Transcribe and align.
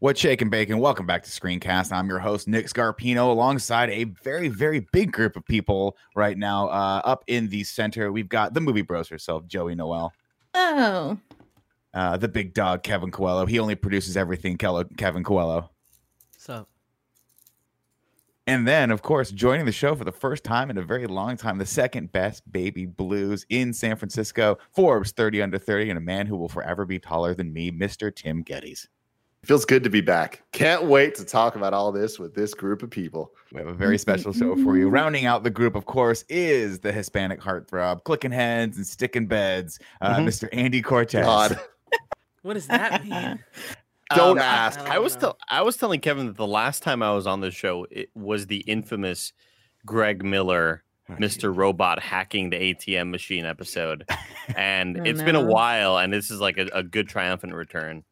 What's 0.00 0.20
shaking 0.20 0.48
bacon? 0.48 0.78
Welcome 0.78 1.06
back 1.06 1.24
to 1.24 1.30
Screencast. 1.30 1.90
I'm 1.90 2.08
your 2.08 2.20
host 2.20 2.46
Nick 2.46 2.66
Scarpino, 2.66 3.30
alongside 3.30 3.90
a 3.90 4.04
very, 4.04 4.46
very 4.48 4.86
big 4.92 5.10
group 5.10 5.34
of 5.36 5.44
people 5.44 5.96
right 6.14 6.38
now. 6.38 6.68
Uh, 6.68 7.02
up 7.04 7.24
in 7.26 7.48
the 7.48 7.64
center, 7.64 8.12
we've 8.12 8.28
got 8.28 8.54
the 8.54 8.60
movie 8.60 8.82
bros 8.82 9.08
herself, 9.08 9.46
Joey 9.48 9.74
Noelle. 9.74 10.12
Oh, 10.54 11.18
Uh, 11.92 12.16
the 12.16 12.28
big 12.28 12.54
dog, 12.54 12.84
Kevin 12.84 13.10
Coelho. 13.10 13.46
He 13.46 13.58
only 13.58 13.74
produces 13.74 14.16
everything, 14.16 14.56
Kevin 14.56 15.24
Coelho. 15.24 15.68
What's 16.32 16.48
up? 16.48 16.68
And 18.46 18.68
then, 18.68 18.92
of 18.92 19.02
course, 19.02 19.32
joining 19.32 19.66
the 19.66 19.72
show 19.72 19.96
for 19.96 20.04
the 20.04 20.12
first 20.12 20.44
time 20.44 20.70
in 20.70 20.78
a 20.78 20.82
very 20.82 21.08
long 21.08 21.36
time, 21.36 21.58
the 21.58 21.66
second 21.66 22.12
best 22.12 22.50
baby 22.50 22.86
blues 22.86 23.44
in 23.48 23.72
San 23.72 23.96
Francisco, 23.96 24.58
Forbes 24.70 25.10
30 25.10 25.42
under 25.42 25.58
30, 25.58 25.90
and 25.90 25.98
a 25.98 26.00
man 26.00 26.26
who 26.26 26.36
will 26.36 26.48
forever 26.48 26.84
be 26.86 27.00
taller 27.00 27.34
than 27.34 27.52
me, 27.52 27.72
Mr. 27.72 28.14
Tim 28.14 28.44
Gettys. 28.44 28.86
Feels 29.44 29.64
good 29.64 29.84
to 29.84 29.90
be 29.90 30.00
back. 30.00 30.42
Can't 30.52 30.84
wait 30.84 31.14
to 31.14 31.24
talk 31.24 31.54
about 31.54 31.72
all 31.72 31.92
this 31.92 32.18
with 32.18 32.34
this 32.34 32.54
group 32.54 32.82
of 32.82 32.90
people. 32.90 33.32
We 33.52 33.58
have 33.58 33.68
a 33.68 33.72
very 33.72 33.96
special 33.96 34.32
show 34.32 34.56
for 34.56 34.76
you. 34.76 34.88
Rounding 34.90 35.26
out 35.26 35.44
the 35.44 35.50
group, 35.50 35.74
of 35.76 35.86
course, 35.86 36.24
is 36.28 36.80
the 36.80 36.92
Hispanic 36.92 37.40
heartthrob, 37.40 38.02
clicking 38.04 38.32
heads 38.32 38.76
and 38.76 38.86
sticking 38.86 39.26
beds, 39.26 39.78
uh, 40.00 40.16
Mhm. 40.16 40.24
Mr. 40.26 40.48
Andy 40.52 40.82
Cortez. 40.82 41.24
God, 41.24 41.58
What 42.42 42.54
does 42.54 42.66
that 42.66 43.04
mean? 43.06 43.38
don't 44.14 44.38
Um, 44.38 44.44
ask. 44.44 44.80
I 44.80 44.96
I 44.96 44.98
was 44.98 45.16
tell- 45.16 45.38
I 45.48 45.62
was 45.62 45.76
telling 45.76 46.00
Kevin 46.00 46.26
that 46.26 46.36
the 46.36 46.46
last 46.46 46.82
time 46.82 47.02
I 47.02 47.12
was 47.14 47.26
on 47.26 47.40
the 47.40 47.50
show, 47.50 47.86
it 47.90 48.10
was 48.14 48.46
the 48.48 48.58
infamous 48.60 49.32
Greg 49.86 50.24
Miller, 50.24 50.82
Mr. 51.10 51.54
Robot 51.54 52.00
hacking 52.02 52.50
the 52.50 52.56
ATM 52.56 53.10
machine 53.10 53.44
episode, 53.46 54.04
and 54.56 54.98
Oh, 54.98 55.04
it's 55.04 55.22
been 55.22 55.36
a 55.36 55.44
while, 55.44 55.96
and 55.98 56.12
this 56.12 56.30
is 56.30 56.40
like 56.40 56.58
a, 56.58 56.68
a 56.72 56.82
good 56.82 57.08
triumphant 57.08 57.54
return. 57.54 58.02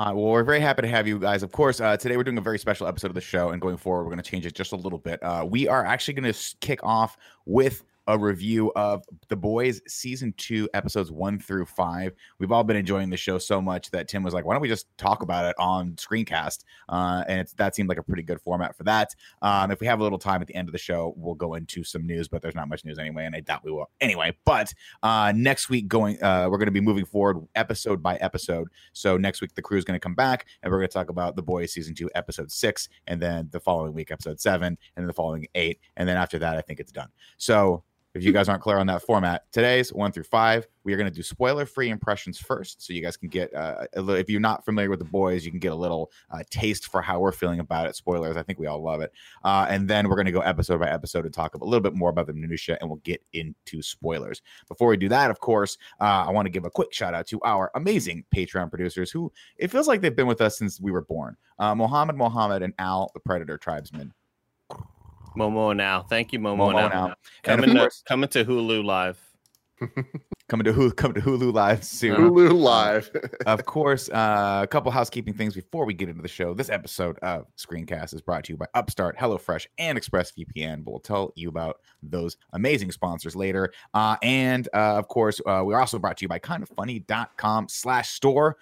Uh, 0.00 0.14
well, 0.14 0.32
we're 0.32 0.42
very 0.42 0.60
happy 0.60 0.80
to 0.80 0.88
have 0.88 1.06
you 1.06 1.18
guys. 1.18 1.42
Of 1.42 1.52
course, 1.52 1.78
uh, 1.78 1.94
today 1.94 2.16
we're 2.16 2.24
doing 2.24 2.38
a 2.38 2.40
very 2.40 2.58
special 2.58 2.86
episode 2.86 3.08
of 3.08 3.14
the 3.14 3.20
show, 3.20 3.50
and 3.50 3.60
going 3.60 3.76
forward, 3.76 4.04
we're 4.04 4.12
going 4.12 4.22
to 4.22 4.30
change 4.30 4.46
it 4.46 4.54
just 4.54 4.72
a 4.72 4.76
little 4.76 4.98
bit. 4.98 5.22
Uh, 5.22 5.46
we 5.46 5.68
are 5.68 5.84
actually 5.84 6.14
going 6.14 6.32
to 6.32 6.56
kick 6.60 6.80
off 6.82 7.18
with 7.44 7.84
a 8.06 8.18
review 8.18 8.72
of 8.76 9.04
The 9.28 9.36
Boys 9.36 9.80
season 9.86 10.34
two, 10.36 10.68
episodes 10.74 11.10
one 11.10 11.38
through 11.38 11.66
five. 11.66 12.12
We've 12.38 12.52
all 12.52 12.64
been 12.64 12.76
enjoying 12.76 13.10
the 13.10 13.16
show 13.16 13.38
so 13.38 13.60
much 13.60 13.90
that 13.90 14.08
Tim 14.08 14.22
was 14.22 14.34
like, 14.34 14.44
"Why 14.44 14.54
don't 14.54 14.62
we 14.62 14.68
just 14.68 14.86
talk 14.96 15.22
about 15.22 15.44
it 15.44 15.56
on 15.58 15.92
Screencast?" 15.92 16.64
Uh, 16.88 17.24
and 17.28 17.48
that 17.56 17.74
seemed 17.74 17.88
like 17.88 17.98
a 17.98 18.02
pretty 18.02 18.22
good 18.22 18.40
format 18.40 18.76
for 18.76 18.84
that. 18.84 19.14
Um, 19.42 19.70
if 19.70 19.80
we 19.80 19.86
have 19.86 20.00
a 20.00 20.02
little 20.02 20.18
time 20.18 20.40
at 20.40 20.48
the 20.48 20.54
end 20.54 20.68
of 20.68 20.72
the 20.72 20.78
show, 20.78 21.14
we'll 21.16 21.34
go 21.34 21.54
into 21.54 21.84
some 21.84 22.06
news, 22.06 22.28
but 22.28 22.42
there's 22.42 22.54
not 22.54 22.68
much 22.68 22.84
news 22.84 22.98
anyway, 22.98 23.26
and 23.26 23.34
I 23.34 23.40
doubt 23.40 23.64
we 23.64 23.72
will 23.72 23.90
anyway. 24.00 24.36
But 24.44 24.72
uh, 25.02 25.32
next 25.34 25.68
week, 25.68 25.88
going, 25.88 26.22
uh, 26.22 26.48
we're 26.50 26.58
going 26.58 26.66
to 26.66 26.72
be 26.72 26.80
moving 26.80 27.04
forward 27.04 27.38
episode 27.54 28.02
by 28.02 28.16
episode. 28.16 28.68
So 28.92 29.16
next 29.16 29.40
week, 29.40 29.54
the 29.54 29.62
crew 29.62 29.78
is 29.78 29.84
going 29.84 29.98
to 29.98 30.02
come 30.02 30.14
back 30.14 30.46
and 30.62 30.70
we're 30.70 30.78
going 30.78 30.88
to 30.88 30.94
talk 30.94 31.10
about 31.10 31.36
The 31.36 31.42
Boys 31.42 31.72
season 31.72 31.94
two, 31.94 32.10
episode 32.14 32.50
six, 32.50 32.88
and 33.06 33.20
then 33.20 33.48
the 33.52 33.60
following 33.60 33.92
week, 33.92 34.10
episode 34.10 34.40
seven, 34.40 34.68
and 34.68 35.02
then 35.02 35.06
the 35.06 35.12
following 35.12 35.46
eight. 35.54 35.80
And 35.96 36.08
then 36.08 36.16
after 36.16 36.38
that, 36.38 36.56
I 36.56 36.60
think 36.60 36.80
it's 36.80 36.92
done. 36.92 37.08
So 37.36 37.84
if 38.14 38.24
you 38.24 38.32
guys 38.32 38.48
aren't 38.48 38.62
clear 38.62 38.78
on 38.78 38.86
that 38.88 39.02
format, 39.02 39.44
today's 39.52 39.92
one 39.92 40.10
through 40.10 40.24
five, 40.24 40.66
we 40.82 40.92
are 40.92 40.96
going 40.96 41.08
to 41.08 41.14
do 41.14 41.22
spoiler 41.22 41.64
free 41.66 41.90
impressions 41.90 42.38
first. 42.38 42.84
So 42.84 42.92
you 42.92 43.02
guys 43.02 43.16
can 43.16 43.28
get, 43.28 43.54
uh, 43.54 43.86
a 43.94 44.00
little, 44.00 44.20
if 44.20 44.28
you're 44.28 44.40
not 44.40 44.64
familiar 44.64 44.90
with 44.90 44.98
The 44.98 45.04
Boys, 45.04 45.44
you 45.44 45.50
can 45.50 45.60
get 45.60 45.72
a 45.72 45.76
little 45.76 46.10
uh, 46.30 46.42
taste 46.50 46.90
for 46.90 47.02
how 47.02 47.20
we're 47.20 47.32
feeling 47.32 47.60
about 47.60 47.86
it. 47.86 47.94
Spoilers, 47.94 48.36
I 48.36 48.42
think 48.42 48.58
we 48.58 48.66
all 48.66 48.82
love 48.82 49.00
it. 49.00 49.12
Uh, 49.44 49.66
and 49.68 49.88
then 49.88 50.08
we're 50.08 50.16
going 50.16 50.26
to 50.26 50.32
go 50.32 50.40
episode 50.40 50.80
by 50.80 50.88
episode 50.88 51.24
and 51.24 51.34
talk 51.34 51.54
a 51.54 51.64
little 51.64 51.80
bit 51.80 51.94
more 51.94 52.10
about 52.10 52.26
the 52.26 52.32
minutia, 52.32 52.78
and 52.80 52.90
we'll 52.90 53.00
get 53.00 53.22
into 53.32 53.82
spoilers. 53.82 54.42
Before 54.68 54.88
we 54.88 54.96
do 54.96 55.08
that, 55.10 55.30
of 55.30 55.38
course, 55.38 55.78
uh, 56.00 56.24
I 56.26 56.30
want 56.30 56.46
to 56.46 56.50
give 56.50 56.64
a 56.64 56.70
quick 56.70 56.92
shout 56.92 57.14
out 57.14 57.26
to 57.28 57.40
our 57.42 57.70
amazing 57.74 58.24
Patreon 58.34 58.70
producers 58.70 59.10
who 59.10 59.30
it 59.56 59.70
feels 59.70 59.86
like 59.86 60.00
they've 60.00 60.16
been 60.16 60.26
with 60.26 60.40
us 60.40 60.58
since 60.58 60.80
we 60.80 60.90
were 60.90 61.02
born. 61.02 61.36
Uh, 61.58 61.74
Mohammed 61.74 62.16
Mohammed 62.16 62.62
and 62.62 62.74
Al, 62.78 63.10
the 63.14 63.20
Predator 63.20 63.58
tribesman. 63.58 64.12
Momo 65.36 65.76
now, 65.76 66.02
thank 66.02 66.32
you, 66.32 66.38
Momo, 66.38 66.72
Momo 66.72 66.72
now. 66.72 66.88
now. 66.88 67.14
Coming 67.42 67.70
to, 67.70 67.76
course, 67.76 68.02
coming 68.06 68.28
to 68.30 68.44
Hulu 68.44 68.84
live. 68.84 69.18
coming 70.48 70.64
to 70.64 70.72
Hulu, 70.72 70.94
coming 70.96 71.14
to 71.14 71.20
Hulu 71.20 71.52
live 71.52 71.84
soon. 71.84 72.16
Hulu 72.16 72.52
Live. 72.52 73.10
of 73.46 73.64
course, 73.64 74.10
uh, 74.10 74.60
a 74.62 74.66
couple 74.66 74.90
housekeeping 74.90 75.32
things 75.32 75.54
before 75.54 75.86
we 75.86 75.94
get 75.94 76.08
into 76.08 76.22
the 76.22 76.28
show. 76.28 76.52
This 76.52 76.68
episode 76.68 77.18
of 77.20 77.46
Screencast 77.56 78.14
is 78.14 78.20
brought 78.20 78.44
to 78.44 78.52
you 78.52 78.56
by 78.58 78.66
Upstart, 78.74 79.16
HelloFresh, 79.16 79.66
and 79.78 79.98
ExpressVPN. 79.98 80.84
But 80.84 80.90
we'll 80.90 81.00
tell 81.00 81.32
you 81.34 81.48
about 81.48 81.78
those 82.02 82.36
amazing 82.52 82.92
sponsors 82.92 83.34
later. 83.34 83.72
Uh, 83.94 84.16
and 84.22 84.68
uh, 84.74 84.96
of 84.98 85.08
course, 85.08 85.40
uh, 85.46 85.62
we're 85.64 85.80
also 85.80 85.98
brought 85.98 86.18
to 86.18 86.24
you 86.24 86.28
by 86.28 86.38
kindafunny.com 86.38 87.68
slash 87.68 88.10
store, 88.10 88.56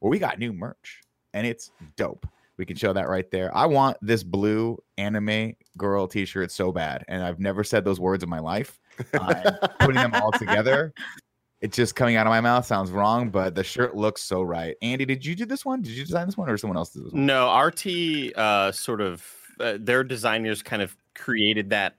where 0.00 0.10
we 0.10 0.18
got 0.18 0.38
new 0.38 0.52
merch, 0.52 1.02
and 1.34 1.46
it's 1.46 1.70
dope. 1.96 2.26
We 2.58 2.66
can 2.66 2.76
show 2.76 2.92
that 2.92 3.08
right 3.08 3.30
there. 3.30 3.54
I 3.56 3.66
want 3.66 3.96
this 4.02 4.22
blue 4.22 4.78
anime 4.98 5.54
girl 5.76 6.06
t-shirt 6.06 6.50
so 6.50 6.70
bad, 6.72 7.04
and 7.08 7.22
I've 7.22 7.40
never 7.40 7.64
said 7.64 7.84
those 7.84 7.98
words 7.98 8.22
in 8.22 8.28
my 8.28 8.38
life. 8.40 8.78
Uh, 9.14 9.34
and 9.44 9.58
putting 9.80 9.94
them 10.02 10.14
all 10.14 10.30
together 10.32 10.92
it's 11.62 11.76
just 11.76 11.94
coming 11.94 12.16
out 12.16 12.26
of 12.26 12.30
my 12.30 12.40
mouth 12.40 12.66
sounds 12.66 12.90
wrong, 12.90 13.30
but 13.30 13.54
the 13.54 13.62
shirt 13.62 13.94
looks 13.96 14.20
so 14.20 14.42
right. 14.42 14.74
Andy, 14.82 15.04
did 15.04 15.24
you 15.24 15.36
do 15.36 15.46
this 15.46 15.64
one? 15.64 15.80
Did 15.80 15.92
you 15.92 16.04
design 16.04 16.26
this 16.26 16.36
one, 16.36 16.50
or 16.50 16.58
someone 16.58 16.76
else 16.76 16.90
did 16.90 17.04
this 17.06 17.12
one? 17.12 17.24
No, 17.24 17.56
RT 17.56 18.36
uh, 18.36 18.72
sort 18.72 19.00
of 19.00 19.24
uh, 19.60 19.78
their 19.78 20.02
designers 20.02 20.60
kind 20.60 20.82
of 20.82 20.96
created 21.14 21.70
that 21.70 21.94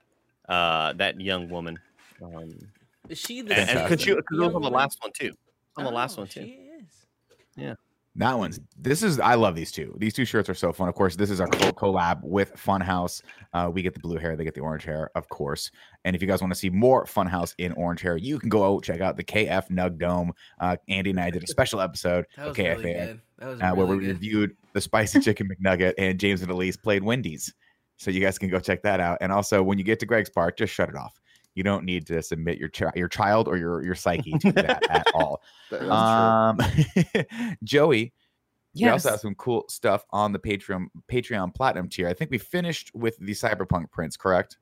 uh, 0.50 0.92
that 0.94 1.20
young 1.22 1.48
woman. 1.50 1.80
Um, 2.22 2.54
Is 3.08 3.20
she 3.20 3.42
the 3.42 3.58
and 3.58 3.70
Fantastic. 3.70 4.18
because 4.18 4.38
it 4.38 4.42
was 4.42 4.54
on 4.54 4.62
the 4.62 4.70
last 4.70 4.98
one 5.02 5.12
too. 5.18 5.32
On 5.78 5.86
the 5.86 5.92
Oh, 5.92 5.94
last 5.94 6.18
one 6.18 6.28
too. 6.28 6.42
She 6.44 6.60
is. 7.62 7.74
That 8.16 8.38
one's. 8.38 8.60
This 8.78 9.02
is. 9.02 9.20
I 9.20 9.34
love 9.34 9.56
these 9.56 9.72
two. 9.72 9.96
These 9.98 10.14
two 10.14 10.24
shirts 10.26 10.48
are 10.48 10.54
so 10.54 10.72
fun. 10.72 10.88
Of 10.88 10.94
course, 10.94 11.16
this 11.16 11.32
is 11.32 11.42
our 11.42 11.48
co- 11.48 11.72
collab 11.72 12.22
with 12.24 12.54
Funhouse. 12.56 13.24
Uh, 13.54 13.72
we 13.74 13.82
get 13.82 13.96
the 13.96 14.00
blue 14.00 14.18
hair, 14.18 14.36
they 14.36 14.44
get 14.44 14.54
the 14.54 14.62
orange 14.62 14.84
hair, 14.84 15.10
of 15.16 15.28
course. 15.30 15.72
And 16.06 16.16
if 16.16 16.22
you 16.22 16.28
guys 16.28 16.40
want 16.40 16.54
to 16.54 16.60
see 16.60 16.70
more 16.70 17.06
Funhouse 17.06 17.56
in 17.58 17.72
orange 17.74 18.02
hair, 18.02 18.16
you 18.16 18.38
can 18.38 18.50
go 18.50 18.64
out 18.76 18.84
check 18.84 19.02
out 19.02 19.18
the 19.18 19.24
KF 19.24 19.68
Nug 19.72 19.98
Dome. 19.98 20.32
Uh, 20.60 20.78
Andy 20.88 21.10
and 21.10 21.20
I 21.20 21.32
did 21.32 21.44
a 21.44 21.48
special 21.48 21.82
episode 21.82 22.26
That 22.38 22.48
of 22.50 22.58
was 22.58 22.58
really 22.60 22.84
good. 22.94 23.22
That 23.40 23.48
was 23.48 23.62
uh, 23.62 23.72
where 23.74 23.88
we 23.88 23.98
good. 23.98 24.08
reviewed 24.10 24.56
the 24.74 24.82
spicy 24.82 25.20
chicken 25.22 25.50
McNugget, 25.50 25.94
and 25.98 26.20
James 26.20 26.44
and 26.44 26.52
Elise 26.52 26.78
played 26.78 27.04
Wendy's. 27.04 27.52
So 27.98 28.12
you 28.12 28.20
guys 28.20 28.38
can 28.38 28.50
go 28.50 28.60
check 28.60 28.84
that 28.84 29.00
out. 29.00 29.18
And 29.22 29.32
also, 29.32 29.64
when 29.64 29.78
you 29.80 29.84
get 29.84 30.00
to 30.02 30.06
Greg's 30.06 30.30
part, 30.30 30.56
just 30.58 30.72
shut 30.74 30.90
it 30.90 30.96
off. 30.96 31.20
You 31.56 31.64
don't 31.64 31.86
need 31.86 32.08
to 32.08 32.22
submit 32.22 32.58
your 32.58 32.70
chi- 32.70 32.92
your 32.96 33.08
child 33.08 33.48
or 33.48 33.58
your 33.58 33.84
your 33.84 33.96
psyche 33.96 34.32
to 34.40 34.52
that 34.54 34.90
at 34.90 35.08
all. 35.14 35.42
That's 35.70 35.84
true. 35.84 35.92
Um, 35.92 37.56
Joey, 37.64 38.14
we 38.76 38.88
also 38.88 39.12
have 39.12 39.20
some 39.20 39.36
cool 39.36 39.66
stuff 39.70 40.06
on 40.12 40.32
the 40.32 40.40
Patreon 40.40 40.88
Patreon 41.12 41.54
Platinum 41.54 41.90
tier. 41.90 42.08
I 42.08 42.14
think 42.14 42.32
we 42.32 42.38
finished 42.38 42.92
with 42.94 43.18
the 43.18 43.34
Cyberpunk 43.34 43.92
prints, 43.92 44.18
correct? 44.18 44.58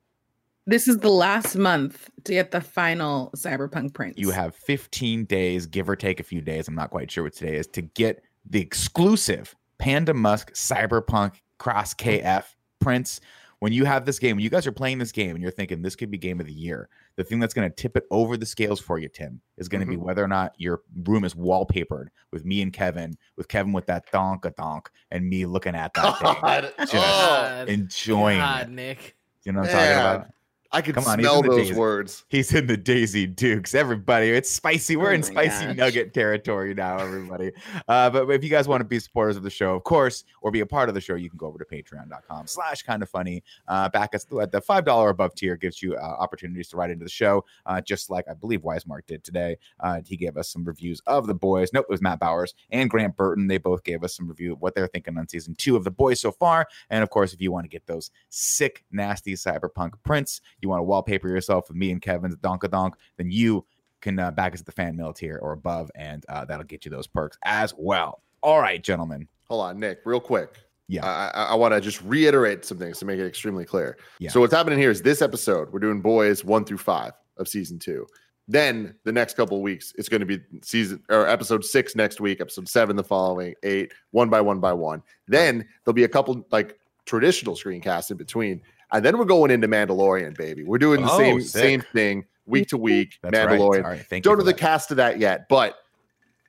This 0.66 0.86
is 0.86 0.98
the 0.98 1.10
last 1.10 1.56
month 1.56 2.08
to 2.24 2.32
get 2.32 2.52
the 2.52 2.60
final 2.60 3.32
Cyberpunk 3.36 3.94
prints. 3.94 4.18
You 4.18 4.30
have 4.30 4.54
15 4.54 5.24
days, 5.24 5.66
give 5.66 5.88
or 5.88 5.96
take 5.96 6.20
a 6.20 6.22
few 6.22 6.40
days. 6.40 6.68
I'm 6.68 6.76
not 6.76 6.90
quite 6.90 7.10
sure 7.10 7.24
what 7.24 7.32
today 7.32 7.56
is 7.56 7.66
to 7.68 7.82
get 7.82 8.22
the 8.48 8.60
exclusive 8.60 9.56
Panda 9.78 10.14
Musk 10.14 10.52
Cyberpunk 10.52 11.40
Cross 11.58 11.94
KF 11.94 12.44
prints. 12.78 13.20
When 13.62 13.72
you 13.72 13.84
have 13.84 14.04
this 14.04 14.18
game, 14.18 14.34
when 14.34 14.42
you 14.42 14.50
guys 14.50 14.66
are 14.66 14.72
playing 14.72 14.98
this 14.98 15.12
game 15.12 15.36
and 15.36 15.40
you're 15.40 15.52
thinking 15.52 15.82
this 15.82 15.94
could 15.94 16.10
be 16.10 16.18
game 16.18 16.40
of 16.40 16.46
the 16.46 16.52
year, 16.52 16.88
the 17.14 17.22
thing 17.22 17.38
that's 17.38 17.54
going 17.54 17.70
to 17.70 17.72
tip 17.72 17.96
it 17.96 18.02
over 18.10 18.36
the 18.36 18.44
scales 18.44 18.80
for 18.80 18.98
you, 18.98 19.08
Tim, 19.08 19.40
is 19.56 19.68
going 19.68 19.82
to 19.82 19.86
be 19.86 19.94
mm-hmm. 19.94 20.04
whether 20.04 20.24
or 20.24 20.26
not 20.26 20.52
your 20.58 20.80
room 21.04 21.22
is 21.22 21.34
wallpapered 21.34 22.08
with 22.32 22.44
me 22.44 22.60
and 22.60 22.72
Kevin, 22.72 23.16
with 23.36 23.46
Kevin 23.46 23.72
with 23.72 23.86
that 23.86 24.10
donk 24.10 24.46
a 24.46 24.50
donk, 24.50 24.90
and 25.12 25.30
me 25.30 25.46
looking 25.46 25.76
at 25.76 25.94
that 25.94 26.18
thing, 26.18 26.36
Just 26.80 26.94
Oh, 26.96 26.98
God, 26.98 27.68
enjoying 27.68 28.38
God, 28.38 28.66
it. 28.66 28.70
Nick. 28.70 29.14
You 29.44 29.52
know 29.52 29.60
what 29.60 29.70
I'm 29.70 29.76
talking 29.76 29.92
about? 29.92 30.26
I 30.74 30.80
can 30.80 30.94
Come 30.94 31.04
on, 31.06 31.18
smell 31.18 31.42
those 31.42 31.68
days. 31.68 31.76
words. 31.76 32.24
He's 32.28 32.54
in 32.54 32.66
the 32.66 32.78
Daisy 32.78 33.26
Dukes. 33.26 33.74
Everybody, 33.74 34.30
it's 34.30 34.50
spicy. 34.50 34.96
We're 34.96 35.10
Oh 35.10 35.14
in 35.14 35.22
spicy 35.22 35.66
gosh. 35.66 35.76
nugget 35.76 36.14
territory 36.14 36.72
now, 36.72 36.96
everybody. 36.98 37.52
Uh, 37.88 38.08
but 38.08 38.30
if 38.30 38.42
you 38.42 38.48
guys 38.48 38.66
want 38.66 38.80
to 38.80 38.84
be 38.86 38.98
supporters 38.98 39.36
of 39.36 39.42
the 39.42 39.50
show, 39.50 39.74
of 39.74 39.84
course, 39.84 40.24
or 40.40 40.50
be 40.50 40.60
a 40.60 40.66
part 40.66 40.88
of 40.88 40.94
the 40.94 41.00
show, 41.00 41.14
you 41.14 41.28
can 41.28 41.36
go 41.36 41.46
over 41.46 41.58
to 41.58 41.64
patreon.com 41.66 42.46
slash 42.46 42.82
kind 42.82 43.02
of 43.02 43.10
funny. 43.10 43.42
Uh, 43.68 43.88
back 43.90 44.14
us 44.14 44.24
at 44.40 44.50
the 44.50 44.62
$5 44.62 45.10
above 45.10 45.34
tier 45.34 45.56
gives 45.56 45.82
you 45.82 45.94
uh, 45.94 46.00
opportunities 46.00 46.68
to 46.70 46.76
write 46.78 46.90
into 46.90 47.04
the 47.04 47.10
show, 47.10 47.44
uh, 47.66 47.80
just 47.82 48.08
like 48.08 48.24
I 48.30 48.32
believe 48.34 48.62
Wisemark 48.62 49.06
did 49.06 49.22
today. 49.24 49.58
Uh, 49.80 50.00
he 50.06 50.16
gave 50.16 50.38
us 50.38 50.48
some 50.48 50.64
reviews 50.64 51.02
of 51.06 51.26
The 51.26 51.34
Boys. 51.34 51.70
Nope, 51.74 51.84
it 51.88 51.92
was 51.92 52.00
Matt 52.00 52.18
Bowers 52.18 52.54
and 52.70 52.88
Grant 52.88 53.14
Burton. 53.16 53.46
They 53.46 53.58
both 53.58 53.84
gave 53.84 54.02
us 54.04 54.16
some 54.16 54.26
review 54.26 54.54
of 54.54 54.62
what 54.62 54.74
they're 54.74 54.86
thinking 54.86 55.18
on 55.18 55.28
season 55.28 55.54
two 55.54 55.76
of 55.76 55.84
The 55.84 55.90
Boys 55.90 56.18
so 56.20 56.32
far. 56.32 56.66
And 56.88 57.02
of 57.02 57.10
course, 57.10 57.34
if 57.34 57.42
you 57.42 57.52
want 57.52 57.64
to 57.64 57.68
get 57.68 57.86
those 57.86 58.10
sick, 58.30 58.84
nasty 58.90 59.34
cyberpunk 59.34 59.92
prints, 60.02 60.40
you 60.62 60.68
want 60.68 60.80
to 60.80 60.84
wallpaper 60.84 61.28
yourself 61.28 61.68
with 61.68 61.76
me 61.76 61.90
and 61.90 62.00
Kevin's 62.00 62.36
Donka 62.36 62.64
Donkadonk, 62.64 62.92
then 63.16 63.30
you 63.30 63.64
can 64.00 64.18
uh, 64.18 64.30
back 64.30 64.52
us 64.52 64.60
at 64.60 64.66
the 64.66 64.72
fan 64.72 64.96
mail 64.96 65.12
tier 65.12 65.38
or 65.40 65.52
above, 65.52 65.90
and 65.94 66.24
uh, 66.28 66.44
that'll 66.44 66.64
get 66.64 66.84
you 66.84 66.90
those 66.90 67.06
perks 67.06 67.38
as 67.44 67.74
well. 67.76 68.22
All 68.42 68.60
right, 68.60 68.82
gentlemen. 68.82 69.28
Hold 69.48 69.62
on, 69.62 69.78
Nick, 69.78 70.00
real 70.04 70.20
quick. 70.20 70.56
Yeah. 70.88 71.06
I, 71.06 71.30
I, 71.32 71.44
I 71.44 71.54
want 71.54 71.72
to 71.72 71.80
just 71.80 72.02
reiterate 72.02 72.64
some 72.64 72.78
things 72.78 72.98
to 72.98 73.04
make 73.04 73.18
it 73.18 73.26
extremely 73.26 73.64
clear. 73.64 73.96
Yeah. 74.18 74.30
So 74.30 74.40
what's 74.40 74.52
happening 74.52 74.78
here 74.78 74.90
is 74.90 75.00
this 75.00 75.22
episode, 75.22 75.72
we're 75.72 75.78
doing 75.78 76.00
boys 76.00 76.44
one 76.44 76.64
through 76.64 76.78
five 76.78 77.12
of 77.38 77.48
season 77.48 77.78
two. 77.78 78.06
Then 78.48 78.94
the 79.04 79.12
next 79.12 79.36
couple 79.36 79.56
of 79.56 79.62
weeks, 79.62 79.94
it's 79.96 80.08
going 80.08 80.20
to 80.20 80.26
be 80.26 80.40
season 80.62 81.02
or 81.08 81.28
episode 81.28 81.64
six 81.64 81.94
next 81.94 82.20
week, 82.20 82.40
episode 82.40 82.68
seven 82.68 82.96
the 82.96 83.04
following, 83.04 83.54
eight, 83.62 83.92
one 84.10 84.28
by 84.28 84.40
one 84.40 84.58
by 84.58 84.72
one. 84.72 85.02
Then 85.28 85.66
there'll 85.84 85.94
be 85.94 86.04
a 86.04 86.08
couple 86.08 86.44
like 86.50 86.76
traditional 87.06 87.54
screencasts 87.54 88.10
in 88.10 88.16
between. 88.16 88.60
And 88.92 89.04
then 89.04 89.18
we're 89.18 89.24
going 89.24 89.50
into 89.50 89.68
Mandalorian, 89.68 90.36
baby. 90.36 90.64
We're 90.64 90.78
doing 90.78 91.02
the 91.02 91.10
Oh, 91.10 91.18
same 91.18 91.40
sick. 91.40 91.62
same 91.62 91.80
thing 91.92 92.24
week 92.46 92.68
to 92.68 92.78
week. 92.78 93.18
That's 93.22 93.36
right. 93.36 93.48
Mandalorian. 93.58 93.84
All 93.84 93.90
right, 93.90 94.06
thank 94.06 94.24
you. 94.24 94.30
Don't 94.30 94.34
for 94.38 94.44
know 94.44 94.44
the 94.46 94.54
cast 94.54 94.90
of 94.90 94.96
that 94.98 95.18
yet, 95.18 95.48
but 95.48 95.76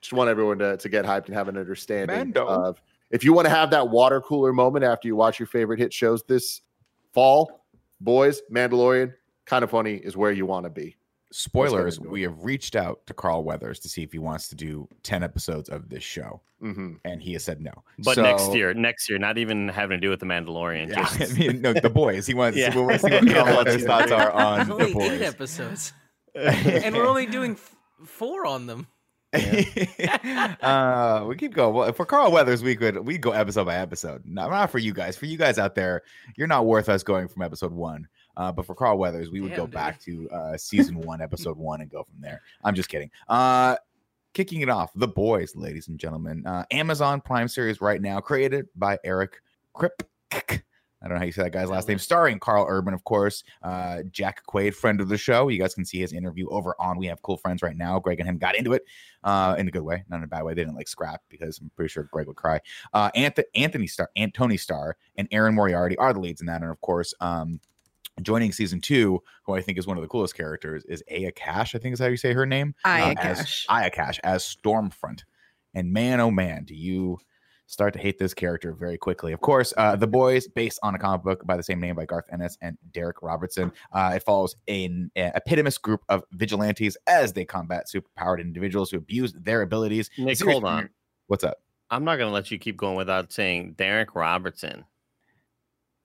just 0.02 0.14
want 0.14 0.30
everyone 0.30 0.60
to, 0.60 0.76
to 0.78 0.90
get 0.90 1.06
hyped 1.06 1.28
and 1.28 1.36
have 1.36 1.48
an 1.48 1.58
understanding 1.58 2.16
Mando. 2.18 2.46
of 2.46 2.82
if 3.12 3.24
you 3.24 3.32
want 3.32 3.46
to 3.46 3.50
have 3.50 3.70
that 3.72 3.88
water 3.90 4.20
cooler 4.20 4.52
moment 4.52 4.84
after 4.84 5.08
you 5.08 5.16
watch 5.16 5.40
your 5.40 5.48
favorite 5.48 5.80
hit 5.80 5.94
shows 5.94 6.24
this 6.24 6.62
fall, 7.14 7.64
boys, 8.02 8.42
Mandalorian, 8.52 9.14
kind 9.46 9.64
of 9.64 9.70
funny 9.70 9.96
is 9.96 10.18
where 10.18 10.32
you 10.32 10.46
want 10.46 10.66
to 10.66 10.70
be. 10.70 10.96
Spoilers. 11.34 12.00
We 12.00 12.22
have 12.22 12.44
reached 12.44 12.76
out 12.76 13.06
to 13.08 13.14
Carl 13.14 13.44
Weathers 13.44 13.80
to 13.82 13.90
see 13.90 14.04
if 14.04 14.12
he 14.12 14.20
wants 14.20 14.48
to 14.50 14.56
do 14.56 14.88
ten 15.04 15.24
episodes 15.24 15.68
of 15.70 15.90
this 15.90 16.04
show, 16.04 16.42
hmm 16.62 16.94
and 17.06 17.22
he 17.22 17.34
has 17.34 17.44
said 17.44 17.60
no. 17.60 17.72
But 18.00 18.18
next 18.18 18.54
year, 18.54 18.74
next 18.74 19.10
year, 19.10 19.18
not 19.20 19.38
even 19.38 19.68
having 19.68 19.98
to 19.98 20.02
do 20.02 20.10
with 20.10 20.20
the 20.20 20.26
Mandalorian. 20.26 20.90
Yeah, 20.90 21.04
just- 21.18 21.32
I 21.36 21.40
mean, 21.40 21.62
no, 21.62 21.74
the 21.74 21.90
boys. 21.90 22.28
He 22.28 22.34
wants. 22.34 22.58
Yeah. 22.60 22.74
We 22.76 22.82
want 22.82 23.02
to 23.02 23.08
see 23.08 23.14
what 23.16 23.28
Carl 23.34 23.58
Weathers' 23.58 23.84
thoughts 23.84 24.12
are 24.12 24.32
on 24.32 24.60
It's 24.62 24.68
the 24.70 24.74
only 24.76 25.02
eight 25.06 25.22
episodes, 25.24 25.94
and 26.36 26.96
we're 26.96 27.08
only 27.08 27.26
doing 27.26 27.54
f- 27.54 27.76
four 28.06 28.46
on 28.46 28.68
them. 28.68 28.88
uh, 29.34 31.26
we 31.28 31.36
keep 31.36 31.54
going. 31.54 31.74
Well, 31.74 31.94
for 31.94 32.06
Carl 32.06 32.32
Weathers, 32.32 32.64
we 32.64 32.76
could 32.76 33.00
we 33.06 33.18
go 33.18 33.32
episode 33.32 33.66
by 33.66 33.76
episode. 33.78 34.22
Not, 34.26 34.50
not 34.52 34.70
for 34.72 34.78
you 34.80 34.94
guys. 34.94 35.18
For 35.18 35.26
you 35.26 35.38
guys 35.38 35.58
out 35.58 35.76
there, 35.76 36.04
you're 36.38 36.48
not 36.48 36.66
worth 36.66 36.90
us 36.90 37.04
going 37.04 37.28
from 37.28 37.42
episode 37.42 37.72
one. 37.72 38.08
Uh, 38.36 38.52
but 38.52 38.66
for 38.66 38.76
Carl 38.76 38.98
Weathers, 38.98 39.32
we 39.32 39.42
would 39.42 39.56
go 39.56 39.66
dude. 39.66 39.72
back 39.72 40.00
to 40.02 40.30
uh, 40.30 40.58
season 40.58 41.00
one, 41.00 41.22
episode 41.22 41.58
one, 41.58 41.82
and 41.82 41.90
go 41.90 42.04
from 42.04 42.20
there. 42.20 42.42
I'm 42.64 42.76
just 42.76 42.90
kidding. 42.90 43.12
Uh, 43.28 43.78
kicking 44.34 44.62
it 44.62 44.70
off, 44.70 44.92
The 44.96 45.08
Boys, 45.08 45.56
ladies 45.56 45.88
and 45.88 46.00
gentlemen. 46.00 46.46
Uh, 46.46 46.66
Amazon 46.72 47.22
Prime 47.22 47.48
series 47.48 47.82
right 47.82 48.02
now, 48.02 48.20
created 48.20 48.68
by 48.76 48.98
Eric 49.04 49.42
Krip. 49.76 50.02
I 51.04 51.08
don't 51.08 51.16
know 51.16 51.20
how 51.20 51.26
you 51.26 51.34
say 51.34 51.44
that 51.44 51.52
guy's 51.52 51.70
last 51.70 51.90
name. 51.90 52.00
Starring 52.00 52.40
Karl 52.40 52.66
Urban, 52.68 52.94
of 52.94 53.04
course. 53.04 53.44
Uh, 53.62 54.04
Jack 54.10 54.42
Quaid, 54.48 54.74
friend 54.74 55.02
of 55.02 55.10
the 55.10 55.18
show. 55.18 55.50
You 55.50 55.60
guys 55.60 55.76
can 55.76 55.84
see 55.84 56.00
his 56.00 56.14
interview 56.14 56.48
over 56.48 56.76
on 56.80 56.98
We 56.98 57.08
Have 57.08 57.22
Cool 57.22 57.36
Friends 57.36 57.62
right 57.62 57.76
now. 57.76 58.00
Greg 58.00 58.22
and 58.22 58.30
him 58.30 58.38
got 58.38 58.56
into 58.56 58.72
it 58.72 58.86
uh, 59.26 59.56
in 59.58 59.68
a 59.68 59.72
good 59.72 59.82
way, 59.82 60.06
not 60.08 60.18
in 60.18 60.24
a 60.24 60.28
bad 60.28 60.44
way. 60.44 60.54
They 60.54 60.62
didn't 60.62 60.78
like 60.78 60.88
scrap 60.88 61.22
because 61.28 61.60
I'm 61.60 61.70
pretty 61.76 61.90
sure 61.90 62.04
Greg 62.04 62.28
would 62.28 62.38
cry. 62.38 62.62
Uh, 62.94 63.12
Anthony, 63.16 63.48
Anthony 63.54 63.88
Starr, 63.88 64.10
Antony 64.16 64.56
Starr, 64.56 64.96
and 65.18 65.28
Erin 65.32 65.56
Moriarty 65.56 65.98
are 65.98 66.14
the 66.14 66.22
leads 66.22 66.40
in 66.40 66.48
that, 66.48 66.62
and 66.62 66.72
of 66.72 66.80
course, 66.80 67.14
um, 67.20 67.60
joining 68.22 68.52
season 68.52 68.82
two, 68.82 69.22
who 69.46 69.54
I 69.54 69.62
think 69.62 69.78
is 69.78 69.88
one 69.88 69.98
of 69.98 70.04
the 70.04 70.08
coolest 70.08 70.36
characters, 70.36 70.84
is 70.86 71.04
Aya 71.12 71.32
Cash. 71.32 71.76
I 71.76 71.80
think 71.80 71.94
is 71.94 72.00
how 72.00 72.08
you 72.08 72.18
say 72.18 72.34
her 72.34 72.46
name. 72.46 72.76
Aya 72.86 73.12
uh, 73.12 73.16
as- 73.18 73.38
Cash. 73.38 73.66
Aya 73.70 73.90
Cash 73.90 74.20
as 74.24 74.44
Stormfront. 74.44 75.22
And 75.74 75.92
man, 75.92 76.20
oh 76.20 76.30
man, 76.30 76.66
do 76.66 76.76
you 76.76 77.18
start 77.74 77.94
to 77.94 78.00
hate 78.00 78.20
this 78.20 78.34
character 78.34 78.74
very 78.74 78.98
quickly. 78.98 79.34
Of 79.34 79.42
course, 79.42 79.74
uh, 79.78 79.96
The 79.96 80.08
Boys, 80.08 80.48
based 80.48 80.80
on 80.84 80.96
a 80.96 81.00
comic 81.00 81.24
book 81.24 81.46
by 81.46 81.58
the 81.58 81.64
same 81.64 81.80
name 81.80 81.96
by 81.96 82.06
Garth 82.06 82.26
Ennis 82.32 82.58
and 82.62 82.78
Darick 82.92 83.14
Robertson. 83.22 83.72
Uh, 83.92 84.14
it 84.16 84.24
follows 84.24 84.56
an 84.68 85.12
uh, 85.18 85.32
epitomous 85.36 85.78
group 85.78 86.02
of 86.10 86.24
vigilantes 86.32 86.98
as 87.08 87.34
they 87.34 87.46
combat 87.46 87.88
superpowered 87.94 88.42
individuals 88.42 88.92
who 88.92 88.98
abuse 88.98 89.34
their 89.34 89.62
abilities. 89.62 90.10
Nick, 90.18 90.38
Series 90.38 90.54
hold 90.54 90.66
on. 90.66 90.90
What's 91.28 91.44
up? 91.44 91.58
I'm 91.90 92.06
not 92.06 92.18
gonna 92.18 92.32
let 92.32 92.50
you 92.50 92.58
keep 92.58 92.78
going 92.78 92.96
without 92.96 93.32
saying 93.32 93.76
Darick 93.76 94.16
Robertson. 94.16 94.86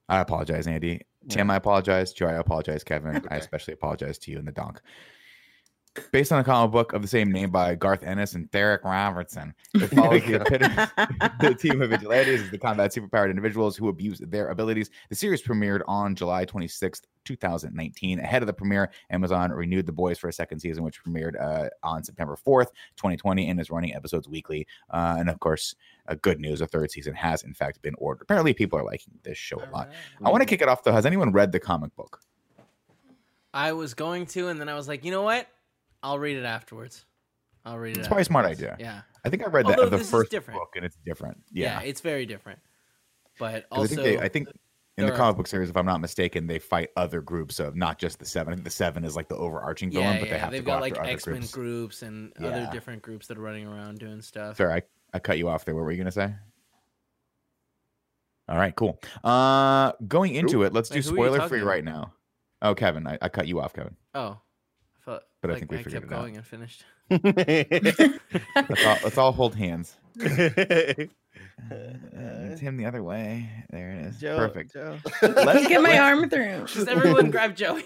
I 0.07 0.19
apologize, 0.19 0.67
Andy. 0.67 1.01
Tim, 1.29 1.49
I 1.49 1.55
apologize. 1.55 2.13
Joy, 2.13 2.27
I 2.27 2.33
apologize. 2.33 2.83
Kevin, 2.83 3.23
I 3.29 3.37
especially 3.37 3.73
apologize 3.73 4.17
to 4.19 4.31
you 4.31 4.39
and 4.39 4.47
the 4.47 4.51
donk. 4.51 4.81
Based 6.11 6.31
on 6.31 6.39
a 6.39 6.43
comic 6.43 6.71
book 6.71 6.93
of 6.93 7.01
the 7.01 7.07
same 7.07 7.31
name 7.31 7.49
by 7.49 7.75
Garth 7.75 8.03
Ennis 8.03 8.33
and 8.33 8.49
Darick 8.51 8.83
Robertson, 8.83 9.53
it 9.73 9.87
follows 9.95 10.23
the 10.23 10.35
epitome 10.35 10.75
the 11.41 11.55
team 11.55 11.81
of 11.81 11.89
vigilantes 11.89 12.41
is 12.41 12.51
the 12.51 12.57
combat 12.57 12.91
superpowered 12.91 13.29
individuals 13.29 13.75
who 13.75 13.89
abuse 13.89 14.19
their 14.19 14.49
abilities. 14.49 14.91
The 15.09 15.15
series 15.15 15.41
premiered 15.41 15.81
on 15.87 16.15
July 16.15 16.45
26th, 16.45 17.01
2019. 17.29 18.19
Ahead 18.19 18.41
of 18.41 18.47
the 18.47 18.53
premiere, 18.53 18.89
Amazon 19.11 19.51
renewed 19.51 19.85
The 19.85 19.91
Boys 19.91 20.17
for 20.17 20.27
a 20.27 20.33
second 20.33 20.59
season, 20.59 20.83
which 20.83 21.03
premiered 21.03 21.39
uh, 21.39 21.69
on 21.83 22.03
September 22.03 22.35
4th, 22.35 22.69
2020, 22.97 23.47
and 23.47 23.59
is 23.59 23.69
running 23.69 23.93
episodes 23.93 24.27
weekly. 24.27 24.65
Uh, 24.89 25.17
and 25.19 25.29
of 25.29 25.39
course, 25.39 25.75
uh, 26.07 26.15
good 26.21 26.39
news: 26.39 26.61
a 26.61 26.67
third 26.67 26.91
season 26.91 27.13
has 27.13 27.43
in 27.43 27.53
fact 27.53 27.81
been 27.81 27.93
ordered. 27.99 28.23
Apparently, 28.23 28.53
people 28.53 28.79
are 28.79 28.83
liking 28.83 29.13
this 29.23 29.37
show 29.37 29.57
a 29.57 29.69
lot. 29.71 29.89
I 30.23 30.29
want 30.29 30.41
to 30.41 30.47
kick 30.47 30.61
it 30.61 30.67
off 30.67 30.83
though. 30.83 30.91
Has 30.91 31.05
anyone 31.05 31.31
read 31.31 31.51
the 31.51 31.59
comic 31.59 31.95
book? 31.95 32.21
I 33.53 33.73
was 33.73 33.93
going 33.93 34.25
to, 34.27 34.47
and 34.47 34.59
then 34.59 34.69
I 34.69 34.75
was 34.75 34.87
like, 34.87 35.05
you 35.05 35.11
know 35.11 35.23
what? 35.23 35.47
I'll 36.01 36.19
read 36.19 36.37
it 36.37 36.45
afterwards. 36.45 37.05
I'll 37.65 37.77
read 37.77 37.97
it. 37.97 37.99
It's 37.99 38.07
probably 38.07 38.21
a 38.21 38.25
smart 38.25 38.45
idea. 38.45 38.77
Yeah. 38.79 39.01
I 39.25 39.29
think 39.29 39.43
I 39.43 39.47
read 39.47 39.65
Although 39.65 39.89
the, 39.89 39.97
the 39.97 40.03
first 40.03 40.31
book, 40.31 40.73
and 40.75 40.85
it's 40.85 40.97
different. 41.05 41.37
yeah, 41.51 41.81
Yeah, 41.81 41.87
it's 41.87 42.01
very 42.01 42.25
different. 42.25 42.59
But 43.37 43.65
also, 43.71 43.83
I 43.83 43.87
think 43.87 44.01
they, 44.01 44.19
I 44.19 44.27
think 44.27 44.47
in 44.99 45.05
the 45.07 45.13
are- 45.13 45.17
comic 45.17 45.37
book 45.37 45.47
series, 45.47 45.69
if 45.69 45.77
I'm 45.77 45.85
not 45.85 46.01
mistaken, 46.01 46.47
they 46.47 46.59
fight 46.59 46.89
other 46.95 47.21
groups 47.21 47.59
of 47.59 47.75
not 47.75 47.97
just 47.99 48.19
the 48.19 48.25
seven. 48.25 48.53
I 48.53 48.55
think 48.55 48.63
the 48.65 48.69
seven 48.71 49.03
is 49.03 49.15
like 49.15 49.27
the 49.29 49.35
overarching 49.37 49.91
villain, 49.91 50.15
yeah, 50.15 50.19
but 50.19 50.27
yeah, 50.27 50.33
they 50.33 50.39
have 50.39 50.51
they've 50.51 50.61
to 50.61 50.65
go 50.65 50.71
got 50.79 50.83
after 50.87 51.01
like 51.01 51.09
X 51.13 51.25
Men 51.27 51.35
groups. 51.37 51.51
groups 51.53 52.01
and 52.03 52.33
Yeah. 52.39 52.47
other 52.47 52.69
different 52.71 53.01
groups 53.01 53.27
that 53.27 53.37
are 53.37 53.41
running 53.41 53.65
around 53.67 53.99
doing 53.99 54.21
stuff. 54.21 54.57
Sorry, 54.57 54.73
I, 54.73 54.81
I 55.13 55.19
cut 55.19 55.37
you 55.37 55.47
off 55.49 55.65
there. 55.65 55.73
What 55.75 55.83
were 55.83 55.91
you 55.91 55.97
gonna 55.97 56.11
say? 56.11 56.33
All 58.47 58.57
right, 58.57 58.75
cool. 58.75 58.99
Uh, 59.23 59.91
going 60.07 60.33
into 60.35 60.63
it, 60.63 60.73
let's 60.73 60.89
Wait, 60.89 61.03
do 61.03 61.09
who 61.09 61.15
are 61.21 61.25
you 61.25 61.31
spoiler 61.33 61.47
free 61.47 61.59
talking 61.59 61.67
right 61.69 61.83
now. 61.83 62.13
Oh, 62.61 62.73
Kevin, 62.73 63.05
I, 63.07 63.17
I 63.21 63.29
cut 63.29 63.47
you 63.47 63.59
off, 63.61 63.73
Kevin. 63.73 63.95
Oh, 64.15 64.39
I 64.39 65.01
felt 65.05 65.21
But 65.41 65.51
I 65.51 65.55
think 65.59 65.71
we 65.71 65.77
I 65.77 65.83
figured 65.83 66.01
kept 66.01 66.11
it 66.11 66.15
out. 66.15 66.21
going 66.21 66.35
and 66.35 66.45
finished. 66.45 66.83
Let's 67.09 68.85
all, 68.85 68.97
let's 69.03 69.17
all 69.17 69.31
hold 69.31 69.55
hands. 69.55 69.95
Joe, 71.69 71.93
Uh, 72.17 72.55
Tim 72.57 72.77
the 72.77 72.85
other 72.85 73.03
way. 73.03 73.49
There 73.69 73.91
it 73.91 74.05
is. 74.07 74.19
Joe, 74.19 74.37
Perfect. 74.37 74.73
Joe. 74.73 74.97
Let's 75.21 75.67
Get 75.67 75.81
my 75.81 75.97
arm 75.99 76.29
through. 76.29 76.65
Just 76.67 76.87
everyone 76.87 77.29
grab 77.31 77.55
Joey. 77.55 77.83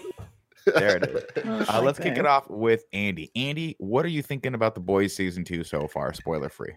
There 0.66 0.96
it 0.96 1.04
is. 1.04 1.24
Oh, 1.46 1.64
Uh, 1.78 1.82
let's 1.82 2.00
okay. 2.00 2.08
kick 2.10 2.18
it 2.18 2.24
off 2.26 2.48
with 2.48 2.84
Andy. 2.94 3.30
Andy, 3.36 3.76
what 3.78 4.04
are 4.06 4.08
you 4.08 4.22
thinking 4.22 4.54
about 4.54 4.74
the 4.74 4.80
boys 4.80 5.14
season 5.14 5.44
two 5.44 5.62
so 5.62 5.86
far? 5.86 6.14
Spoiler 6.14 6.48
free. 6.48 6.72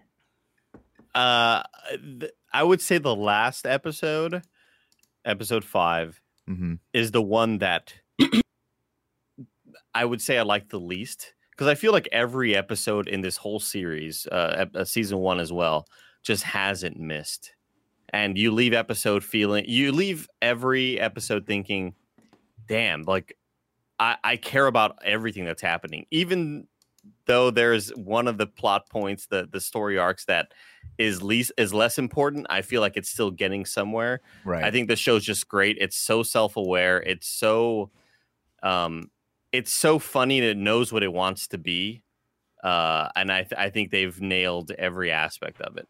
Uh, 1.14 1.62
th- 2.20 2.32
I 2.52 2.62
would 2.62 2.82
say 2.82 2.98
the 2.98 3.16
last 3.16 3.66
episode, 3.66 4.42
episode 5.24 5.64
five, 5.64 6.20
hmm 6.46 6.74
is 6.92 7.10
the 7.12 7.22
one 7.22 7.58
that 7.58 7.94
I 9.94 10.04
would 10.04 10.20
say 10.20 10.38
I 10.38 10.42
like 10.42 10.68
the 10.68 10.78
least 10.80 11.34
because 11.50 11.66
I 11.66 11.74
feel 11.74 11.92
like 11.92 12.08
every 12.12 12.54
episode 12.54 13.08
in 13.08 13.20
this 13.22 13.36
whole 13.36 13.58
series, 13.60 14.26
uh, 14.30 14.54
ep- 14.58 14.76
uh, 14.76 14.84
season 14.84 15.18
one 15.18 15.40
as 15.40 15.52
well, 15.52 15.86
just 16.22 16.44
hasn't 16.44 16.98
missed. 16.98 17.54
And 18.10 18.38
you 18.38 18.52
leave 18.52 18.72
episode 18.72 19.22
feeling, 19.22 19.64
you 19.68 19.92
leave 19.92 20.28
every 20.40 20.98
episode 20.98 21.46
thinking, 21.46 21.94
damn, 22.66 23.02
like 23.02 23.36
I, 23.98 24.16
I 24.24 24.36
care 24.36 24.66
about 24.66 24.98
everything 25.04 25.44
that's 25.44 25.62
happening, 25.62 26.06
even 26.10 26.66
though 27.26 27.50
there's 27.50 27.90
one 27.90 28.28
of 28.28 28.38
the 28.38 28.46
plot 28.46 28.88
points, 28.88 29.26
the 29.26 29.48
the 29.50 29.60
story 29.60 29.98
arcs 29.98 30.24
that 30.26 30.52
is 30.96 31.22
least 31.22 31.52
is 31.56 31.74
less 31.74 31.98
important. 31.98 32.46
I 32.50 32.62
feel 32.62 32.80
like 32.80 32.96
it's 32.96 33.10
still 33.10 33.30
getting 33.30 33.64
somewhere. 33.64 34.20
Right. 34.44 34.64
I 34.64 34.70
think 34.70 34.88
the 34.88 34.96
show's 34.96 35.24
just 35.24 35.48
great. 35.48 35.76
It's 35.78 35.96
so 35.96 36.22
self-aware. 36.22 37.02
It's 37.02 37.28
so 37.28 37.90
um 38.62 39.10
it's 39.52 39.72
so 39.72 39.98
funny 39.98 40.38
and 40.38 40.46
it 40.46 40.56
knows 40.56 40.92
what 40.92 41.02
it 41.02 41.12
wants 41.12 41.48
to 41.48 41.58
be. 41.58 42.02
Uh 42.62 43.08
and 43.14 43.30
I 43.30 43.42
th- 43.42 43.58
I 43.58 43.70
think 43.70 43.90
they've 43.90 44.20
nailed 44.20 44.70
every 44.72 45.12
aspect 45.12 45.60
of 45.60 45.76
it. 45.76 45.88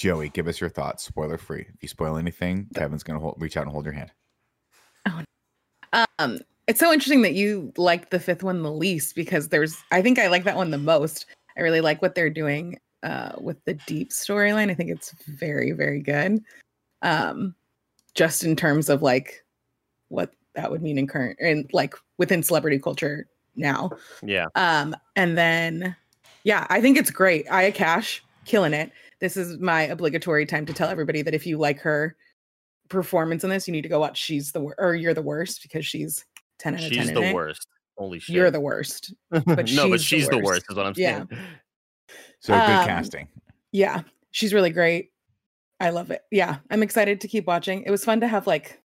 Joey, 0.00 0.30
give 0.30 0.48
us 0.48 0.62
your 0.62 0.70
thoughts. 0.70 1.04
Spoiler 1.04 1.36
free. 1.36 1.66
If 1.74 1.82
you 1.82 1.88
spoil 1.88 2.16
anything, 2.16 2.68
Kevin's 2.74 3.02
gonna 3.02 3.18
hold, 3.18 3.34
reach 3.38 3.58
out 3.58 3.64
and 3.64 3.70
hold 3.70 3.84
your 3.84 3.92
hand. 3.92 4.10
Um, 5.92 6.38
it's 6.66 6.80
so 6.80 6.90
interesting 6.90 7.20
that 7.20 7.34
you 7.34 7.70
like 7.76 8.08
the 8.08 8.18
fifth 8.18 8.42
one 8.42 8.62
the 8.62 8.72
least 8.72 9.14
because 9.14 9.48
there's 9.48 9.76
I 9.92 10.00
think 10.00 10.18
I 10.18 10.28
like 10.28 10.44
that 10.44 10.56
one 10.56 10.70
the 10.70 10.78
most. 10.78 11.26
I 11.58 11.60
really 11.60 11.82
like 11.82 12.00
what 12.00 12.14
they're 12.14 12.30
doing 12.30 12.78
uh 13.02 13.32
with 13.38 13.62
the 13.66 13.74
deep 13.74 14.08
storyline. 14.08 14.70
I 14.70 14.74
think 14.74 14.88
it's 14.88 15.12
very, 15.26 15.72
very 15.72 16.00
good. 16.00 16.42
Um 17.02 17.54
just 18.14 18.42
in 18.42 18.56
terms 18.56 18.88
of 18.88 19.02
like 19.02 19.44
what 20.08 20.32
that 20.54 20.70
would 20.70 20.80
mean 20.80 20.96
in 20.96 21.08
current 21.08 21.38
and 21.42 21.68
like 21.74 21.94
within 22.16 22.42
celebrity 22.42 22.78
culture 22.78 23.28
now. 23.54 23.90
Yeah. 24.22 24.46
Um, 24.54 24.96
and 25.14 25.36
then 25.36 25.94
yeah, 26.44 26.66
I 26.70 26.80
think 26.80 26.96
it's 26.96 27.10
great. 27.10 27.46
Aya 27.50 27.70
Cash 27.70 28.24
killing 28.46 28.72
it. 28.72 28.92
This 29.20 29.36
is 29.36 29.58
my 29.58 29.82
obligatory 29.82 30.46
time 30.46 30.66
to 30.66 30.72
tell 30.72 30.88
everybody 30.88 31.22
that 31.22 31.34
if 31.34 31.46
you 31.46 31.58
like 31.58 31.80
her 31.80 32.16
performance 32.88 33.44
in 33.44 33.50
this, 33.50 33.68
you 33.68 33.72
need 33.72 33.82
to 33.82 33.88
go 33.88 34.00
watch 34.00 34.18
She's 34.18 34.52
the 34.52 34.60
Wor- 34.60 34.74
or 34.78 34.94
You're 34.94 35.14
the 35.14 35.22
Worst 35.22 35.62
because 35.62 35.84
she's 35.86 36.24
10 36.58 36.74
out 36.74 36.82
of 36.84 36.90
10. 36.92 37.02
She's 37.04 37.12
the 37.12 37.22
it. 37.22 37.34
worst. 37.34 37.66
Holy 37.98 38.18
shit. 38.18 38.34
You're 38.34 38.50
the 38.50 38.60
worst. 38.60 39.12
but 39.30 39.46
no, 39.46 39.54
but 39.56 39.68
she's 39.68 39.78
the 39.78 39.98
she's 39.98 40.28
the 40.28 40.36
worst. 40.38 40.46
worst. 40.46 40.66
is 40.70 40.76
what 40.76 40.86
I'm 40.86 40.94
Yeah. 40.96 41.24
saying. 41.30 41.42
So 42.40 42.54
good 42.54 42.60
Um, 42.62 42.86
casting. 42.86 43.28
Yeah, 43.72 44.02
she's 44.30 44.54
really 44.54 44.70
great. 44.70 45.12
I 45.78 45.90
love 45.90 46.10
it. 46.10 46.22
Yeah, 46.30 46.56
I'm 46.70 46.82
excited 46.82 47.20
to 47.20 47.28
keep 47.28 47.46
watching. 47.46 47.82
It 47.84 47.90
was 47.90 48.04
fun 48.04 48.20
to 48.20 48.28
have 48.28 48.46
like 48.46 48.80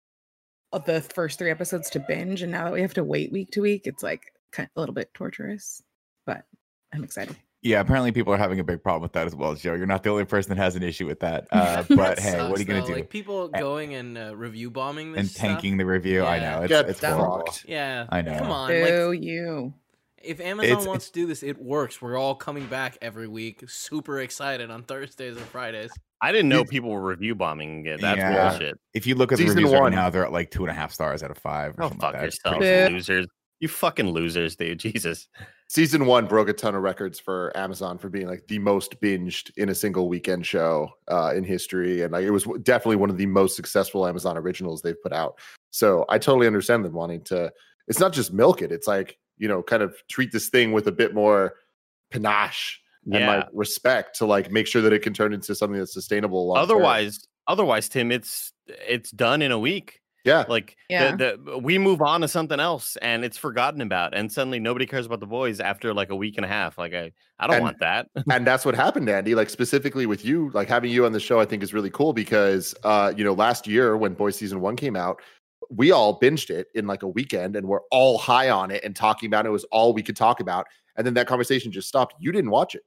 the 0.86 1.02
first 1.02 1.38
three 1.38 1.52
episodes 1.52 1.90
to 1.92 2.00
binge, 2.00 2.42
and 2.42 2.52
now 2.52 2.64
that 2.64 2.74
we 2.74 2.82
have 2.82 2.94
to 2.94 3.04
wait 3.04 3.32
week 3.32 3.52
to 3.52 3.62
week, 3.62 3.82
it's 3.86 4.02
like 4.04 4.34
kind 4.52 4.70
a 4.76 4.80
little 4.80 4.96
bit 4.96 5.14
torturous, 5.14 5.82
but 6.26 6.46
I'm 6.94 7.04
excited. 7.04 7.36
Yeah, 7.64 7.80
apparently 7.80 8.12
people 8.12 8.34
are 8.34 8.38
having 8.38 8.60
a 8.60 8.64
big 8.64 8.82
problem 8.82 9.04
with 9.04 9.14
that 9.14 9.28
as 9.28 9.36
well, 9.36 9.54
Joe. 9.54 9.76
You're 9.76 9.86
not 9.86 10.02
the 10.02 10.10
only 10.10 10.26
person 10.26 10.50
that 10.50 10.62
has 10.62 10.76
an 10.76 10.82
issue 10.84 11.06
with 11.06 11.20
that. 11.20 11.48
Uh, 11.52 11.84
but 11.90 12.18
That 12.18 12.20
hey, 12.20 12.50
what 12.50 12.58
are 12.58 12.60
you 12.60 12.66
gonna 12.66 12.86
do? 12.86 12.94
Like 12.96 13.10
people 13.10 13.50
going 13.50 13.94
and 13.94 14.18
uh, 14.18 14.36
review 14.36 14.72
bombing 14.72 15.12
this 15.12 15.20
and 15.20 15.30
stuff. 15.30 15.42
tanking 15.42 15.78
the 15.78 15.86
review. 15.86 16.24
I 16.24 16.40
know 16.40 16.62
it's, 16.64 16.70
Get 16.70 16.90
it's 16.90 17.04
horrible. 17.04 17.48
Yeah, 17.68 18.08
I 18.10 18.22
know. 18.24 18.38
Come 18.40 18.50
on, 18.52 18.70
like 18.70 19.22
you? 19.22 19.74
if 20.24 20.40
Amazon 20.40 20.72
It's- 20.72 20.88
wants 20.88 21.08
to 21.08 21.14
do 21.14 21.26
this, 21.28 21.44
it 21.44 21.62
works. 21.62 22.02
We're 22.02 22.18
all 22.18 22.36
coming 22.36 22.66
back 22.68 22.98
every 23.02 23.28
week, 23.28 23.64
super 23.68 24.20
excited 24.22 24.70
on 24.72 24.84
Thursdays 24.84 25.36
and 25.38 25.46
Fridays. 25.46 25.92
I 26.22 26.32
didn't 26.32 26.50
know 26.50 26.64
people 26.64 26.90
were 26.92 27.02
review 27.02 27.34
bombing 27.36 27.86
it. 27.88 28.00
That's 28.02 28.18
Yeah. 28.20 28.50
bullshit. 28.50 28.80
If 28.94 29.08
you 29.08 29.16
look 29.16 29.32
at 29.32 29.38
the 29.40 29.44
Season 29.46 29.58
reviews 29.64 29.80
right 29.80 29.92
now, 29.92 30.10
they're 30.12 30.26
at 30.26 30.32
like 30.32 30.52
two 30.52 30.64
and 30.64 30.70
a 30.72 30.74
half 30.76 30.92
stars 30.92 31.24
out 31.24 31.32
of 31.32 31.38
five. 31.40 31.72
Or 31.78 31.84
Oh, 31.84 31.88
something 31.90 32.00
fuck 32.00 32.14
like 32.14 32.22
that. 32.22 32.26
Yourself, 32.60 32.92
losers. 32.92 33.28
You 33.62 33.68
fucking 33.68 34.10
losers, 34.10 34.56
dude. 34.58 34.80
Jesus. 34.80 35.28
season 35.70 36.06
one 36.08 36.26
broke 36.26 36.50
a 36.50 36.54
ton 36.54 36.76
of 36.76 36.82
records 36.82 37.20
for 37.20 37.56
Amazon 37.56 37.98
for 37.98 38.10
being 38.10 38.28
like 38.28 38.46
the 38.48 38.60
most 38.60 39.00
binged 39.00 39.52
in 39.56 39.70
a 39.70 39.76
single 39.76 40.10
weekend 40.10 40.46
show 40.46 40.90
uh, 41.10 41.32
in 41.36 41.44
history, 41.44 42.02
and 42.02 42.12
like 42.12 42.26
it 42.26 42.32
was 42.32 42.44
definitely 42.64 42.98
one 42.98 43.10
of 43.12 43.18
the 43.18 43.28
most 43.28 43.56
successful 43.56 44.06
Amazon 44.06 44.38
originals 44.38 44.82
they've 44.82 45.02
put 45.02 45.14
out. 45.14 45.38
So 45.70 46.06
I 46.10 46.18
totally 46.18 46.48
understand 46.48 46.84
them 46.84 46.94
wanting 46.94 47.22
to. 47.26 47.54
It's 47.88 48.00
not 48.00 48.14
just 48.14 48.34
milk 48.34 48.62
it; 48.62 48.72
it's 48.72 48.88
like 48.88 49.18
you 49.38 49.48
know, 49.48 49.62
kind 49.64 49.84
of 49.84 49.96
treat 50.10 50.32
this 50.32 50.50
thing 50.50 50.72
with 50.72 50.88
a 50.88 50.92
bit 50.92 51.14
more 51.14 51.54
panache 52.12 52.80
and 53.06 53.14
Yeah. 53.16 53.36
like 53.38 53.48
respect 53.54 54.18
to 54.18 54.26
like 54.26 54.52
make 54.52 54.68
sure 54.68 54.82
that 54.82 54.92
it 54.94 55.04
can 55.04 55.14
turn 55.14 55.34
into 55.34 55.56
something 55.56 55.78
that's 55.80 55.94
sustainable. 55.94 56.54
term. 56.54 56.62
Otherwise, 56.64 57.28
otherwise, 57.48 57.90
Tim, 57.90 58.12
it's 58.12 58.54
it's 58.68 59.12
done 59.12 59.42
in 59.44 59.52
a 59.52 59.60
week. 59.60 60.01
Yeah, 60.24 60.46
Like 60.48 60.76
Yeah. 60.90 61.16
the, 61.16 61.40
the 61.44 61.58
we 61.58 61.78
move 61.78 62.02
on 62.02 62.22
to 62.22 62.28
something 62.28 62.60
else 62.60 62.96
and 62.98 63.26
it's 63.26 63.38
forgotten 63.38 63.82
about, 63.82 64.14
and 64.16 64.32
suddenly 64.32 64.60
nobody 64.60 64.86
cares 64.86 65.06
about 65.06 65.20
the 65.20 65.26
boys 65.28 65.60
after 65.60 65.94
like 65.94 66.10
a 66.12 66.16
week 66.16 66.36
and 66.38 66.46
a 66.46 66.48
half. 66.48 66.78
Like 66.78 66.94
I, 66.94 67.12
I 67.40 67.48
don't 67.48 67.56
And- 67.58 67.64
want 67.64 67.80
that. 67.80 68.08
and 68.30 68.46
that's 68.46 68.66
what 68.66 68.76
happened 68.76 69.10
andy 69.10 69.34
like 69.36 69.50
specifically 69.50 70.06
with 70.06 70.24
you 70.24 70.52
like 70.54 70.68
having 70.68 70.92
you 70.92 71.06
on 71.06 71.12
the 71.12 71.20
show 71.20 71.40
i 71.40 71.46
think 71.46 71.64
is 71.64 71.74
really 71.74 71.90
cool 71.90 72.14
because 72.14 72.76
uh 72.84 73.12
you 73.18 73.24
know 73.24 73.34
last 73.34 73.66
year 73.68 73.98
when 73.98 74.14
boys 74.14 74.36
season 74.36 74.62
one 74.62 74.76
came 74.76 74.96
out 74.96 75.20
we 75.70 75.90
all 75.92 76.20
binged 76.20 76.50
it 76.52 76.68
in 76.76 76.86
like 76.86 77.02
a 77.02 77.08
weekend 77.08 77.56
and 77.56 77.68
we're 77.68 77.82
all 77.92 78.18
high 78.20 78.50
on 78.50 78.70
it 78.72 78.84
and 78.84 78.96
talking 78.96 79.26
about 79.28 79.46
it, 79.46 79.50
it 79.50 79.52
was 79.52 79.64
all 79.72 79.92
we 79.94 80.04
could 80.04 80.16
talk 80.16 80.40
about 80.40 80.68
and 80.98 81.08
then 81.08 81.14
that 81.16 81.26
conversation 81.28 81.72
just 81.72 81.88
stopped 81.88 82.14
you 82.20 82.32
didn't 82.32 82.52
watch 82.52 82.76
it 82.76 82.84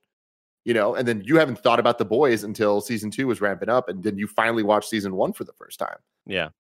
you 0.65 0.73
know 0.75 0.95
and 0.95 1.09
then 1.09 1.21
you 1.25 1.37
haven't 1.37 1.59
thought 1.59 1.81
about 1.81 1.99
the 1.99 2.05
boys 2.05 2.45
until 2.45 2.81
season 2.81 3.11
two 3.11 3.27
was 3.27 3.41
ramping 3.41 3.69
up 3.69 3.89
and 3.89 4.05
then 4.05 4.17
you 4.17 4.27
finally 4.29 4.63
watched 4.63 4.89
season 4.89 5.17
one 5.17 5.33
for 5.33 5.43
the 5.45 5.53
first 5.55 5.79
time 5.81 5.97
Yeah. 6.27 6.51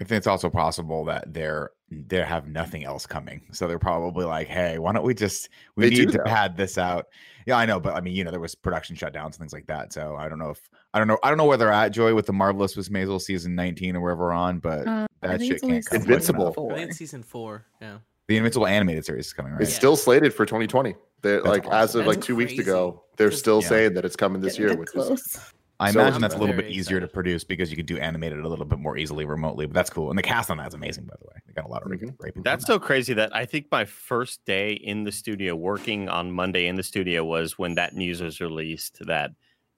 I 0.00 0.04
think 0.04 0.18
it's 0.18 0.26
also 0.26 0.50
possible 0.50 1.04
that 1.06 1.32
they're 1.32 1.70
they 1.90 2.20
have 2.20 2.48
nothing 2.48 2.84
else 2.84 3.06
coming, 3.06 3.40
so 3.52 3.66
they're 3.68 3.78
probably 3.78 4.24
like, 4.26 4.48
"Hey, 4.48 4.78
why 4.78 4.92
don't 4.92 5.04
we 5.04 5.14
just 5.14 5.48
we 5.76 5.84
They 5.84 5.90
do 5.90 6.06
need 6.06 6.12
to 6.12 6.18
though. 6.18 6.24
pad 6.24 6.56
this 6.56 6.76
out?" 6.78 7.06
Yeah, 7.46 7.56
I 7.56 7.64
know, 7.64 7.78
but 7.80 7.94
I 7.94 8.00
mean, 8.00 8.14
you 8.14 8.24
know, 8.24 8.30
there 8.32 8.40
was 8.40 8.54
production 8.54 8.96
shutdowns 8.96 9.24
and 9.26 9.34
things 9.36 9.52
like 9.52 9.66
that. 9.68 9.92
So 9.92 10.16
I 10.16 10.28
don't 10.28 10.38
know 10.38 10.50
if 10.50 10.68
I 10.92 10.98
don't 10.98 11.06
know 11.08 11.18
I 11.22 11.28
don't 11.28 11.38
know 11.38 11.44
where 11.46 11.56
they're 11.56 11.72
at, 11.72 11.90
Joy, 11.92 12.14
with 12.14 12.26
the 12.26 12.32
marvelous 12.32 12.76
Miss 12.76 12.88
Maisel 12.90 13.20
season 13.20 13.54
nineteen 13.54 13.96
or 13.96 14.00
wherever 14.00 14.24
we're 14.24 14.32
on, 14.32 14.58
but 14.58 14.86
Uh, 14.86 15.06
that 15.22 15.40
shit 15.40 15.60
can't 15.62 15.86
come. 15.86 16.00
season 16.00 16.00
Invincible. 16.02 16.44
quick 16.46 16.46
enough. 16.46 16.54
four. 16.56 16.72
I 16.72 16.76
think 16.76 16.88
it's 16.90 16.98
season 16.98 17.22
four. 17.22 17.64
Yeah. 17.80 17.98
The 18.28 18.36
Invincible 18.36 18.66
animated 18.66 19.04
series 19.06 19.26
is 19.26 19.32
coming, 19.32 19.52
right? 19.52 19.62
it's 19.62 19.70
Yeah. 19.70 19.76
still 19.78 19.96
slated 19.96 20.34
for 20.34 20.44
2020 20.44 20.94
they're 21.22 21.36
That's 21.36 21.46
like 21.48 21.66
as 21.66 21.72
awesome. 21.90 22.00
of 22.02 22.06
like 22.08 22.16
That's 22.16 22.26
two 22.26 22.36
weeks 22.36 22.58
ago 22.58 23.02
they're 23.16 23.30
Just- 23.30 23.40
still 23.40 23.62
Yeah. 23.62 23.68
saying 23.68 23.94
that 23.94 24.04
it's 24.04 24.16
coming 24.16 24.42
this 24.42 24.54
Getting 24.58 24.62
year 24.66 24.70
that 24.74 24.78
which 24.80 24.88
is 24.88 24.92
close. 25.36 25.52
I 25.78 25.90
So 25.90 26.00
imagine 26.00 26.22
that's 26.22 26.34
a 26.34 26.38
little 26.38 26.54
bit 26.54 26.70
easier 26.70 27.00
to 27.00 27.08
produce 27.08 27.44
because 27.44 27.70
you 27.70 27.76
could 27.76 27.86
do 27.86 27.98
animated 27.98 28.38
a 28.38 28.48
little 28.48 28.64
bit 28.64 28.78
more 28.78 28.96
easily 28.96 29.26
remotely, 29.26 29.66
but 29.66 29.74
that's 29.74 29.90
cool. 29.90 30.08
And 30.08 30.18
the 30.18 30.22
cast 30.22 30.50
on 30.50 30.56
that 30.56 30.68
is 30.68 30.74
amazing, 30.74 31.04
by 31.04 31.14
the 31.20 31.26
way. 31.26 31.34
They 31.46 31.52
got 31.52 31.66
a 31.66 31.68
lot 31.68 31.82
of 31.82 31.88
Mhm. 31.88 31.98
great 31.98 32.18
great 32.18 32.34
people. 32.34 32.42
That's 32.44 32.64
on 32.64 32.66
so 32.66 32.78
crazy 32.78 33.12
that 33.14 33.34
I 33.36 33.44
think 33.44 33.66
my 33.70 33.84
first 33.84 34.44
day 34.46 34.72
in 34.72 35.04
the 35.04 35.12
studio, 35.12 35.54
working 35.54 36.08
on 36.08 36.32
Monday 36.32 36.66
in 36.66 36.76
the 36.76 36.82
studio, 36.82 37.24
was 37.24 37.58
when 37.58 37.74
that 37.74 37.94
news 37.94 38.22
was 38.22 38.40
released 38.40 39.04
that 39.06 39.32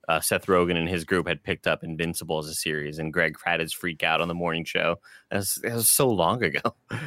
uh, 0.09 0.21
Seth 0.21 0.47
Rogen 0.47 0.77
and 0.77 0.89
his 0.89 1.05
group 1.05 1.29
had 1.29 1.43
picked 1.43 1.67
up 1.67 1.85
Invincible 1.85 2.39
as 2.39 2.47
a 2.47 2.55
series, 2.55 2.99
and 2.99 3.13
Greg 3.13 3.37
had 3.45 3.61
his 3.61 3.75
freak 3.75 4.03
out 4.03 4.23
on 4.23 4.29
the 4.29 4.35
morning 4.35 4.65
show. 4.65 4.97
It 5.31 5.37
was, 5.37 5.61
it 5.63 5.73
was 5.75 5.89
so 5.89 6.09
long 6.09 6.43
ago. 6.43 6.61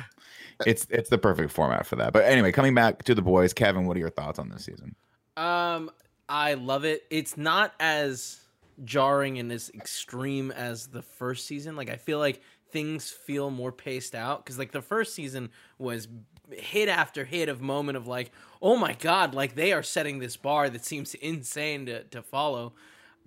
It's 0.68 0.86
it's 0.92 1.10
the 1.10 1.18
perfect 1.18 1.52
format 1.52 1.88
for 1.88 1.96
that. 1.96 2.14
But 2.14 2.26
anyway, 2.26 2.52
coming 2.52 2.76
back 2.76 3.04
to 3.06 3.16
the 3.16 3.22
boys, 3.24 3.52
Kevin, 3.52 3.88
what 3.88 3.98
are 3.98 4.00
your 4.00 4.12
thoughts 4.12 4.38
on 4.38 4.50
this 4.50 4.66
season? 4.66 4.96
Um, 5.36 5.90
I 6.30 6.54
love 6.54 6.86
it. 6.86 7.02
It's 7.10 7.36
not 7.36 7.74
as 7.80 8.42
jarring 8.84 9.38
and 9.40 9.52
as 9.52 9.70
extreme 9.74 10.52
as 10.52 10.88
the 10.88 11.02
first 11.02 11.46
season. 11.48 11.76
Like 11.76 11.90
I 11.90 11.98
feel 11.98 12.20
like 12.20 12.42
things 12.72 13.10
feel 13.10 13.50
more 13.50 13.72
paced 13.72 14.16
out 14.16 14.44
because 14.44 14.58
like 14.58 14.72
the 14.72 14.82
first 14.82 15.14
season 15.14 15.50
was 15.78 16.08
hit 16.52 16.90
after 16.90 17.26
hit 17.26 17.50
of 17.50 17.62
moment 17.62 17.98
of 17.98 18.08
like, 18.08 18.32
oh 18.62 18.76
my 18.76 18.94
god, 18.94 19.34
like 19.34 19.56
they 19.56 19.74
are 19.74 19.84
setting 19.84 20.20
this 20.20 20.38
bar 20.38 20.70
that 20.70 20.86
seems 20.86 21.14
insane 21.16 21.86
to 21.86 22.04
to 22.06 22.22
follow. 22.22 22.74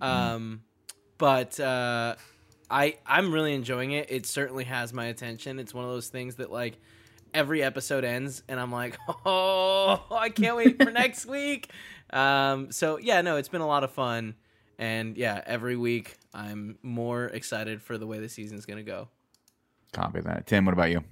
Um, 0.01 0.61
but 1.17 1.59
uh, 1.59 2.15
I 2.69 2.97
I'm 3.05 3.31
really 3.31 3.53
enjoying 3.53 3.91
it. 3.91 4.11
It 4.11 4.25
certainly 4.25 4.65
has 4.65 4.93
my 4.93 5.05
attention. 5.05 5.59
It's 5.59 5.73
one 5.73 5.85
of 5.85 5.91
those 5.91 6.09
things 6.09 6.35
that 6.35 6.51
like 6.51 6.77
every 7.33 7.61
episode 7.61 8.03
ends 8.03 8.43
and 8.47 8.59
I'm 8.59 8.71
like, 8.71 8.97
oh, 9.25 10.03
I 10.11 10.29
can't 10.29 10.55
wait 10.55 10.81
for 10.81 10.91
next 10.91 11.25
week. 11.25 11.69
Um, 12.11 12.71
so 12.71 12.97
yeah, 12.97 13.21
no, 13.21 13.37
it's 13.37 13.49
been 13.49 13.61
a 13.61 13.67
lot 13.67 13.83
of 13.83 13.91
fun, 13.91 14.35
and 14.79 15.17
yeah, 15.17 15.41
every 15.45 15.75
week 15.75 16.17
I'm 16.33 16.77
more 16.83 17.25
excited 17.25 17.81
for 17.81 17.97
the 17.97 18.05
way 18.07 18.19
the 18.19 18.29
season's 18.29 18.65
gonna 18.65 18.83
go. 18.83 19.07
Copy 19.93 20.21
that. 20.21 20.45
Tim, 20.47 20.65
what 20.65 20.73
about 20.73 20.91
you? 20.91 21.03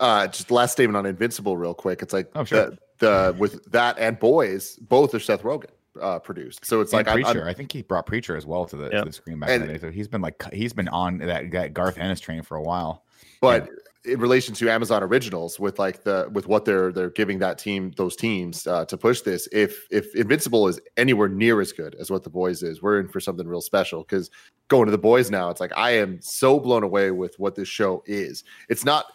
uh 0.00 0.26
just 0.26 0.50
last 0.50 0.72
statement 0.72 0.96
on 0.96 1.06
invincible 1.06 1.56
real 1.56 1.72
quick 1.72 2.02
it's 2.02 2.12
like 2.12 2.28
Oh, 2.34 2.42
sure. 2.42 2.70
the, 2.70 2.78
the 2.98 3.36
with 3.38 3.64
that 3.70 3.96
and 3.96 4.18
boys 4.18 4.74
both 4.76 5.14
are 5.14 5.20
seth 5.20 5.42
rogen 5.44 5.70
uh 6.02 6.18
produced 6.18 6.66
so 6.66 6.80
it's 6.80 6.92
And 6.92 7.06
like 7.06 7.16
I'm, 7.16 7.24
I'm- 7.24 7.46
i 7.46 7.52
think 7.52 7.70
he 7.70 7.82
brought 7.82 8.04
Preacher 8.04 8.36
as 8.36 8.44
well 8.44 8.64
to 8.66 8.74
the, 8.74 8.90
Yep. 8.90 8.92
to 8.92 9.04
the 9.04 9.12
screen 9.12 9.38
back 9.38 9.50
in 9.50 9.60
the 9.60 9.68
day. 9.68 9.78
So 9.78 9.92
he's 9.92 10.08
been 10.08 10.20
like 10.20 10.42
he's 10.52 10.72
been 10.72 10.88
on 10.88 11.18
that, 11.18 11.48
that 11.52 11.74
Garth 11.74 11.96
Ennis 11.98 12.18
train 12.18 12.42
for 12.42 12.56
a 12.56 12.62
while. 12.62 13.04
but 13.40 13.68
in 14.04 14.20
relation 14.20 14.54
to 14.54 14.70
amazon 14.70 15.02
originals 15.02 15.58
with 15.58 15.78
like 15.78 16.04
the 16.04 16.28
with 16.32 16.46
what 16.46 16.64
they're 16.64 16.92
they're 16.92 17.10
giving 17.10 17.38
that 17.38 17.58
team 17.58 17.92
those 17.96 18.16
teams 18.16 18.66
uh, 18.66 18.84
to 18.84 18.96
push 18.96 19.22
this 19.22 19.48
if 19.52 19.86
if 19.90 20.14
invincible 20.14 20.68
is 20.68 20.80
anywhere 20.96 21.28
near 21.28 21.60
as 21.60 21.72
good 21.72 21.94
as 21.96 22.10
what 22.10 22.22
the 22.22 22.30
boys 22.30 22.62
is 22.62 22.82
we're 22.82 23.00
in 23.00 23.08
for 23.08 23.20
something 23.20 23.46
real 23.46 23.60
special 23.60 24.02
because 24.02 24.30
going 24.68 24.86
to 24.86 24.92
the 24.92 24.98
boys 24.98 25.30
now 25.30 25.48
it's 25.48 25.60
like 25.60 25.72
i 25.76 25.90
am 25.90 26.20
so 26.20 26.58
blown 26.60 26.82
away 26.82 27.10
with 27.10 27.38
what 27.38 27.54
this 27.54 27.68
show 27.68 28.02
is. 28.06 28.44
It's 28.68 28.84
not 28.84 29.06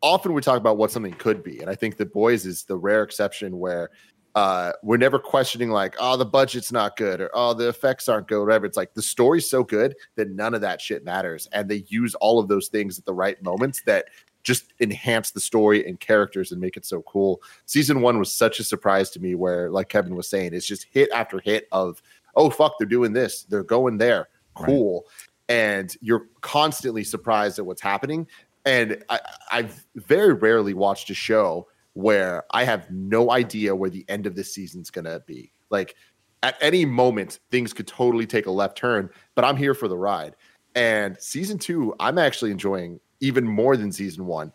often 0.00 0.32
we 0.32 0.40
talk 0.40 0.58
about 0.58 0.76
what 0.76 0.90
something 0.90 1.12
could 1.14 1.42
be 1.42 1.60
and 1.60 1.68
i 1.68 1.74
think 1.74 1.96
the 1.96 2.06
boys 2.06 2.46
is 2.46 2.64
the 2.64 2.76
rare 2.76 3.02
exception 3.02 3.58
where 3.58 3.90
uh 4.34 4.72
we're 4.82 4.96
never 4.96 5.18
questioning 5.18 5.70
like 5.70 5.94
oh 5.98 6.16
the 6.16 6.24
budget's 6.24 6.72
not 6.72 6.96
good 6.96 7.20
or 7.20 7.30
oh 7.34 7.52
the 7.52 7.68
effects 7.68 8.08
aren't 8.08 8.28
good 8.28 8.40
whatever. 8.40 8.64
It's 8.64 8.76
like 8.76 8.94
the 8.94 9.02
story's 9.02 9.50
so 9.50 9.62
good 9.62 9.94
that 10.16 10.30
none 10.30 10.54
of 10.54 10.62
that 10.62 10.80
shit 10.80 11.04
matters 11.04 11.48
and 11.52 11.68
they 11.68 11.84
use 11.88 12.14
all 12.16 12.38
of 12.38 12.48
those 12.48 12.68
things 12.68 12.98
at 12.98 13.04
the 13.04 13.12
right 13.12 13.42
moments 13.42 13.82
that 13.84 14.06
just 14.42 14.72
enhance 14.80 15.30
the 15.30 15.40
story 15.40 15.86
and 15.86 16.00
characters 16.00 16.52
and 16.52 16.60
make 16.60 16.76
it 16.76 16.84
so 16.84 17.02
cool 17.02 17.40
season 17.66 18.00
one 18.00 18.18
was 18.18 18.32
such 18.32 18.58
a 18.60 18.64
surprise 18.64 19.10
to 19.10 19.20
me 19.20 19.34
where 19.34 19.70
like 19.70 19.88
kevin 19.88 20.14
was 20.16 20.28
saying 20.28 20.52
it's 20.52 20.66
just 20.66 20.86
hit 20.90 21.08
after 21.12 21.40
hit 21.40 21.68
of 21.72 22.02
oh 22.36 22.50
fuck 22.50 22.74
they're 22.78 22.86
doing 22.88 23.12
this 23.12 23.44
they're 23.44 23.62
going 23.62 23.98
there 23.98 24.28
Right. 24.58 24.66
cool 24.66 25.06
and 25.48 25.96
you're 26.02 26.26
constantly 26.42 27.04
surprised 27.04 27.58
at 27.58 27.64
what's 27.66 27.80
happening 27.80 28.26
and 28.64 29.02
I, 29.08 29.20
I've 29.50 29.84
very 29.96 30.34
rarely 30.34 30.74
watched 30.74 31.10
a 31.10 31.14
show 31.14 31.68
where 31.94 32.44
I 32.52 32.64
have 32.64 32.90
no 32.90 33.30
idea 33.30 33.74
where 33.74 33.90
the 33.90 34.04
end 34.08 34.26
of 34.26 34.34
this 34.34 34.54
season's 34.54 34.90
gonna 34.90 35.20
be. 35.26 35.52
Like 35.70 35.96
at 36.42 36.56
any 36.60 36.84
moment, 36.84 37.40
things 37.50 37.72
could 37.72 37.86
totally 37.86 38.26
take 38.26 38.46
a 38.46 38.50
left 38.50 38.76
turn, 38.76 39.10
but 39.34 39.44
I'm 39.44 39.56
here 39.56 39.74
for 39.74 39.88
the 39.88 39.96
ride. 39.96 40.36
And 40.74 41.16
season 41.20 41.58
two, 41.58 41.94
I'm 42.00 42.18
actually 42.18 42.50
enjoying 42.50 42.98
even 43.22 43.46
more 43.46 43.76
than 43.78 43.90
season 43.90 44.26
one, 44.26 44.52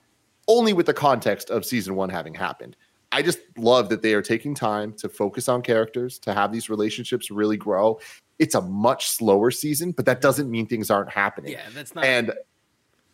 only 0.47 0.73
with 0.73 0.85
the 0.85 0.93
context 0.93 1.49
of 1.49 1.65
season 1.65 1.95
one 1.95 2.09
having 2.09 2.35
happened. 2.35 2.77
I 3.11 3.21
just 3.21 3.39
love 3.57 3.89
that 3.89 4.01
they 4.01 4.13
are 4.13 4.21
taking 4.21 4.53
time 4.53 4.93
to 4.97 5.09
focus 5.09 5.49
on 5.49 5.61
characters, 5.61 6.19
to 6.19 6.33
have 6.33 6.51
these 6.51 6.69
relationships 6.69 7.31
really 7.31 7.57
grow. 7.57 7.99
It's 8.37 8.53
a 8.53 8.61
much 8.61 9.07
slower 9.09 9.49
season, 9.49 9.91
but 9.91 10.05
that 10.05 10.21
doesn't 10.21 10.51
mean 10.51 10.67
things 10.67 10.91
aren't 10.91 11.09
happening. 11.09 11.53
Yeah, 11.53 11.65
that's 11.73 11.95
not. 11.95 12.03
And 12.03 12.33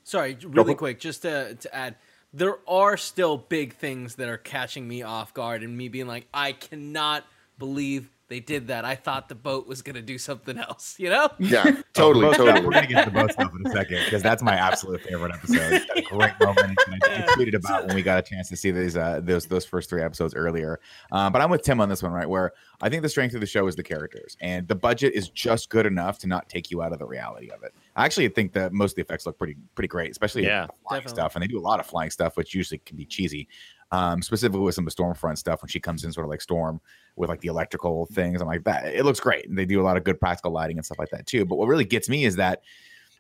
Sorry, 0.04 0.38
really 0.44 0.76
quick, 0.76 1.00
just 1.00 1.22
to 1.22 1.56
to 1.56 1.76
add, 1.76 1.96
there 2.34 2.58
are 2.68 2.98
still 2.98 3.38
big 3.38 3.76
things 3.76 4.16
that 4.16 4.28
are 4.28 4.38
catching 4.38 4.88
me 4.88 5.02
off 5.02 5.34
guard 5.34 5.64
and 5.64 5.78
me 5.78 5.88
being 5.88 6.08
like, 6.08 6.28
I 6.34 6.52
cannot 6.52 7.24
believe 7.58 8.10
they 8.30 8.40
did 8.40 8.68
that. 8.68 8.86
I 8.86 8.96
thought 8.96 9.30
the 9.30 9.36
boat 9.36 9.68
was 9.68 9.82
gonna 9.82 10.02
do 10.02 10.18
something 10.18 10.58
else. 10.58 10.96
You 10.98 11.10
know? 11.10 11.30
yeah, 11.40 11.82
totally, 11.94 12.26
Oh, 12.28 12.34
totally. 12.34 12.62
We're 12.66 12.72
gonna 12.72 12.88
get 12.88 13.04
to 13.06 13.12
the 13.12 13.20
boat 13.20 13.32
stuff 13.34 13.52
in 13.60 13.68
a 13.68 13.72
second 13.72 14.00
because 14.06 14.24
that's 14.24 14.42
my 14.42 14.56
absolute 14.56 15.02
favorite 15.02 15.34
episode. 15.34 15.74
It's 15.74 15.86
a 15.96 16.02
great 16.16 16.34
moment. 16.42 16.80
And 16.88 17.04
I, 17.04 17.18
I 17.18 17.22
tweeted 17.36 17.56
about 17.56 17.88
when 17.88 17.96
we 17.96 18.02
got 18.02 18.18
a 18.20 18.22
chance 18.22 18.50
to 18.50 18.56
see 18.56 18.72
these 18.72 18.96
uh, 18.98 19.20
those 19.24 19.46
those 19.46 19.66
first 19.66 19.90
three 19.90 20.02
episodes 20.02 20.34
earlier. 20.34 20.80
Um, 21.12 21.32
but 21.34 21.42
I'm 21.42 21.50
with 21.50 21.62
Tim 21.64 21.80
on 21.82 21.90
this 21.90 22.02
one, 22.02 22.12
right? 22.12 22.28
Where 22.28 22.54
I 22.82 22.90
think 22.90 23.04
the 23.04 23.10
strength 23.10 23.36
of 23.36 23.42
the 23.42 23.48
show 23.48 23.68
is 23.68 23.76
the 23.76 23.84
characters, 23.84 24.36
and 24.42 24.68
the 24.68 24.76
budget 24.76 25.14
is 25.14 25.30
just 25.30 25.70
good 25.70 25.86
enough 25.86 26.18
to 26.20 26.28
not 26.28 26.50
take 26.50 26.72
you 26.72 26.82
out 26.82 26.94
of 26.94 27.00
the 27.00 27.06
reality 27.06 27.50
of 27.52 27.64
it. 27.64 27.74
I 27.96 28.06
actually 28.06 28.30
think 28.30 28.54
that 28.54 28.74
most 28.74 28.92
of 28.94 28.96
the 28.96 29.02
effects 29.04 29.26
look 29.26 29.38
pretty 29.38 29.58
pretty 29.76 29.88
great, 29.90 30.12
especially 30.12 30.46
Yeah, 30.46 30.68
flying 30.88 31.02
definitely. 31.04 31.10
stuff, 31.22 31.36
and 31.36 31.44
they 31.44 31.48
do 31.48 31.60
a 31.60 31.62
lot 31.62 31.80
of 31.80 31.86
flying 31.86 32.10
stuff, 32.10 32.38
which 32.38 32.56
usually 32.56 32.80
can 32.80 32.98
be 32.98 33.06
cheesy. 33.06 33.48
um, 33.92 34.24
specifically 34.24 34.62
with 34.62 34.74
some 34.74 34.88
of 34.88 34.96
the 34.96 35.04
Stormfront 35.04 35.38
stuff 35.38 35.62
when 35.62 35.70
she 35.70 35.80
comes 35.80 36.04
in, 36.04 36.12
sort 36.12 36.26
of 36.26 36.30
like 36.32 36.42
Storm 36.42 36.82
with 37.16 37.30
like 37.30 37.42
the 37.42 37.48
electrical 37.48 38.08
things. 38.08 38.42
I'm 38.42 38.48
like 38.48 38.64
that. 38.64 38.86
It 38.86 39.06
looks 39.06 39.20
great, 39.20 39.48
and 39.48 39.58
they 39.58 39.66
do 39.66 39.82
a 39.82 39.84
lot 39.84 39.98
of 39.98 40.04
good 40.04 40.20
practical 40.20 40.52
lighting 40.52 40.78
and 40.78 40.86
stuff 40.86 41.00
like 41.00 41.10
that 41.10 41.26
too. 41.26 41.46
But 41.46 41.58
what 41.58 41.68
really 41.68 41.86
gets 41.86 42.10
me 42.10 42.26
is 42.26 42.36
that 42.38 42.62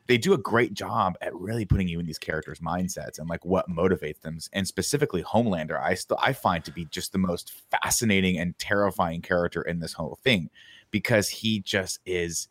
they 0.07 0.17
do 0.17 0.33
a 0.33 0.37
great 0.37 0.73
job 0.73 1.15
at 1.21 1.33
really 1.33 1.65
putting 1.65 1.87
you 1.87 1.99
in 1.99 2.05
these 2.05 2.17
characters' 2.17 2.59
mindsets 2.59 3.19
and 3.19 3.29
like 3.29 3.45
what 3.45 3.69
motivates 3.69 4.19
them. 4.21 4.37
And 4.51 4.67
specifically, 4.67 5.23
Homelander, 5.23 5.81
I 5.81 5.93
still 5.93 6.17
I 6.21 6.33
find 6.33 6.63
to 6.65 6.71
be 6.71 6.85
just 6.85 7.11
the 7.11 7.17
most 7.17 7.53
fascinating 7.71 8.37
and 8.37 8.57
terrifying 8.59 9.21
character 9.21 9.61
in 9.61 9.79
this 9.79 9.93
whole 9.93 10.19
thing 10.23 10.49
because 10.91 11.29
he 11.29 11.61
just 11.61 11.99
is 12.05 12.49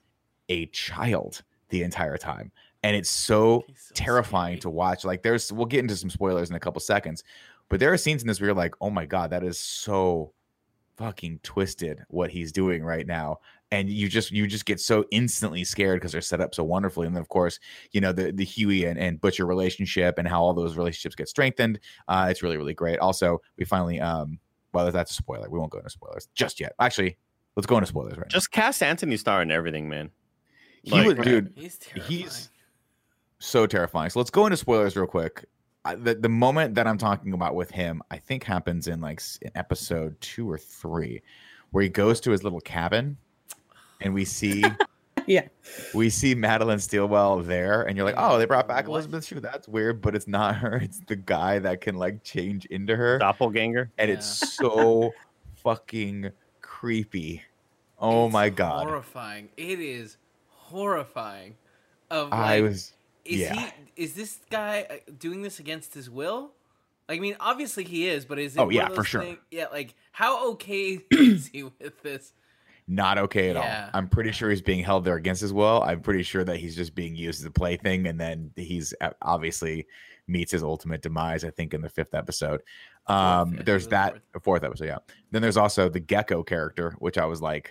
a 0.49 0.67
child 0.67 1.43
the 1.69 1.83
entire 1.83 2.17
time. 2.17 2.53
And 2.83 2.97
it's 2.97 3.11
so, 3.11 3.65
so 3.77 3.95
terrifying 3.95 4.55
scary. 4.55 4.61
to 4.61 4.71
watch. 4.71 5.05
Like 5.05 5.23
there's 5.23 5.53
we'll 5.53 5.67
get 5.67 5.81
into 5.81 5.97
some 5.97 6.11
spoilers 6.11 6.51
in 6.51 6.57
a 6.57 6.61
couple 6.61 6.81
seconds, 6.81 7.23
but 7.69 7.81
there 7.81 7.93
are 7.93 7.97
scenes 7.99 8.23
in 8.23 8.29
this 8.29 8.41
where 8.41 8.49
you're 8.49 8.57
like, 8.57 8.75
oh 8.81 8.91
my 8.91 9.07
god, 9.07 9.31
that 9.31 9.45
is 9.45 9.59
so 9.59 10.33
fucking 10.97 11.41
twisted 11.43 12.01
what 12.09 12.31
he's 12.31 12.53
doing 12.53 12.83
right 12.85 13.07
now. 13.07 13.39
And 13.71 13.89
you 13.89 14.09
just 14.09 14.31
you 14.31 14.47
just 14.47 14.67
get 14.67 14.81
so 14.81 15.07
instantly 15.11 15.65
scared 15.65 15.99
because 15.99 16.13
they're 16.13 16.21
set 16.21 16.41
up 16.43 16.55
so 16.55 16.63
wonderfully. 16.63 17.07
And 17.07 17.17
then 17.17 17.21
of 17.23 17.29
course, 17.29 17.59
you 17.93 18.01
know, 18.01 18.13
the 18.13 18.31
the 18.33 18.45
Hughie 18.45 18.85
and, 18.85 18.99
and 18.99 19.21
Butcher 19.21 19.47
relationship 19.47 20.19
and 20.19 20.29
how 20.29 20.43
all 20.43 20.53
those 20.53 20.77
relationships 20.77 21.15
get 21.15 21.29
strengthened. 21.29 21.81
Uh 22.07 22.27
it's 22.31 22.43
really, 22.43 22.57
really 22.59 22.75
great. 22.75 22.99
Also, 22.99 23.41
we 23.57 23.65
finally 23.65 23.99
um 24.01 24.39
well 24.75 24.91
that's 24.93 25.11
a 25.11 25.15
spoiler. 25.15 25.49
We 25.49 25.59
won't 25.59 25.73
go 25.73 25.79
into 25.79 25.91
spoilers 25.91 26.29
just 26.35 26.61
yet. 26.61 26.75
Actually, 26.81 27.17
let's 27.57 27.67
go 27.67 27.77
into 27.79 27.87
spoilers 27.87 28.19
right 28.19 28.27
now. 28.27 28.35
Just 28.35 28.51
cast 28.51 28.83
Anthony 28.83 29.17
Starr 29.17 29.41
and 29.41 29.51
everything, 29.53 29.89
man. 29.89 30.11
He 30.83 30.91
Like- 30.93 31.07
would, 31.07 31.23
dude. 31.23 31.53
He's. 31.57 31.79
He's 32.07 32.51
so 33.39 33.67
terrifying. 33.67 34.11
So 34.11 34.21
let's 34.21 34.31
go 34.31 34.45
into 34.47 34.57
spoilers 34.57 34.97
real 34.97 35.07
quick. 35.07 35.47
I, 35.85 35.95
the 35.97 36.15
the 36.15 36.29
moment 36.29 36.75
that 36.77 36.87
I'm 36.87 36.99
talking 36.99 37.33
about 37.33 37.55
with 37.55 37.71
him, 37.71 38.03
I 38.11 38.19
think 38.19 38.45
happens 38.45 38.87
in 38.87 39.01
like 39.01 39.21
in 39.41 39.51
episode 39.55 40.21
two 40.21 40.49
or 40.51 40.59
three, 40.59 41.23
where 41.71 41.83
he 41.83 41.89
goes 41.89 42.21
to 42.21 42.31
his 42.31 42.45
little 42.45 42.61
cabin, 42.61 43.17
and 44.01 44.15
we 44.15 44.25
see 44.25 44.63
Yeah. 45.27 45.47
we 45.95 46.11
see 46.11 46.35
Madelyn 46.35 46.81
Stillwell 46.81 47.43
there, 47.43 47.83
and 47.83 47.97
you're 47.97 48.05
like, 48.07 48.17
oh, 48.19 48.39
they 48.39 48.45
brought 48.45 48.67
back 48.69 48.87
What? 48.89 48.95
Elizabeth 48.97 49.25
Shue. 49.27 49.41
That's 49.41 49.69
weird, 49.69 50.01
but 50.03 50.15
it's 50.17 50.27
not 50.29 50.57
her. 50.57 50.77
It's 50.77 51.01
the 51.07 51.17
guy 51.17 51.59
that 51.61 51.81
can 51.81 51.97
like 51.97 52.23
change 52.25 52.65
into 52.67 52.95
her, 52.97 53.19
Doppelganger. 53.19 53.91
and 53.99 54.11
it's 54.11 54.27
so 54.57 55.13
fucking 55.57 56.31
creepy. 56.61 57.43
Oh 57.99 58.27
It's 58.27 58.33
my 58.33 58.49
god, 58.51 58.87
horrifying. 58.87 59.49
It 59.57 59.79
is 59.81 60.17
horrifying. 60.49 61.57
Of 62.11 62.33
I 62.33 62.61
was 62.61 62.93
is 63.25 63.41
yeah. 63.41 63.55
he 63.55 63.67
is 64.05 64.15
this 64.15 64.41
guy 64.51 64.87
uh, 64.91 64.95
doing 65.19 65.43
this 65.43 65.59
against 65.59 65.95
his 65.95 66.09
will? 66.11 66.53
I 67.09 67.19
mean, 67.19 67.37
obviously 67.41 67.85
he 67.85 68.09
is, 68.09 68.25
but 68.25 68.39
is 68.39 68.57
it 68.57 68.61
Oh, 68.61 68.71
yeah, 68.71 68.89
for 68.89 69.05
sure. 69.05 69.23
thing- 69.23 69.39
yeah, 69.51 69.67
like 69.73 69.95
how 70.13 70.51
okay 70.53 71.01
is 71.11 71.49
he 71.49 71.65
with 71.65 72.03
this? 72.03 72.33
not 72.89 73.17
okay 73.17 73.51
at 73.51 73.57
Yeah. 73.57 73.85
all. 73.85 73.91
I'm 73.99 74.09
pretty 74.09 74.33
sure 74.33 74.51
he's 74.51 74.61
being 74.61 74.83
held 74.83 75.05
there 75.05 75.15
against 75.15 75.41
his 75.41 75.53
will. 75.53 75.83
I'm 75.83 76.01
pretty 76.01 76.25
sure 76.25 76.43
that 76.45 76.57
he's 76.57 76.75
just 76.75 76.95
being 76.97 77.15
used 77.15 77.41
as 77.41 77.47
a 77.47 77.51
plaything, 77.51 78.07
and 78.09 78.19
then 78.21 78.51
he's 78.57 78.93
uh, 79.01 79.11
obviously 79.23 79.87
meets 80.27 80.51
his 80.53 80.63
ultimate 80.65 81.01
demise. 81.01 81.45
I 81.45 81.51
think 81.51 81.75
in 81.75 81.81
the 81.81 81.89
fifth 81.89 82.13
episode. 82.15 82.61
Um, 83.07 83.59
there's 83.65 83.87
that 83.89 84.15
fourth. 84.33 84.45
fourth 84.45 84.65
episode, 84.65 84.87
yeah. 84.87 84.99
Then 85.31 85.43
there's 85.43 85.57
also 85.57 85.89
the 85.89 86.01
Gecko 86.01 86.43
character, 86.43 86.95
which 86.99 87.19
I 87.19 87.25
was 87.27 87.41
like, 87.41 87.71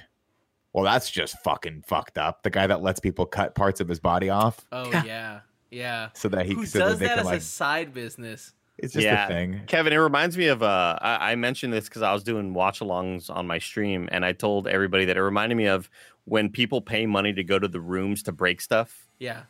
well, 0.74 0.84
that's 0.84 1.10
just 1.10 1.38
fucking 1.44 1.84
fucked 1.88 2.18
up. 2.18 2.44
The 2.44 2.50
guy 2.50 2.68
that 2.68 2.82
lets 2.82 3.00
people 3.00 3.26
cut 3.26 3.56
parts 3.56 3.80
of 3.82 3.88
his 3.88 4.00
body 4.00 4.30
off 4.30 4.66
Oh 4.72 4.90
Yeah. 4.92 5.04
yeah, 5.04 5.40
yeah. 5.70 6.10
so 6.14 6.30
that 6.30 6.46
he 6.46 6.54
Who 6.54 6.66
so 6.66 6.80
does 6.80 7.00
they 7.00 7.08
that 7.08 7.20
as 7.20 7.26
like 7.26 7.40
a 7.40 7.42
side 7.42 7.94
business? 7.94 8.54
it's 8.78 8.94
just 8.94 9.04
Yeah. 9.06 9.26
a 9.26 9.28
thing. 9.28 9.62
Kevin, 9.68 9.94
it 9.94 9.98
reminds 9.98 10.38
me 10.38 10.48
of 10.48 10.64
uh 10.64 10.98
I, 11.02 11.32
I 11.32 11.36
mentioned 11.36 11.72
this 11.74 11.86
because 11.90 12.02
I 12.02 12.14
was 12.14 12.24
doing 12.24 12.54
watch 12.54 12.80
alongs 12.80 13.30
on 13.30 13.46
my 13.48 13.60
stream 13.60 14.08
and 14.12 14.26
I 14.26 14.32
told 14.34 14.68
everybody 14.68 15.06
that 15.06 15.18
it 15.18 15.22
reminded 15.22 15.56
me 15.56 15.68
of 15.68 15.90
when 16.26 16.50
people 16.50 16.82
pay 16.82 17.06
money 17.06 17.34
to 17.34 17.44
go 17.44 17.60
to 17.60 17.68
the 17.68 17.82
rooms 17.82 18.24
to 18.24 18.32
break 18.32 18.62
stuff. 18.62 19.08
Yeah, 19.20 19.42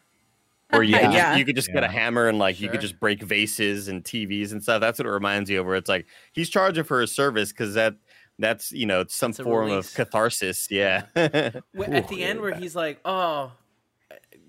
Or 0.73 0.83
you, 0.83 0.93
could 0.97 1.01
just- 1.03 1.15
Yeah. 1.15 1.35
you 1.35 1.45
could 1.45 1.55
just 1.55 1.71
get 1.71 1.83
a 1.83 1.87
hammer 1.87 2.27
and 2.27 2.39
like 2.39 2.59
you 2.59 2.67
could 2.69 2.81
just 2.81 2.99
break 2.99 3.21
vases 3.21 3.87
and 3.89 4.03
TVs 4.03 4.51
and 4.53 4.61
stuff. 4.63 4.81
That's 4.81 4.97
what 4.99 5.05
it 5.05 5.11
reminds 5.11 5.49
you 5.49 5.59
of. 5.59 5.65
Where 5.67 5.75
it's 5.75 5.89
like 5.89 6.07
he's 6.33 6.49
charging 6.49 6.83
for 6.83 6.99
his 7.01 7.11
service 7.13 7.51
because 7.51 7.73
that 7.75 7.95
that's 8.41 8.71
you 8.71 8.85
know 8.85 9.05
some 9.07 9.29
It's 9.31 9.39
form 9.39 9.67
release. 9.69 9.89
of 9.89 9.95
catharsis. 9.95 10.67
Yeah. 10.69 11.03
Wh- 11.15 11.19
at 11.87 12.07
the 12.07 12.23
end 12.23 12.41
where 12.41 12.51
that- 12.51 12.61
he's 12.61 12.75
like, 12.75 12.99
"Oh, 13.05 13.51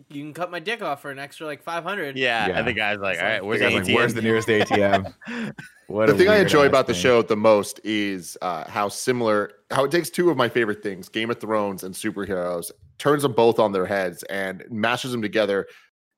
you 0.08 0.22
can 0.22 0.34
cut 0.34 0.50
my 0.50 0.58
dick 0.60 0.82
off 0.82 1.00
for 1.02 1.10
an 1.10 1.18
extra 1.18 1.46
like 1.46 1.62
500." 1.62 2.16
yeah. 2.18 2.48
Yeah. 2.48 2.58
And 2.58 2.66
the 2.66 2.72
guy's 2.72 2.98
like, 2.98 3.14
It's 3.14 3.22
all 3.22 3.28
like- 3.30 3.42
where's 3.42 3.60
The 3.60 3.66
the 3.66 3.70
guy's 3.78 3.88
like, 3.88 3.96
Where's 3.96 4.14
the 4.14 4.22
nearest 4.22 4.48
ATM? 4.48 5.14
What 5.88 6.06
the 6.06 6.14
thing 6.14 6.28
I 6.30 6.38
enjoy 6.38 6.62
ass 6.62 6.68
about 6.68 6.86
the 6.86 6.94
thing. 6.94 7.02
show 7.02 7.20
the 7.20 7.36
most 7.36 7.78
is 7.84 8.38
uh, 8.40 8.64
how 8.70 8.88
similar, 8.88 9.50
how 9.70 9.84
it 9.84 9.90
takes 9.90 10.08
two 10.08 10.30
of 10.30 10.38
my 10.38 10.48
favorite 10.48 10.82
things, 10.82 11.10
Game 11.10 11.30
of 11.30 11.38
Thrones 11.38 11.82
and 11.84 11.94
superheroes, 11.94 12.70
turns 12.98 13.22
them 13.24 13.32
both 13.32 13.58
on 13.58 13.72
their 13.72 13.84
heads 13.84 14.22
and 14.30 14.64
mashes 14.70 15.12
them 15.12 15.20
together 15.20 15.66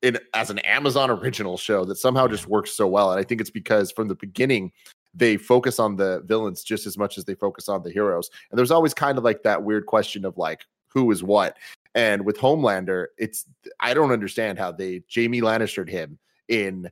in 0.02 0.16
as 0.32 0.50
an 0.50 0.60
Amazon 0.60 1.10
original 1.10 1.56
show 1.56 1.84
that 1.86 1.96
somehow 1.96 2.28
just 2.28 2.46
works 2.46 2.70
so 2.70 2.86
well. 2.86 3.10
And 3.10 3.18
I 3.18 3.24
think 3.24 3.40
it's 3.40 3.50
because 3.50 3.90
from 3.90 4.06
the 4.06 4.14
beginning 4.14 4.70
they 5.14 5.36
focus 5.36 5.78
on 5.78 5.96
the 5.96 6.22
villains 6.26 6.64
just 6.64 6.86
as 6.86 6.98
much 6.98 7.16
as 7.18 7.24
they 7.24 7.34
focus 7.34 7.68
on 7.68 7.82
the 7.82 7.90
heroes. 7.90 8.30
And 8.50 8.58
there's 8.58 8.70
always 8.70 8.94
kind 8.94 9.16
of 9.16 9.24
like 9.24 9.42
that 9.44 9.62
weird 9.62 9.86
question 9.86 10.24
of 10.24 10.36
like 10.36 10.64
who 10.88 11.10
is 11.10 11.22
what. 11.22 11.56
And 11.94 12.24
with 12.24 12.38
Homelander, 12.38 13.06
it's 13.18 13.46
I 13.80 13.94
don't 13.94 14.10
understand 14.10 14.58
how 14.58 14.72
they 14.72 15.02
Jamie 15.08 15.40
Lannistered 15.40 15.88
him 15.88 16.18
in 16.48 16.90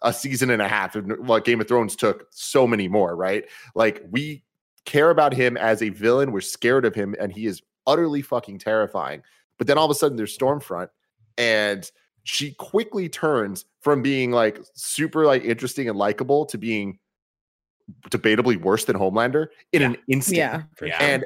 a 0.00 0.12
season 0.12 0.50
and 0.50 0.62
a 0.62 0.68
half 0.68 0.96
what 0.96 1.44
Game 1.44 1.60
of 1.60 1.68
Thrones 1.68 1.94
took 1.94 2.26
so 2.30 2.66
many 2.66 2.88
more, 2.88 3.14
right? 3.14 3.44
Like 3.74 4.02
we 4.10 4.42
care 4.84 5.10
about 5.10 5.32
him 5.32 5.56
as 5.56 5.82
a 5.82 5.90
villain, 5.90 6.32
we're 6.32 6.40
scared 6.40 6.84
of 6.84 6.94
him, 6.94 7.14
and 7.20 7.32
he 7.32 7.46
is 7.46 7.62
utterly 7.86 8.22
fucking 8.22 8.58
terrifying. 8.58 9.22
But 9.58 9.66
then 9.66 9.78
all 9.78 9.84
of 9.84 9.90
a 9.90 9.94
sudden 9.94 10.16
there's 10.16 10.36
Stormfront, 10.36 10.88
and 11.38 11.88
she 12.24 12.52
quickly 12.52 13.08
turns 13.08 13.64
from 13.80 14.02
being 14.02 14.30
like 14.30 14.60
super 14.74 15.26
like 15.26 15.44
interesting 15.44 15.88
and 15.88 15.98
likable 15.98 16.46
to 16.46 16.58
being 16.58 16.98
debatably 18.10 18.60
worse 18.60 18.84
than 18.84 18.96
Homelander 18.96 19.48
in 19.72 19.82
an 19.82 19.96
instant. 20.08 20.36
Yeah. 20.36 20.62
Yeah. 20.80 20.98
sure. 20.98 21.08
And 21.08 21.24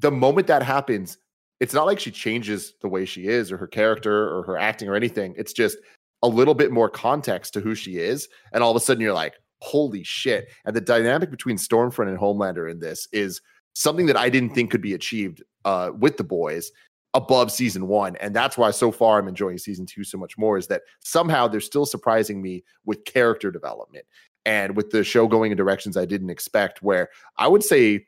the 0.00 0.10
moment 0.10 0.46
that 0.48 0.62
happens, 0.62 1.18
it's 1.60 1.74
not 1.74 1.86
like 1.86 2.00
she 2.00 2.10
changes 2.10 2.74
the 2.80 2.88
way 2.88 3.04
she 3.04 3.26
is 3.26 3.52
or 3.52 3.56
her 3.56 3.66
character 3.66 4.36
or 4.36 4.42
her 4.44 4.58
acting 4.58 4.88
or 4.88 4.94
anything. 4.94 5.34
It's 5.36 5.52
just 5.52 5.78
a 6.22 6.28
little 6.28 6.54
bit 6.54 6.72
more 6.72 6.88
context 6.88 7.52
to 7.54 7.60
who 7.60 7.74
she 7.74 7.98
is. 7.98 8.28
And 8.52 8.62
all 8.62 8.70
of 8.70 8.76
a 8.76 8.80
sudden 8.80 9.00
you're 9.00 9.12
like, 9.12 9.34
holy 9.60 10.02
shit. 10.02 10.48
And 10.64 10.74
the 10.74 10.80
dynamic 10.80 11.30
between 11.30 11.56
Stormfront 11.56 12.08
and 12.08 12.18
Homelander 12.18 12.70
in 12.70 12.80
this 12.80 13.06
is 13.12 13.40
something 13.74 14.06
that 14.06 14.16
I 14.16 14.28
didn't 14.28 14.50
think 14.50 14.70
could 14.70 14.82
be 14.82 14.94
achieved 14.94 15.42
uh, 15.64 15.90
with 15.96 16.16
the 16.16 16.24
boys 16.24 16.72
above 17.14 17.52
season 17.52 17.86
one. 17.88 18.16
And 18.16 18.34
that's 18.34 18.56
why 18.56 18.70
so 18.70 18.90
far 18.90 19.18
I'm 19.18 19.28
enjoying 19.28 19.58
season 19.58 19.86
two 19.86 20.02
so 20.02 20.18
much 20.18 20.38
more 20.38 20.56
is 20.56 20.66
that 20.68 20.82
somehow 21.00 21.46
they're 21.46 21.60
still 21.60 21.86
surprising 21.86 22.40
me 22.40 22.64
with 22.84 23.04
character 23.04 23.50
development 23.50 24.04
and 24.44 24.76
with 24.76 24.90
the 24.90 25.04
show 25.04 25.26
going 25.26 25.50
in 25.52 25.56
directions 25.56 25.96
I 25.96 26.04
didn't 26.04 26.30
expect, 26.30 26.82
where 26.82 27.08
I 27.36 27.48
would 27.48 27.62
say 27.62 28.06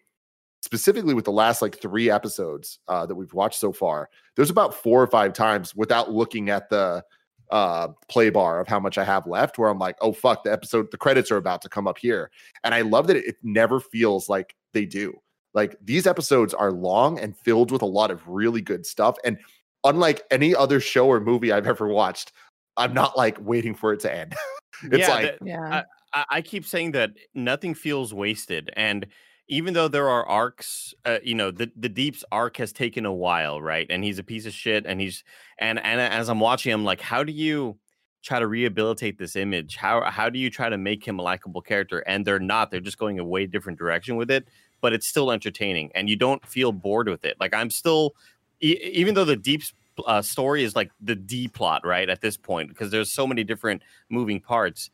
specifically 0.62 1.14
with 1.14 1.24
the 1.26 1.32
last 1.32 1.60
like 1.62 1.78
three 1.80 2.10
episodes 2.10 2.78
uh, 2.88 3.04
that 3.06 3.14
we've 3.14 3.34
watched 3.34 3.60
so 3.60 3.72
far, 3.72 4.08
there's 4.36 4.50
about 4.50 4.74
four 4.74 5.02
or 5.02 5.06
five 5.06 5.32
times 5.32 5.74
without 5.74 6.10
looking 6.12 6.50
at 6.50 6.68
the 6.70 7.04
uh 7.50 7.88
play 8.08 8.30
bar 8.30 8.58
of 8.58 8.66
how 8.66 8.80
much 8.80 8.96
I 8.96 9.04
have 9.04 9.26
left 9.26 9.58
where 9.58 9.68
I'm 9.68 9.78
like, 9.78 9.96
oh 10.00 10.12
fuck, 10.14 10.44
the 10.44 10.52
episode, 10.52 10.90
the 10.90 10.96
credits 10.96 11.30
are 11.30 11.36
about 11.36 11.60
to 11.62 11.68
come 11.68 11.86
up 11.86 11.98
here. 11.98 12.30
And 12.64 12.74
I 12.74 12.80
love 12.80 13.06
that 13.08 13.16
it, 13.16 13.26
it 13.26 13.36
never 13.42 13.80
feels 13.80 14.30
like 14.30 14.54
they 14.72 14.86
do. 14.86 15.12
Like 15.52 15.76
these 15.84 16.06
episodes 16.06 16.54
are 16.54 16.72
long 16.72 17.20
and 17.20 17.36
filled 17.36 17.70
with 17.70 17.82
a 17.82 17.86
lot 17.86 18.10
of 18.10 18.26
really 18.26 18.62
good 18.62 18.86
stuff. 18.86 19.16
And 19.24 19.38
unlike 19.84 20.22
any 20.30 20.54
other 20.54 20.80
show 20.80 21.06
or 21.06 21.20
movie 21.20 21.52
I've 21.52 21.66
ever 21.66 21.86
watched, 21.86 22.32
I'm 22.78 22.94
not 22.94 23.16
like 23.16 23.36
waiting 23.40 23.74
for 23.74 23.92
it 23.92 24.00
to 24.00 24.12
end. 24.12 24.34
it's 24.84 24.98
Yeah, 25.06 25.08
like 25.14 25.38
the- 25.38 25.46
yeah. 25.46 25.82
I, 26.30 26.42
keep 26.42 26.64
saying 26.64 26.92
that 26.92 27.12
nothing 27.34 27.74
feels 27.74 28.14
wasted, 28.14 28.70
and 28.76 29.06
even 29.48 29.74
though 29.74 29.88
there 29.88 30.08
are 30.08 30.26
arcs, 30.26 30.94
uh, 31.04 31.18
you 31.22 31.34
know, 31.34 31.50
the 31.50 31.70
the 31.76 31.88
Deep's 31.88 32.24
arc 32.32 32.56
has 32.58 32.72
taken 32.72 33.04
a 33.04 33.12
while, 33.12 33.60
right? 33.60 33.86
And 33.90 34.04
he's 34.04 34.18
a 34.18 34.22
piece 34.22 34.46
of 34.46 34.52
shit, 34.52 34.86
and 34.86 35.00
he's 35.00 35.24
and 35.58 35.78
and 35.78 36.00
as 36.00 36.28
I'm 36.28 36.40
watching, 36.40 36.72
I'm 36.72 36.84
like, 36.84 37.00
how 37.00 37.24
do 37.24 37.32
you 37.32 37.78
try 38.22 38.38
to 38.38 38.46
rehabilitate 38.46 39.18
this 39.18 39.36
image? 39.36 39.76
How 39.76 40.02
how 40.10 40.30
do 40.30 40.38
you 40.38 40.50
try 40.50 40.68
to 40.68 40.78
make 40.78 41.06
him 41.06 41.18
a 41.18 41.22
likable 41.22 41.60
character? 41.60 42.00
And 42.00 42.24
they're 42.24 42.38
not; 42.38 42.70
they're 42.70 42.80
just 42.80 42.98
going 42.98 43.18
a 43.18 43.24
way 43.24 43.46
different 43.46 43.78
direction 43.78 44.16
with 44.16 44.30
it, 44.30 44.46
but 44.80 44.92
it's 44.92 45.06
still 45.06 45.30
entertaining, 45.32 45.90
and 45.94 46.08
you 46.08 46.16
don't 46.16 46.44
feel 46.46 46.72
bored 46.72 47.08
with 47.08 47.24
it. 47.24 47.36
Like 47.40 47.54
I'm 47.54 47.70
still, 47.70 48.14
e- 48.62 48.78
even 48.92 49.14
though 49.14 49.24
the 49.24 49.36
Deep's 49.36 49.72
uh, 50.06 50.22
story 50.22 50.64
is 50.64 50.74
like 50.74 50.90
the 51.00 51.14
D 51.16 51.48
plot, 51.48 51.84
right? 51.84 52.08
At 52.08 52.20
this 52.20 52.36
point, 52.36 52.68
because 52.68 52.90
there's 52.90 53.12
so 53.12 53.26
many 53.26 53.44
different 53.44 53.82
moving 54.10 54.40
parts. 54.40 54.90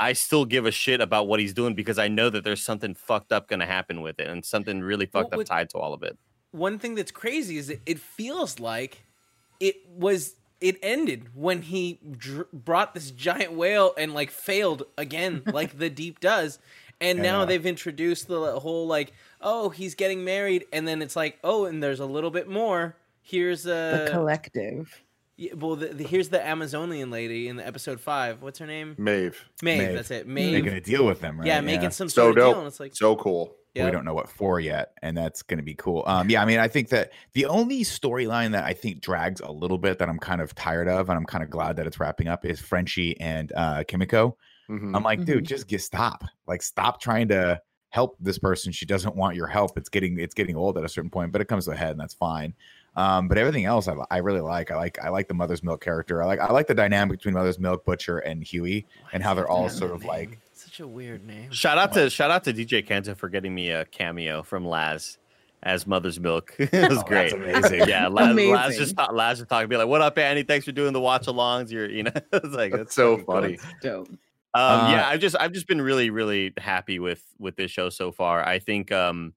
I 0.00 0.12
still 0.12 0.44
give 0.44 0.64
a 0.66 0.70
shit 0.70 1.00
about 1.00 1.26
what 1.28 1.40
he's 1.40 1.52
doing 1.52 1.74
because 1.74 1.98
I 1.98 2.08
know 2.08 2.30
that 2.30 2.44
there's 2.44 2.62
something 2.62 2.94
fucked 2.94 3.32
up 3.32 3.48
going 3.48 3.60
to 3.60 3.66
happen 3.66 4.00
with 4.00 4.20
it 4.20 4.28
and 4.28 4.44
something 4.44 4.80
really 4.80 5.06
fucked 5.06 5.32
Well, 5.32 5.40
up 5.40 5.46
tied 5.46 5.70
to 5.70 5.78
all 5.78 5.92
of 5.92 6.02
it. 6.02 6.16
one 6.52 6.78
thing 6.78 6.94
that's 6.94 7.10
crazy 7.10 7.56
is 7.58 7.66
that 7.66 7.80
it 7.86 7.98
feels 7.98 8.58
like 8.60 9.02
it 9.60 9.76
was 9.88 10.34
it 10.60 10.76
ended 10.82 11.34
when 11.34 11.62
he 11.62 11.98
dr- 12.10 12.50
brought 12.52 12.94
this 12.94 13.10
giant 13.10 13.52
whale 13.52 13.92
and 13.98 14.12
like 14.14 14.30
failed 14.30 14.82
again 14.96 15.42
like 15.52 15.78
the 15.78 15.90
deep 15.90 16.20
does 16.20 16.58
And 17.00 17.18
And, 17.18 17.22
now 17.22 17.42
uh, 17.42 17.44
they've 17.44 17.64
introduced 17.66 18.26
the 18.28 18.58
whole 18.58 18.86
like, 18.88 19.12
oh, 19.40 19.68
he's 19.70 19.94
getting 19.94 20.24
married, 20.24 20.66
and 20.72 20.86
then 20.88 21.00
it's 21.00 21.14
like, 21.14 21.38
oh, 21.44 21.64
and 21.66 21.80
there's 21.80 22.00
a 22.00 22.06
little 22.06 22.30
bit 22.32 22.48
more. 22.48 22.96
Here's 23.22 23.62
the 23.64 24.06
a 24.08 24.10
collective. 24.10 25.00
Yeah, 25.38 25.54
well, 25.54 25.76
the, 25.76 25.86
the, 25.88 26.04
here's 26.04 26.28
the 26.28 26.44
Amazonian 26.46 27.10
lady 27.10 27.48
in 27.48 27.56
the 27.56 27.66
episode 27.66 28.00
five. 28.00 28.42
What's 28.42 28.58
her 28.58 28.66
name? 28.66 28.94
Maeve. 28.98 29.48
Maeve. 29.62 29.78
Maeve. 29.78 29.92
That's 29.94 30.10
it. 30.10 30.26
Maeve. 30.28 30.52
Making 30.52 30.64
Maeve. 30.72 30.74
a 30.74 30.80
deal 30.80 31.06
with 31.06 31.20
them, 31.20 31.38
right? 31.38 31.46
Yeah, 31.46 31.60
making 31.62 31.90
some 31.92 32.08
So 32.10 32.22
sort 32.24 32.30
of 32.30 32.36
deal, 32.36 32.44
dope. 32.50 32.58
and 32.58 32.66
it's 32.66 32.80
like, 32.80 32.94
So 32.94 33.16
cool. 33.16 33.54
We 33.74 33.92
don't 33.92 34.04
know 34.04 34.14
what 34.14 34.28
for 34.28 34.58
yet, 34.58 34.94
and 35.02 35.16
that's 35.16 35.42
going 35.42 35.58
to 35.58 35.62
be 35.62 35.76
cool. 35.76 36.02
Um, 36.04 36.28
yeah, 36.28 36.42
I 36.42 36.46
mean, 36.46 36.58
I 36.58 36.66
think 36.66 36.88
that 36.88 37.12
the 37.34 37.46
only 37.46 37.82
storyline 37.84 38.50
that 38.50 38.64
I 38.64 38.72
think 38.72 39.00
drags 39.00 39.40
a 39.40 39.52
little 39.52 39.78
bit 39.78 40.00
that 40.00 40.08
I'm 40.08 40.18
kind 40.18 40.40
of 40.40 40.52
tired 40.56 40.88
of, 40.88 41.08
and 41.08 41.16
I'm 41.16 41.24
kind 41.24 41.44
of 41.44 41.50
glad 41.50 41.76
that 41.76 41.86
it's 41.86 42.00
wrapping 42.00 42.26
up, 42.26 42.44
is 42.44 42.58
Frenchie 42.60 43.16
and 43.20 43.52
uh, 43.54 43.84
Kimiko. 43.86 44.36
Mhm. 44.68 44.96
I'm 44.96 45.04
like, 45.04 45.24
dude, 45.24 45.44
Mhm. 45.44 45.46
just 45.46 45.68
get 45.68 45.80
stop. 45.80 46.24
Like, 46.48 46.60
stop 46.62 47.00
trying 47.00 47.28
to 47.28 47.60
help 47.90 48.16
this 48.18 48.36
person. 48.40 48.72
She 48.72 48.84
doesn't 48.84 49.14
want 49.14 49.36
your 49.36 49.46
help. 49.46 49.78
It's 49.78 49.88
getting 49.88 50.18
it's 50.18 50.34
getting 50.34 50.56
old 50.56 50.76
at 50.76 50.84
a 50.84 50.88
certain 50.88 51.10
point, 51.10 51.30
but 51.30 51.40
it 51.40 51.44
comes 51.46 51.66
to 51.66 51.70
a 51.70 51.76
head, 51.76 51.92
and 51.92 52.00
that's 52.00 52.14
fine. 52.14 52.54
Um, 52.98 53.28
but 53.28 53.38
everything 53.38 53.64
else, 53.64 53.86
I, 53.86 53.94
I 54.10 54.18
really 54.18 54.40
like. 54.40 54.72
I 54.72 54.76
like 54.76 54.98
I 55.02 55.08
like 55.10 55.28
the 55.28 55.34
Mother's 55.34 55.62
Milk 55.62 55.80
character. 55.80 56.20
I 56.22 56.26
like 56.26 56.40
I 56.40 56.50
like 56.52 56.66
the 56.66 56.74
dynamic 56.74 57.18
between 57.18 57.34
Mother's 57.34 57.58
Milk, 57.58 57.84
Butcher, 57.84 58.18
and 58.18 58.42
Hughie, 58.42 58.86
and 59.12 59.22
how 59.22 59.34
they're 59.34 59.48
all 59.48 59.68
sort 59.68 59.92
of 59.92 60.04
like 60.04 60.38
such 60.52 60.80
a 60.80 60.86
weird 60.86 61.24
name. 61.24 61.50
Shout 61.52 61.78
out 61.78 61.92
to 61.92 62.10
shout 62.10 62.30
out 62.32 62.42
to 62.44 62.52
DJ 62.52 62.84
Kenta 62.84 63.16
for 63.16 63.28
getting 63.28 63.54
me 63.54 63.70
a 63.70 63.84
cameo 63.84 64.42
from 64.42 64.66
Laz 64.66 65.18
as 65.62 65.86
Mother's 65.86 66.18
Milk. 66.18 66.54
it 66.58 66.72
was 66.90 66.98
Oh, 66.98 67.02
great. 67.04 67.30
that's 67.30 67.68
amazing. 67.68 67.88
Yeah, 67.88 68.08
Laz, 68.08 68.34
Laz 68.34 68.76
just 68.76 68.96
thought 68.96 69.14
Laz 69.14 69.38
just 69.38 69.48
talking, 69.48 69.68
be 69.68 69.76
like, 69.76 69.86
"What 69.86 70.00
up, 70.02 70.18
Andy? 70.18 70.42
Thanks 70.42 70.64
for 70.66 70.72
doing 70.72 70.92
the 70.92 71.00
watch 71.00 71.26
alongs." 71.26 71.70
You're, 71.70 71.88
you 71.88 72.02
know, 72.02 72.12
it's 72.32 72.46
like 72.54 72.72
That's 72.72 72.94
so 72.96 73.18
fucking 73.18 73.24
cool. 73.26 73.34
funny. 73.34 73.58
Dope. 73.80 74.08
Um, 74.08 74.16
Uh, 74.54 74.90
yeah, 74.90 75.08
I've 75.08 75.20
just 75.20 75.36
I've 75.38 75.52
just 75.52 75.68
been 75.68 75.80
really 75.80 76.10
really 76.10 76.52
happy 76.58 76.98
with 76.98 77.22
with 77.38 77.54
this 77.54 77.70
show 77.70 77.90
so 77.90 78.10
far. 78.10 78.44
I 78.44 78.58
think 78.58 78.90
um 78.90 79.34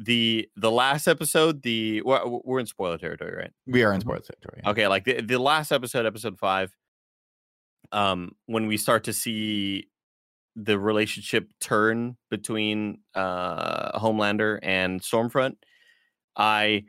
the 0.00 0.48
the 0.56 0.70
last 0.70 1.08
episode, 1.08 1.62
the 1.62 2.02
we're, 2.02 2.24
we're 2.44 2.60
in 2.60 2.66
spoiler 2.66 2.98
territory, 2.98 3.34
right? 3.36 3.50
we 3.66 3.82
are 3.82 3.92
in 3.92 4.00
spoiler 4.00 4.20
territory. 4.20 4.62
Okay, 4.66 4.86
like 4.86 5.04
the, 5.04 5.20
the 5.20 5.38
last 5.38 5.72
episode, 5.72 6.06
episode 6.06 6.38
five, 6.38 6.72
um, 7.92 8.32
when 8.46 8.66
we 8.66 8.76
start 8.76 9.04
to 9.04 9.12
see 9.12 9.88
the 10.56 10.78
relationship 10.78 11.50
turn 11.60 12.16
between 12.30 12.98
uh 13.14 13.98
Homelander 13.98 14.58
and 14.62 15.00
Stormfront, 15.00 15.56
I 16.36 16.84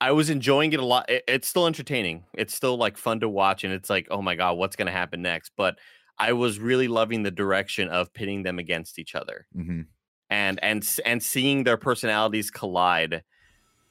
I 0.00 0.12
was 0.12 0.28
enjoying 0.28 0.72
it 0.72 0.80
a 0.80 0.84
lot. 0.84 1.08
It- 1.08 1.24
it's 1.28 1.48
still 1.48 1.66
entertaining. 1.66 2.24
It's 2.34 2.54
still 2.54 2.76
like 2.76 2.96
fun 2.98 3.20
to 3.20 3.28
watch, 3.28 3.64
and 3.64 3.72
it's 3.72 3.88
like, 3.88 4.08
oh 4.10 4.20
my 4.22 4.34
god, 4.34 4.58
what's 4.58 4.76
gonna 4.76 4.90
happen 4.90 5.22
next? 5.22 5.52
But 5.56 5.78
I 6.18 6.32
was 6.32 6.58
really 6.58 6.86
loving 6.88 7.22
the 7.22 7.30
direction 7.30 7.88
of 7.88 8.12
pitting 8.12 8.42
them 8.44 8.58
against 8.60 8.98
each 9.00 9.14
other 9.16 9.46
hmm 9.54 9.82
and 10.34 10.58
and 10.64 10.84
and 11.06 11.22
seeing 11.22 11.62
their 11.62 11.76
personalities 11.76 12.50
collide 12.50 13.22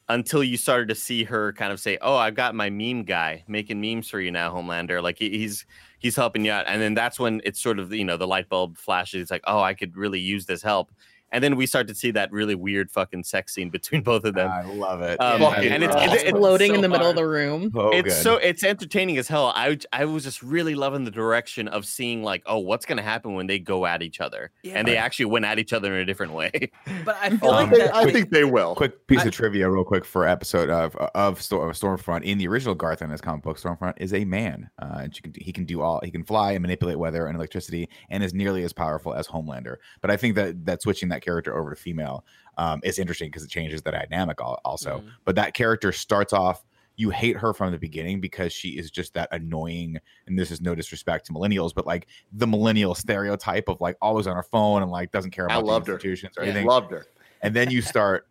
until 0.09 0.43
you 0.43 0.57
started 0.57 0.89
to 0.89 0.95
see 0.95 1.23
her 1.23 1.53
kind 1.53 1.71
of 1.71 1.79
say, 1.79 1.97
"Oh, 2.01 2.17
I've 2.17 2.35
got 2.35 2.53
my 2.53 2.69
meme 2.69 3.03
guy 3.03 3.43
making 3.47 3.79
memes 3.79 4.09
for 4.09 4.19
you 4.19 4.31
now, 4.31 4.53
Homelander." 4.53 5.01
Like 5.01 5.19
he, 5.19 5.29
he's 5.29 5.65
he's 5.99 6.17
helping 6.17 6.43
you 6.45 6.51
out, 6.51 6.65
and 6.67 6.81
then 6.81 6.95
that's 6.95 7.19
when 7.19 7.41
it's 7.45 7.61
sort 7.61 7.79
of 7.79 7.93
you 7.93 8.03
know 8.05 8.17
the 8.17 8.27
light 8.27 8.49
bulb 8.49 8.77
flashes. 8.77 9.21
It's 9.23 9.31
like, 9.31 9.43
"Oh, 9.47 9.61
I 9.61 9.73
could 9.73 9.95
really 9.95 10.19
use 10.19 10.45
this 10.45 10.61
help," 10.61 10.91
and 11.33 11.43
then 11.43 11.57
we 11.57 11.65
start 11.65 11.87
to 11.89 11.95
see 11.95 12.11
that 12.11 12.31
really 12.31 12.55
weird 12.55 12.89
fucking 12.89 13.25
sex 13.25 13.53
scene 13.53 13.69
between 13.69 14.01
both 14.11 14.23
of 14.23 14.35
them. 14.35 14.49
I 14.49 14.61
love 14.63 15.01
it. 15.01 15.19
Um, 15.19 15.41
Yeah, 15.41 15.73
and 15.73 15.83
it's, 15.83 15.93
it's, 15.97 16.23
it's 16.23 16.31
Floating 16.31 16.69
so 16.69 16.75
in 16.75 16.81
the 16.81 16.87
middle 16.89 17.09
of 17.09 17.15
the 17.17 17.27
room. 17.27 17.71
so 17.73 17.89
it's 17.91 18.03
good. 18.15 18.23
so 18.23 18.35
it's 18.37 18.63
entertaining 18.63 19.17
as 19.17 19.27
hell. 19.27 19.51
I 19.55 19.77
I 19.91 20.05
was 20.05 20.23
just 20.23 20.41
really 20.41 20.75
loving 20.75 21.03
the 21.03 21.11
direction 21.11 21.67
of 21.67 21.85
seeing 21.85 22.23
like, 22.23 22.43
oh, 22.45 22.59
what's 22.59 22.85
gonna 22.85 23.01
happen 23.01 23.33
when 23.33 23.47
they 23.47 23.59
go 23.59 23.85
at 23.85 24.01
each 24.01 24.21
other, 24.21 24.51
Yeah, 24.63 24.75
and 24.75 24.87
they 24.87 24.95
actually 24.95 25.25
went 25.25 25.43
at 25.45 25.59
each 25.59 25.73
other 25.73 25.93
in 25.93 25.99
a 26.01 26.05
different 26.05 26.31
way. 26.33 26.71
But 27.03 27.17
I 27.21 27.29
feel 27.31 27.49
Um, 27.49 27.55
I 27.55 27.61
like 27.63 27.69
think, 27.71 27.83
that. 27.85 27.95
I 27.95 28.11
think 28.11 28.29
they 28.29 28.43
will. 28.45 28.75
quick 28.75 29.07
piece 29.07 29.21
I- 29.21 29.25
of 29.25 29.31
trivia, 29.33 29.69
real 29.69 29.83
quick 29.83 30.05
for 30.05 30.27
episode 30.27 30.69
of 30.69 30.95
of, 30.95 31.11
of 31.15 31.39
Stormfront. 31.39 32.23
In 32.23 32.37
the 32.37 32.47
original 32.47 32.75
Garth 32.75 33.01
Ennis 33.01 33.19
comic 33.21 33.43
book, 33.43 33.57
Stormfront 33.59 33.95
is 33.97 34.13
a 34.13 34.23
man, 34.25 34.69
uh, 34.79 34.99
and 35.01 35.15
she 35.15 35.21
can, 35.21 35.33
he 35.35 35.51
can 35.51 35.65
do 35.65 35.81
all. 35.81 35.99
He 36.03 36.11
can 36.11 36.23
fly 36.23 36.51
and 36.53 36.61
manipulate 36.61 36.99
weather 36.99 37.25
and 37.27 37.35
electricity, 37.35 37.89
and 38.09 38.23
is 38.23 38.33
nearly 38.33 38.63
as 38.63 38.71
powerful 38.73 39.13
as 39.13 39.27
Homelander. 39.27 39.77
But 40.01 40.11
I 40.11 40.17
think 40.17 40.35
that 40.35 40.65
that 40.65 40.81
switching 40.81 41.09
that 41.09 41.22
character 41.23 41.57
over 41.57 41.69
to 41.71 41.75
female 41.75 42.25
um, 42.57 42.79
is 42.83 42.99
interesting 42.99 43.29
because 43.29 43.43
it 43.43 43.49
changes 43.49 43.81
the 43.81 43.91
dynamic 43.91 44.39
al- 44.41 44.59
also. 44.63 44.99
Mhm. 44.99 45.09
But 45.25 45.35
that 45.35 45.53
character 45.55 45.91
starts 45.91 46.33
off. 46.33 46.63
You 46.95 47.09
hate 47.09 47.35
her 47.37 47.53
from 47.53 47.71
the 47.71 47.79
beginning 47.79 48.21
because 48.21 48.53
she 48.53 48.77
is 48.77 48.91
just 48.91 49.15
that 49.15 49.27
annoying, 49.31 49.97
and 50.27 50.37
this 50.37 50.51
is 50.51 50.61
no 50.61 50.75
disrespect 50.75 51.25
to 51.25 51.33
millennials, 51.33 51.73
but 51.73 51.87
like 51.87 52.05
the 52.31 52.45
millennial 52.45 52.93
stereotype 52.93 53.67
of 53.67 53.81
like 53.81 53.97
always 53.99 54.27
on 54.27 54.35
her 54.35 54.43
phone 54.43 54.83
and 54.83 54.91
like 54.91 55.11
doesn't 55.11 55.31
care 55.31 55.49
I 55.49 55.55
about 55.55 55.61
the 55.65 55.71
loved 55.71 55.87
her. 55.87 55.93
institutions 55.95 56.37
or 56.37 56.43
Yeah. 56.43 56.51
anything 56.51 56.67
Loved 56.67 56.91
her. 56.91 57.05
and 57.41 57.55
then 57.55 57.71
you 57.71 57.81
start 57.95 58.27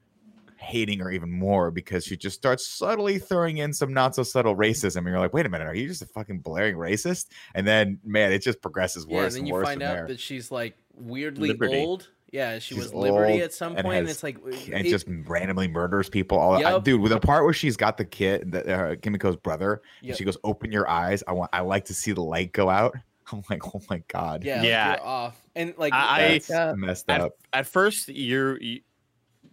hating 0.59 1.01
her 1.01 1.11
even 1.11 1.29
more 1.29 1.73
because 1.73 2.05
she 2.05 2.17
just 2.17 2.37
starts 2.37 2.65
subtly 2.69 3.19
throwing 3.19 3.59
in 3.59 3.73
some 3.73 3.93
not 3.93 4.15
so 4.15 4.23
subtle 4.23 4.55
racism 4.55 4.99
and 4.99 5.09
you're 5.09 5.19
like 5.19 5.33
wait 5.33 5.45
a 5.45 5.49
minute 5.49 5.67
are 5.67 5.75
you 5.75 5.89
just 5.89 6.03
a 6.03 6.07
fucking 6.07 6.39
blaring 6.39 6.77
racist 6.77 7.27
and 7.57 7.67
then 7.67 7.99
man 8.05 8.31
it 8.33 8.39
just 8.39 8.63
progresses 8.63 9.05
yeah, 9.09 9.17
worse 9.17 9.25
and 9.25 9.33
then 9.35 9.39
and 9.41 9.49
you 9.49 9.55
worse 9.55 9.67
find 9.67 9.83
out 9.83 9.95
there 9.95 10.07
that 10.07 10.21
she's 10.21 10.53
like 10.53 10.77
weirdly 10.95 11.49
Liberty. 11.49 11.79
old. 11.79 12.11
Yeah, 12.33 12.59
she 12.59 12.75
She's 12.75 12.85
was 12.85 12.95
Liberty 12.95 13.41
at 13.43 13.53
some 13.53 13.77
and 13.77 13.85
point. 13.85 13.99
And 13.99 14.09
has 14.09 14.17
it's 14.17 14.23
like 14.23 14.39
and 14.43 14.87
it- 14.87 14.91
just 14.91 15.07
randomly 15.27 15.69
murders 15.69 16.09
people 16.09 16.39
all 16.39 16.55
I- 16.55 16.61
Yup. 16.61 16.83
dude 16.85 17.01
with 17.01 17.13
the 17.13 17.21
part 17.21 17.45
where 17.45 17.53
she's 17.53 17.77
got 17.77 17.99
the 17.99 18.05
kid 18.07 18.53
that 18.53 18.67
uh, 18.69 18.97
kimiko's 18.97 19.37
brother 19.37 19.83
and 20.01 20.09
Yep. 20.09 20.17
she 20.19 20.25
goes 20.25 20.39
open 20.43 20.73
your 20.73 20.89
eyes 20.89 21.23
i 21.29 21.33
want 21.33 21.51
i 21.53 21.61
like 21.61 21.85
to 21.85 21.95
see 21.95 22.13
the 22.13 22.23
light 22.23 22.53
go 22.53 22.71
out 22.71 22.95
i'm 23.33 23.43
like 23.51 23.63
oh 23.75 23.83
my 23.91 24.03
god 24.09 24.45
yeah, 24.45 24.57
like, 24.57 24.65
Yeah. 24.67 24.91
you're 24.97 25.05
off. 25.07 25.43
And 25.55 25.75
like 25.77 25.93
I- 25.93 26.29
that's 26.29 26.49
Yeah. 26.49 26.73
messed 26.75 27.11
at, 27.11 27.21
up 27.21 27.33
at 27.53 27.67
first 27.67 28.09
you're 28.09 28.59
you- 28.61 28.81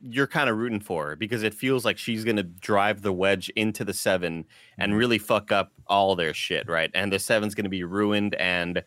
you're 0.02 0.28
kind 0.28 0.50
of 0.50 0.56
rooting 0.58 0.80
for 0.80 1.10
her 1.10 1.15
because 1.18 1.44
it 1.44 1.54
feels 1.54 1.84
like 1.84 1.98
she's 1.98 2.24
going 2.24 2.38
to 2.38 2.44
drive 2.44 3.02
the 3.02 3.12
wedge 3.12 3.50
into 3.58 3.84
the 3.84 3.94
7 3.94 4.46
and 4.78 4.94
Mhm. 4.94 4.98
really 4.98 5.18
fuck 5.18 5.52
up 5.52 5.74
all 5.88 6.15
their 6.15 6.34
shit 6.34 6.70
right 6.70 6.89
and 6.94 7.12
the 7.12 7.20
seven's 7.20 7.54
going 7.54 7.65
to 7.65 7.70
be 7.70 7.84
ruined 7.84 8.34
and 8.36 8.82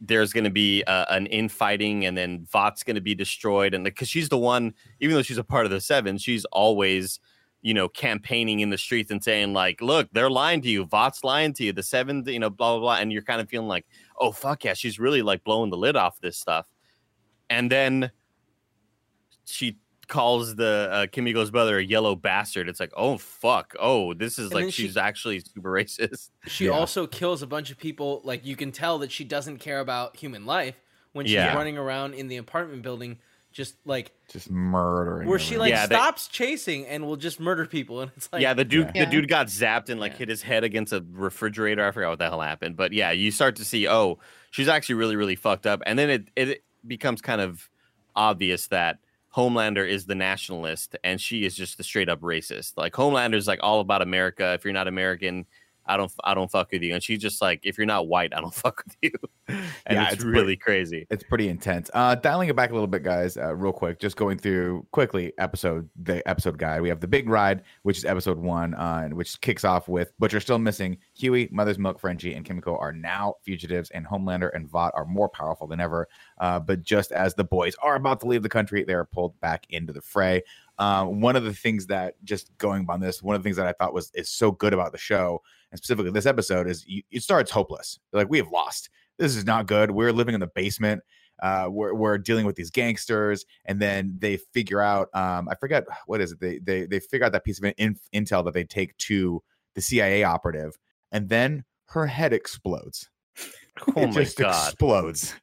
there's 0.00 0.32
going 0.32 0.44
to 0.44 0.50
be 0.50 0.82
uh, 0.84 1.06
an 1.10 1.26
infighting 1.26 2.06
and 2.06 2.16
then 2.16 2.46
Vought's 2.50 2.82
going 2.82 2.96
to 2.96 3.00
be 3.00 3.14
destroyed 3.14 3.74
and 3.74 3.84
because 3.84 4.08
she's 4.08 4.28
the 4.28 4.38
one 4.38 4.74
even 5.00 5.14
though 5.14 5.22
she's 5.22 5.38
a 5.38 5.44
part 5.44 5.64
of 5.64 5.70
the 5.70 5.80
seven 5.80 6.18
she's 6.18 6.44
always 6.46 7.20
you 7.62 7.72
know 7.72 7.88
campaigning 7.88 8.60
in 8.60 8.70
the 8.70 8.76
streets 8.76 9.10
and 9.10 9.22
saying 9.22 9.52
like 9.52 9.80
look 9.80 10.08
they're 10.12 10.30
lying 10.30 10.60
to 10.60 10.68
you. 10.68 10.84
Vought's 10.84 11.24
lying 11.24 11.52
to 11.54 11.64
you. 11.64 11.72
The 11.72 11.82
seven 11.82 12.24
you 12.26 12.38
know 12.38 12.50
blah 12.50 12.72
blah 12.72 12.80
blah 12.80 12.96
and 12.96 13.12
you're 13.12 13.22
kind 13.22 13.40
of 13.40 13.48
feeling 13.48 13.68
like 13.68 13.86
oh 14.18 14.32
fuck 14.32 14.64
yeah 14.64 14.74
she's 14.74 14.98
really 14.98 15.22
like 15.22 15.42
blowing 15.44 15.70
the 15.70 15.76
lid 15.76 15.96
off 15.96 16.20
this 16.20 16.36
stuff. 16.36 16.66
And 17.48 17.70
then 17.70 18.10
she 19.44 19.78
calls 20.08 20.56
the 20.56 20.88
uh, 20.90 21.06
Kimiko's 21.06 21.50
brother 21.50 21.78
a 21.78 21.84
yellow 21.84 22.14
bastard. 22.16 22.68
It's 22.68 22.80
like, 22.80 22.92
oh 22.96 23.18
fuck, 23.18 23.74
oh 23.80 24.14
this 24.14 24.38
is 24.38 24.46
And 24.46 24.54
like 24.54 24.64
then 24.64 24.70
she- 24.70 24.82
she's 24.82 24.96
actually 24.96 25.40
super 25.40 25.70
racist. 25.72 26.30
she 26.46 26.66
Yeah. 26.66 26.72
also 26.72 27.06
kills 27.06 27.42
a 27.42 27.46
bunch 27.46 27.70
of 27.70 27.78
people. 27.78 28.20
Like 28.24 28.44
you 28.44 28.56
can 28.56 28.72
tell 28.72 28.98
that 28.98 29.12
she 29.12 29.24
doesn't 29.24 29.58
care 29.58 29.80
about 29.80 30.16
human 30.16 30.44
life 30.46 30.74
when 31.12 31.26
she's 31.26 31.34
Yeah. 31.34 31.54
running 31.54 31.78
around 31.78 32.14
in 32.14 32.28
the 32.28 32.36
apartment 32.38 32.82
building, 32.82 33.18
just 33.52 33.74
like 33.84 34.12
just 34.30 34.50
murdering 34.50 35.28
where 35.28 35.38
she 35.38 35.56
like 35.58 35.70
Yeah, 35.70 35.86
they- 35.86 35.94
stops 35.94 36.26
chasing 36.28 36.86
and 36.86 37.04
will 37.06 37.16
just 37.16 37.38
murder 37.38 37.66
people. 37.66 38.00
And 38.00 38.10
it's 38.16 38.28
like 38.32 38.42
yeah, 38.42 38.54
the 38.54 38.64
dude, 38.64 38.90
Yeah. 38.94 39.04
the 39.04 39.10
dude 39.10 39.28
got 39.28 39.46
zapped 39.48 39.88
and 39.88 40.00
like 40.00 40.12
Yeah. 40.12 40.18
hit 40.18 40.28
his 40.30 40.42
head 40.42 40.64
against 40.64 40.92
a 40.92 41.04
refrigerator. 41.12 41.86
I 41.86 41.90
forgot 41.92 42.10
what 42.10 42.18
the 42.18 42.28
hell 42.28 42.40
happened, 42.40 42.76
but 42.76 42.92
yeah, 42.92 43.10
you 43.12 43.30
start 43.30 43.56
to 43.56 43.64
see, 43.64 43.86
oh, 43.88 44.18
she's 44.50 44.68
actually 44.68 44.96
really, 44.96 45.16
really 45.16 45.36
fucked 45.36 45.66
up, 45.66 45.82
and 45.86 45.98
then 45.98 46.10
it 46.10 46.28
it 46.34 46.64
becomes 46.86 47.20
kind 47.20 47.40
of 47.40 47.68
obvious 48.16 48.66
that 48.68 48.98
Homelander 49.34 49.88
is 49.88 50.04
the 50.06 50.14
nationalist 50.14 50.96
and 51.04 51.20
she 51.20 51.44
is 51.44 51.56
just 51.56 51.78
the 51.78 51.84
straight 51.84 52.08
up 52.08 52.20
racist. 52.20 52.74
Like 52.76 52.92
Homelander's 52.92 53.46
like 53.46 53.60
all 53.62 53.80
about 53.80 54.02
America. 54.02 54.52
If 54.52 54.64
you're 54.64 54.74
not 54.74 54.88
American, 54.88 55.46
I 55.92 55.96
don't 55.96 56.12
I 56.24 56.34
don't 56.34 56.50
fuck 56.50 56.72
with 56.72 56.82
you. 56.82 56.94
And 56.94 57.02
she's 57.02 57.20
just 57.20 57.40
like, 57.42 57.60
if 57.64 57.76
you're 57.78 57.86
not 57.86 58.08
white, 58.08 58.32
I 58.34 58.40
don't 58.40 58.54
fuck 58.64 58.82
with 58.84 58.96
you. 59.02 59.10
and 59.48 59.58
Yeah, 59.90 60.04
it's, 60.04 60.14
it's 60.14 60.24
really 60.24 60.42
pretty- 60.44 60.56
crazy. 60.56 61.06
It's 61.10 61.22
pretty 61.22 61.48
intense. 61.48 61.90
Uh, 61.92 62.14
dialing 62.14 62.48
it 62.48 62.56
back 62.56 62.70
a 62.70 62.72
little 62.72 62.86
bit, 62.86 63.02
guys, 63.02 63.36
uh, 63.36 63.54
real 63.54 63.72
quick. 63.72 63.98
Just 64.00 64.16
going 64.16 64.38
through 64.38 64.86
quickly 64.92 65.32
episode 65.38 65.88
the 66.02 66.26
episode 66.28 66.58
guide. 66.58 66.80
We 66.80 66.88
have 66.88 67.00
the 67.00 67.08
big 67.08 67.28
ride, 67.28 67.62
which 67.82 67.98
is 67.98 68.04
episode 68.04 68.38
one, 68.38 68.74
uh, 68.74 69.08
which 69.10 69.40
kicks 69.40 69.64
off 69.64 69.88
with 69.88 70.12
Butcher 70.18 70.40
still 70.40 70.58
missing. 70.58 70.98
Hughie, 71.14 71.48
Mother's 71.52 71.78
Milk, 71.78 72.00
Frenchie, 72.00 72.34
and 72.34 72.44
Kimiko 72.44 72.76
are 72.76 72.92
now 72.92 73.34
fugitives, 73.42 73.90
and 73.90 74.06
Homelander 74.06 74.50
and 74.54 74.68
Vought 74.68 74.92
are 74.94 75.04
more 75.04 75.28
powerful 75.28 75.66
than 75.66 75.80
ever. 75.80 76.08
Uh, 76.38 76.58
but 76.58 76.82
just 76.82 77.12
as 77.12 77.34
the 77.34 77.44
boys 77.44 77.74
are 77.82 77.96
about 77.96 78.20
to 78.20 78.26
leave 78.26 78.42
the 78.42 78.48
country, 78.48 78.82
they 78.84 78.94
are 78.94 79.04
pulled 79.04 79.38
back 79.40 79.66
into 79.70 79.92
the 79.92 80.00
fray. 80.00 80.42
Um, 80.78 81.20
one 81.20 81.36
of 81.36 81.44
the 81.44 81.52
things 81.52 81.86
that 81.88 82.14
just 82.24 82.56
going 82.58 82.86
on 82.88 82.98
this, 83.00 83.22
one 83.22 83.36
of 83.36 83.42
the 83.42 83.46
things 83.46 83.56
that 83.56 83.66
I 83.66 83.72
thought 83.72 83.92
was 83.92 84.10
is 84.14 84.28
so 84.28 84.50
good 84.50 84.72
about 84.72 84.90
the 84.92 84.98
show, 84.98 85.42
and 85.72 85.78
specifically 85.78 86.12
this 86.12 86.26
episode, 86.26 86.68
is 86.68 86.84
you, 86.86 87.02
it 87.10 87.22
starts 87.22 87.50
hopeless. 87.50 87.98
Like 88.12 88.28
we 88.30 88.38
have 88.38 88.50
lost. 88.52 88.90
This 89.18 89.34
is 89.36 89.44
not 89.44 89.66
good. 89.66 89.90
We're 89.90 90.12
living 90.12 90.34
in 90.34 90.40
the 90.40 90.46
basement. 90.54 91.02
Uh, 91.42 91.66
we're, 91.68 91.92
we're 91.94 92.18
dealing 92.18 92.46
with 92.46 92.54
these 92.54 92.70
gangsters, 92.70 93.44
and 93.64 93.80
then 93.80 94.14
they 94.18 94.36
figure 94.36 94.80
out. 94.80 95.08
Um, 95.12 95.48
I 95.48 95.56
forget 95.56 95.84
what 96.06 96.20
is 96.20 96.32
it. 96.32 96.40
They 96.40 96.58
they 96.58 96.86
they 96.86 97.00
figure 97.00 97.26
out 97.26 97.32
that 97.32 97.44
piece 97.44 97.58
of 97.58 97.72
in, 97.76 97.96
intel 98.14 98.44
that 98.44 98.54
they 98.54 98.64
take 98.64 98.96
to 98.98 99.42
the 99.74 99.80
CIA 99.80 100.22
operative, 100.22 100.78
and 101.10 101.28
then 101.28 101.64
her 101.86 102.06
head 102.06 102.32
explodes. 102.32 103.10
Oh 103.88 103.92
it 103.96 104.06
my 104.08 104.12
just 104.12 104.36
god. 104.36 104.68
explodes. 104.68 105.34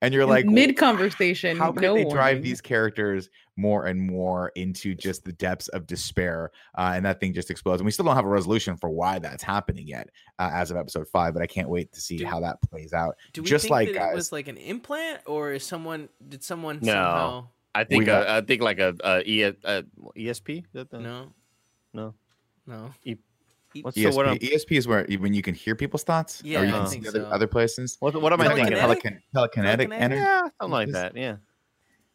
And 0.00 0.14
you're 0.14 0.26
like 0.26 0.46
mid 0.46 0.76
conversation. 0.76 1.56
how 1.56 1.72
can 1.72 1.82
no 1.82 1.94
they 1.94 2.04
drive 2.04 2.14
warning. 2.36 2.42
these 2.42 2.60
characters 2.60 3.28
more 3.56 3.86
and 3.86 4.00
more 4.00 4.50
into 4.56 4.94
just 4.94 5.24
the 5.24 5.32
depths 5.32 5.68
of 5.68 5.86
despair 5.86 6.50
uh, 6.78 6.92
and 6.94 7.04
that 7.04 7.20
thing 7.20 7.34
just 7.34 7.50
explodes 7.50 7.80
and 7.80 7.84
we 7.84 7.90
still 7.90 8.04
don't 8.04 8.16
have 8.16 8.24
a 8.24 8.28
resolution 8.28 8.76
for 8.76 8.88
why 8.88 9.18
that's 9.18 9.42
happening 9.42 9.86
yet 9.86 10.08
uh, 10.38 10.50
as 10.54 10.70
of 10.70 10.76
episode 10.78 11.06
five 11.08 11.34
but 11.34 11.42
i 11.42 11.46
can't 11.46 11.68
wait 11.68 11.92
to 11.92 12.00
see 12.00 12.16
Do- 12.16 12.26
how 12.26 12.40
that 12.40 12.62
plays 12.62 12.92
out 12.94 13.16
Do 13.34 13.42
we 13.42 13.48
just 13.48 13.64
think 13.64 13.70
like 13.72 13.88
that 13.88 13.94
guys 13.94 14.12
it 14.12 14.16
was 14.16 14.32
like 14.32 14.48
an 14.48 14.56
implant, 14.56 15.20
or 15.26 15.52
is 15.52 15.64
someone 15.64 16.08
did 16.26 16.42
someone 16.42 16.78
No. 16.80 16.92
somehow? 16.92 17.46
I 17.74 17.84
think 17.84 18.06
got- 18.06 18.26
uh, 18.28 18.32
I 18.34 18.40
think 18.42 18.62
like 18.62 18.78
a, 18.78 18.94
a, 19.02 19.22
E- 19.26 19.42
a 19.42 19.84
ESP. 20.16 20.58
Is 20.58 20.64
that 20.74 20.90
the- 20.90 21.00
No, 21.00 21.32
no. 21.94 22.14
no. 22.66 22.90
E- 23.04 23.16
What's 23.80 23.96
ESP, 23.96 24.10
the 24.10 24.16
what? 24.16 24.26
I'm- 24.28 24.38
ESP 24.38 24.76
is 24.76 24.86
where 24.86 25.06
when 25.18 25.32
you 25.32 25.40
can 25.42 25.54
hear 25.54 25.74
people's 25.74 26.04
thoughts 26.04 26.42
Yeah, 26.44 26.60
or 26.60 26.64
you 26.64 26.74
I 26.74 26.78
can 26.80 26.86
think 26.88 27.02
see 27.04 27.08
other, 27.08 27.20
so. 27.20 27.26
other 27.26 27.46
places 27.46 27.96
What, 28.00 28.20
what 28.20 28.32
am 28.32 28.40
I 28.42 28.54
thinking? 28.54 28.76
Telekinetic? 28.76 29.00
Telekin- 29.02 29.20
telekinetic 29.34 29.88
Telekinetic? 29.88 29.94
energy 30.00 30.20
Yeah, 30.22 30.40
something 30.60 30.70
like 30.70 30.88
that. 30.90 31.16
Yeah. 31.16 31.36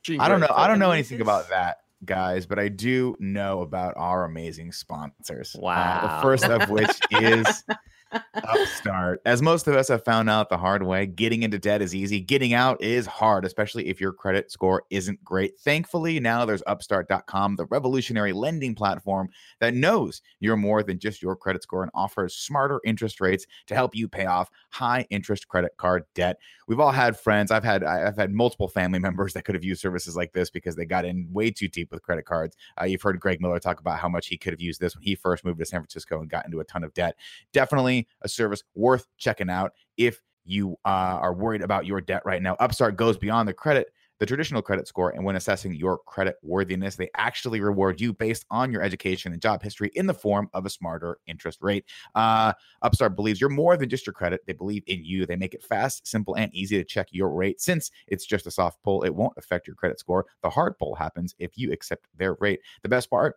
Gene 0.04 0.20
I 0.22 0.28
don't 0.30 0.39
know. 0.39 0.48
I 0.56 0.67
don't 0.67 0.80
know 0.80 0.91
anything 0.91 1.22
about 1.22 1.50
that, 1.50 1.78
guys, 2.06 2.46
but 2.46 2.60
I 2.60 2.67
do 2.70 3.15
know 3.20 3.62
about 3.62 3.96
our 3.98 4.26
amazing 4.26 4.72
sponsors. 4.72 5.56
Uh, 5.56 5.60
Wow. 5.62 6.02
the 6.17 6.22
first 6.22 6.46
of 6.46 6.70
which 6.70 6.91
is 7.12 7.63
Upstart. 8.12 9.22
As 9.26 9.41
most 9.41 9.67
of 9.67 9.76
us 9.76 9.88
have 9.89 10.04
found 10.04 10.30
out 10.30 10.50
the 10.50 10.58
hard 10.58 10.84
way, 10.84 11.06
getting 11.06 11.43
into 11.43 11.60
debt 11.60 11.82
is 11.82 11.93
easy. 11.93 12.20
Getting 12.20 12.54
out 12.54 12.82
is 12.82 13.06
hard, 13.06 13.46
especially 13.46 13.88
if 13.88 14.00
your 14.00 14.13
credit 14.13 14.52
score 14.52 14.84
isn't 14.89 15.24
great. 15.24 15.60
Thankfully, 15.60 16.20
now 16.20 16.46
there's 16.46 16.63
Upstart.com, 16.67 17.56
the 17.56 17.65
revolutionary 17.65 18.34
lending 18.34 18.76
platform 18.76 19.30
that 19.60 19.74
knows 19.74 20.22
you're 20.39 20.56
more 20.56 20.84
than 20.84 21.00
just 21.00 21.22
your 21.22 21.36
credit 21.36 21.63
score 21.63 21.84
and 21.84 21.91
offers 21.93 22.36
smarter 22.36 22.80
interest 22.86 23.20
rates 23.20 23.46
to 23.67 23.76
help 23.76 23.96
you 23.96 24.08
pay 24.08 24.26
off 24.26 24.50
high 24.70 25.06
interest 25.10 25.48
credit 25.48 25.72
card 25.78 26.04
debt. 26.13 26.38
We've 26.67 26.80
all 26.80 26.91
had 26.91 27.17
friends. 27.17 27.52
I've 27.52 27.63
had 27.63 27.84
I've 27.84 28.17
had 28.17 28.32
multiple 28.32 28.67
family 28.67 29.00
members 29.08 29.34
that 29.34 29.43
could 29.46 29.56
have 29.56 29.63
used 29.63 29.82
services 29.82 30.15
like 30.15 30.34
this 30.34 30.50
because 30.50 30.76
they 30.76 30.86
got 30.86 31.06
in 31.06 31.28
way 31.32 31.52
too 31.52 31.67
deep 31.67 31.91
with 31.91 32.04
credit 32.04 32.26
cards. 32.26 32.56
Uh, 32.80 32.86
you've 32.86 33.02
heard 33.02 33.20
Greg 33.20 33.41
Miller 33.41 33.60
talk 33.60 33.80
about 33.80 34.00
how 34.00 34.10
much 34.10 34.28
he 34.28 34.38
could 34.38 34.54
have 34.54 34.62
used 34.62 34.80
this 34.80 34.96
when 34.96 35.04
he 35.04 35.15
first 35.15 35.43
moved 35.43 35.60
to 35.60 35.65
San 35.65 35.82
Francisco 35.82 36.20
and 36.20 36.30
got 36.30 36.46
into 36.46 36.60
a 36.60 36.63
ton 36.63 36.84
of 36.84 36.93
debt. 36.93 37.15
Definitely 37.54 37.96
a 38.21 38.27
service 38.27 38.63
worth 38.75 39.07
checking 39.17 39.49
out 39.49 39.71
if 39.95 40.21
you 40.43 40.75
uh, 40.86 41.19
are 41.21 41.33
worried 41.33 41.62
about 41.62 41.86
your 41.86 42.01
debt 42.01 42.21
right 42.25 42.41
now. 42.41 42.55
Upstart 42.60 42.97
goes 42.97 43.17
beyond 43.17 43.47
the 43.47 43.53
credit 43.53 43.88
the 44.19 44.25
traditional 44.25 44.62
credit 44.62 44.88
score 44.88 45.12
and 45.12 45.23
when 45.23 45.36
assessing 45.36 45.73
your 45.73 45.99
credit 45.99 46.38
worthiness 46.41 46.95
they 46.95 47.10
actually 47.15 47.62
reward 47.62 48.01
you 48.01 48.13
based 48.13 48.45
on 48.49 48.71
your 48.71 48.81
education 48.81 49.31
and 49.31 49.41
job 49.41 49.62
history 49.62 49.91
in 49.95 50.07
the 50.07 50.13
form 50.13 50.49
of 50.53 50.65
a 50.65 50.69
smarter 50.69 51.19
interest 51.27 51.60
rate. 51.62 51.86
Uh, 52.15 52.53
upstart 52.81 53.15
believes 53.15 53.39
you're 53.39 53.49
more 53.49 53.77
than 53.77 53.89
just 53.89 54.05
your 54.05 54.13
credit. 54.13 54.41
They 54.45 54.53
believe 54.53 54.83
in 54.88 55.03
you. 55.03 55.25
They 55.25 55.36
make 55.36 55.53
it 55.53 55.63
fast 55.63 56.07
simple 56.07 56.36
and 56.36 56.53
easy 56.53 56.77
to 56.77 56.83
check 56.83 57.07
your 57.12 57.29
rate. 57.29 57.62
Since 57.62 57.91
it's 58.07 58.25
just 58.25 58.47
a 58.47 58.51
soft 58.51 58.81
pull 58.83 59.03
it 59.03 59.13
won't 59.13 59.38
affect 59.38 59.67
your 59.67 59.75
credit 59.75 59.99
score. 59.99 60.25
The 60.41 60.49
hard 60.49 60.77
pull 60.77 60.95
happens 60.95 61.36
if 61.39 61.57
you 61.57 61.71
accept 61.71 62.07
their 62.17 62.36
rate. 62.36 62.62
The 62.83 62.89
best 62.89 63.10
part 63.10 63.36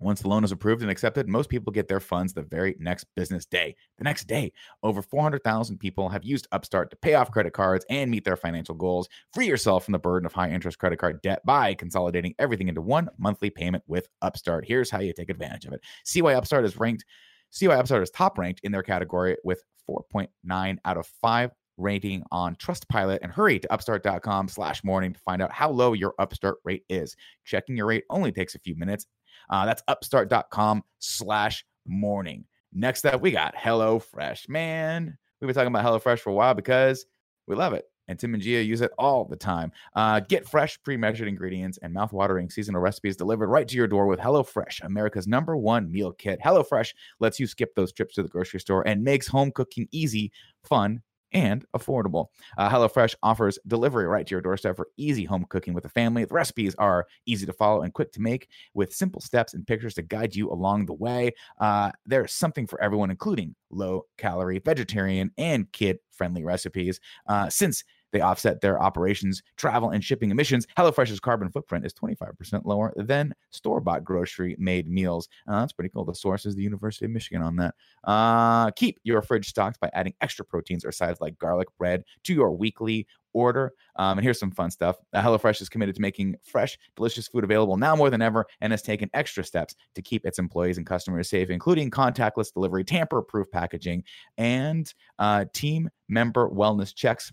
once 0.00 0.22
the 0.22 0.28
loan 0.28 0.44
is 0.44 0.52
approved 0.52 0.82
and 0.82 0.90
accepted, 0.90 1.28
most 1.28 1.50
people 1.50 1.72
get 1.72 1.86
their 1.86 2.00
funds 2.00 2.32
the 2.32 2.42
very 2.42 2.74
next 2.78 3.06
business 3.14 3.44
day. 3.44 3.76
The 3.98 4.04
next 4.04 4.26
day, 4.26 4.52
over 4.82 5.02
400,000 5.02 5.78
people 5.78 6.08
have 6.08 6.24
used 6.24 6.48
Upstart 6.52 6.90
to 6.90 6.96
pay 6.96 7.14
off 7.14 7.30
credit 7.30 7.52
cards 7.52 7.84
and 7.90 8.10
meet 8.10 8.24
their 8.24 8.36
financial 8.36 8.74
goals. 8.74 9.08
Free 9.34 9.46
yourself 9.46 9.84
from 9.84 9.92
the 9.92 9.98
burden 9.98 10.26
of 10.26 10.32
high 10.32 10.50
interest 10.50 10.78
credit 10.78 10.98
card 10.98 11.20
debt 11.22 11.44
by 11.44 11.74
consolidating 11.74 12.34
everything 12.38 12.68
into 12.68 12.80
one 12.80 13.10
monthly 13.18 13.50
payment 13.50 13.84
with 13.86 14.08
Upstart. 14.22 14.64
Here's 14.66 14.90
how 14.90 15.00
you 15.00 15.12
take 15.12 15.30
advantage 15.30 15.66
of 15.66 15.74
it. 15.74 15.82
See 16.04 16.22
why 16.22 16.34
Upstart 16.34 16.64
is 16.64 16.78
ranked. 16.78 17.04
See 17.50 17.68
why 17.68 17.74
Upstart 17.74 18.02
is 18.02 18.10
top 18.10 18.38
ranked 18.38 18.60
in 18.64 18.72
their 18.72 18.82
category 18.82 19.36
with 19.44 19.62
4.9 19.88 20.78
out 20.84 20.96
of 20.96 21.06
5 21.06 21.50
rating 21.80 22.22
on 22.30 22.54
Trustpilot 22.56 23.18
and 23.22 23.32
hurry 23.32 23.58
to 23.58 23.72
upstart.com 23.72 24.48
slash 24.48 24.84
morning 24.84 25.12
to 25.12 25.20
find 25.20 25.42
out 25.42 25.52
how 25.52 25.70
low 25.70 25.94
your 25.94 26.14
Upstart 26.18 26.58
rate 26.64 26.84
is. 26.88 27.16
Checking 27.44 27.76
your 27.76 27.86
rate 27.86 28.04
only 28.10 28.30
takes 28.30 28.54
a 28.54 28.60
few 28.60 28.76
minutes. 28.76 29.06
Uh, 29.48 29.66
that's 29.66 29.82
upstart.com 29.88 30.82
slash 30.98 31.64
morning. 31.86 32.44
Next 32.72 33.04
up, 33.04 33.20
we 33.20 33.30
got 33.30 33.54
HelloFresh. 33.54 34.48
Man, 34.48 35.16
we've 35.40 35.48
been 35.48 35.54
talking 35.54 35.74
about 35.74 35.84
HelloFresh 35.84 36.20
for 36.20 36.30
a 36.30 36.34
while 36.34 36.54
because 36.54 37.06
we 37.46 37.56
love 37.56 37.72
it. 37.72 37.86
And 38.08 38.18
Tim 38.18 38.34
and 38.34 38.42
Gia 38.42 38.62
use 38.62 38.80
it 38.80 38.90
all 38.98 39.24
the 39.24 39.36
time. 39.36 39.70
Uh, 39.94 40.18
get 40.18 40.48
fresh, 40.48 40.82
pre 40.82 40.96
measured 40.96 41.28
ingredients 41.28 41.78
and 41.80 41.92
mouth-watering 41.92 42.50
seasonal 42.50 42.80
recipes 42.80 43.16
delivered 43.16 43.48
right 43.48 43.68
to 43.68 43.76
your 43.76 43.86
door 43.86 44.06
with 44.06 44.18
HelloFresh, 44.18 44.82
America's 44.82 45.28
number 45.28 45.56
one 45.56 45.90
meal 45.92 46.12
kit. 46.12 46.40
HelloFresh 46.44 46.92
lets 47.20 47.38
you 47.38 47.46
skip 47.46 47.72
those 47.76 47.92
trips 47.92 48.16
to 48.16 48.24
the 48.24 48.28
grocery 48.28 48.58
store 48.58 48.86
and 48.86 49.04
makes 49.04 49.28
home 49.28 49.52
cooking 49.52 49.86
easy, 49.92 50.32
fun, 50.64 51.02
and 51.32 51.64
affordable. 51.76 52.26
Uh, 52.58 52.68
HelloFresh 52.68 53.14
offers 53.22 53.58
delivery 53.66 54.06
right 54.06 54.26
to 54.26 54.30
your 54.32 54.40
doorstep 54.40 54.76
for 54.76 54.88
easy 54.96 55.24
home 55.24 55.46
cooking 55.48 55.74
with 55.74 55.84
the 55.84 55.90
family. 55.90 56.24
The 56.24 56.34
recipes 56.34 56.74
are 56.78 57.06
easy 57.26 57.46
to 57.46 57.52
follow 57.52 57.82
and 57.82 57.92
quick 57.92 58.12
to 58.12 58.20
make 58.20 58.48
with 58.74 58.92
simple 58.92 59.20
steps 59.20 59.54
and 59.54 59.66
pictures 59.66 59.94
to 59.94 60.02
guide 60.02 60.34
you 60.34 60.50
along 60.50 60.86
the 60.86 60.94
way. 60.94 61.32
Uh, 61.58 61.90
there's 62.06 62.32
something 62.32 62.66
for 62.66 62.80
everyone, 62.82 63.10
including 63.10 63.54
low 63.70 64.06
calorie, 64.18 64.58
vegetarian, 64.58 65.30
and 65.38 65.70
kid 65.72 65.98
friendly 66.10 66.44
recipes. 66.44 67.00
Uh, 67.26 67.48
since 67.48 67.84
they 68.12 68.20
offset 68.20 68.60
their 68.60 68.80
operations, 68.80 69.42
travel, 69.56 69.90
and 69.90 70.02
shipping 70.02 70.30
emissions. 70.30 70.66
HelloFresh's 70.76 71.20
carbon 71.20 71.50
footprint 71.50 71.86
is 71.86 71.92
25% 71.94 72.64
lower 72.64 72.92
than 72.96 73.34
store 73.50 73.80
bought 73.80 74.04
grocery 74.04 74.56
made 74.58 74.88
meals. 74.88 75.28
Uh, 75.48 75.60
that's 75.60 75.72
pretty 75.72 75.90
cool. 75.90 76.04
The 76.04 76.14
source 76.14 76.46
is 76.46 76.54
the 76.54 76.62
University 76.62 77.06
of 77.06 77.12
Michigan 77.12 77.42
on 77.42 77.56
that. 77.56 77.74
Uh, 78.04 78.70
keep 78.72 78.98
your 79.04 79.22
fridge 79.22 79.48
stocked 79.48 79.80
by 79.80 79.90
adding 79.92 80.14
extra 80.20 80.44
proteins 80.44 80.84
or 80.84 80.92
sides 80.92 81.20
like 81.20 81.38
garlic 81.38 81.68
bread 81.78 82.04
to 82.24 82.34
your 82.34 82.52
weekly 82.52 83.06
order. 83.32 83.72
Um, 83.96 84.18
and 84.18 84.24
here's 84.24 84.38
some 84.38 84.50
fun 84.50 84.70
stuff. 84.70 84.96
Uh, 85.12 85.22
HelloFresh 85.22 85.60
is 85.60 85.68
committed 85.68 85.94
to 85.94 86.00
making 86.00 86.36
fresh, 86.42 86.78
delicious 86.96 87.28
food 87.28 87.44
available 87.44 87.76
now 87.76 87.94
more 87.94 88.10
than 88.10 88.22
ever 88.22 88.46
and 88.60 88.72
has 88.72 88.82
taken 88.82 89.10
extra 89.14 89.44
steps 89.44 89.74
to 89.94 90.02
keep 90.02 90.26
its 90.26 90.38
employees 90.38 90.78
and 90.78 90.86
customers 90.86 91.28
safe, 91.28 91.50
including 91.50 91.90
contactless 91.90 92.52
delivery, 92.52 92.84
tamper 92.84 93.22
proof 93.22 93.50
packaging, 93.50 94.04
and 94.38 94.94
uh, 95.18 95.44
team 95.52 95.88
member 96.08 96.48
wellness 96.48 96.94
checks. 96.94 97.32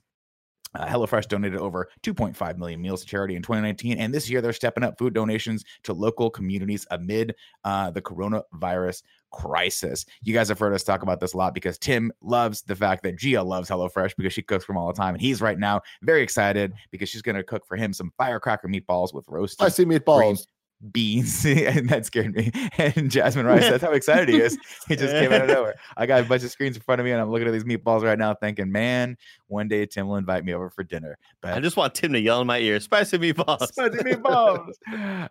Uh, 0.75 0.85
HelloFresh 0.85 1.27
donated 1.27 1.59
over 1.59 1.89
2.5 2.03 2.57
million 2.57 2.81
meals 2.81 3.01
to 3.01 3.07
charity 3.07 3.35
in 3.35 3.41
2019, 3.41 3.97
and 3.97 4.13
this 4.13 4.29
year 4.29 4.41
they're 4.41 4.53
stepping 4.53 4.83
up 4.83 4.97
food 4.97 5.13
donations 5.13 5.63
to 5.83 5.93
local 5.93 6.29
communities 6.29 6.85
amid 6.91 7.35
uh, 7.63 7.89
the 7.89 8.01
coronavirus 8.01 9.03
crisis. 9.31 10.05
You 10.23 10.33
guys 10.33 10.49
have 10.49 10.59
heard 10.59 10.73
us 10.73 10.83
talk 10.83 11.03
about 11.03 11.19
this 11.19 11.33
a 11.33 11.37
lot 11.37 11.53
because 11.53 11.77
Tim 11.77 12.11
loves 12.21 12.61
the 12.61 12.75
fact 12.75 13.03
that 13.03 13.17
Gia 13.17 13.43
loves 13.43 13.69
HelloFresh 13.69 14.15
because 14.17 14.33
she 14.33 14.41
cooks 14.41 14.65
for 14.65 14.73
him 14.73 14.77
all 14.77 14.87
the 14.87 14.93
time, 14.93 15.15
and 15.15 15.21
he's 15.21 15.41
right 15.41 15.57
now 15.57 15.81
very 16.03 16.21
excited 16.21 16.73
because 16.91 17.09
she's 17.09 17.21
going 17.21 17.35
to 17.35 17.43
cook 17.43 17.65
for 17.65 17.77
him 17.77 17.93
some 17.93 18.11
firecracker 18.17 18.67
meatballs 18.67 19.13
with 19.13 19.25
roasted 19.27 19.65
I 19.65 19.69
see 19.69 19.85
meatballs. 19.85 20.45
Beans, 20.91 21.45
and 21.45 21.89
that 21.89 22.05
scared 22.05 22.35
me. 22.35 22.51
And 22.77 23.09
Jasmine 23.09 23.45
Rice, 23.45 23.67
that's 23.69 23.83
how 23.83 23.91
excited 23.91 24.29
he 24.29 24.39
is. 24.39 24.57
He 24.87 24.95
just 24.95 25.13
came 25.13 25.31
out 25.31 25.41
of 25.41 25.47
nowhere. 25.55 25.75
I 25.95 26.05
got 26.05 26.21
a 26.21 26.23
bunch 26.25 26.43
of 26.43 26.51
screens 26.51 26.75
in 26.75 26.83
front 26.83 27.01
of 27.01 27.05
me, 27.05 27.11
and 27.11 27.19
I'm 27.19 27.31
looking 27.31 27.47
at 27.47 27.51
these 27.51 27.63
meatballs 27.63 28.03
right 28.03 28.17
now, 28.17 28.33
thinking, 28.35 28.71
man, 28.71 29.17
one 29.47 29.67
day 29.67 29.85
Tim 29.85 30.07
will 30.07 30.17
invite 30.17 30.45
me 30.45 30.53
over 30.53 30.69
for 30.69 30.83
dinner. 30.83 31.17
But 31.41 31.53
I 31.53 31.59
just 31.59 31.77
want 31.77 31.95
Tim 31.95 32.13
to 32.13 32.19
yell 32.19 32.41
in 32.41 32.47
my 32.47 32.59
ear, 32.59 32.79
spicy 32.79 33.17
meatballs. 33.17 33.67
Spicy 33.67 33.97
meatballs. 33.97 34.73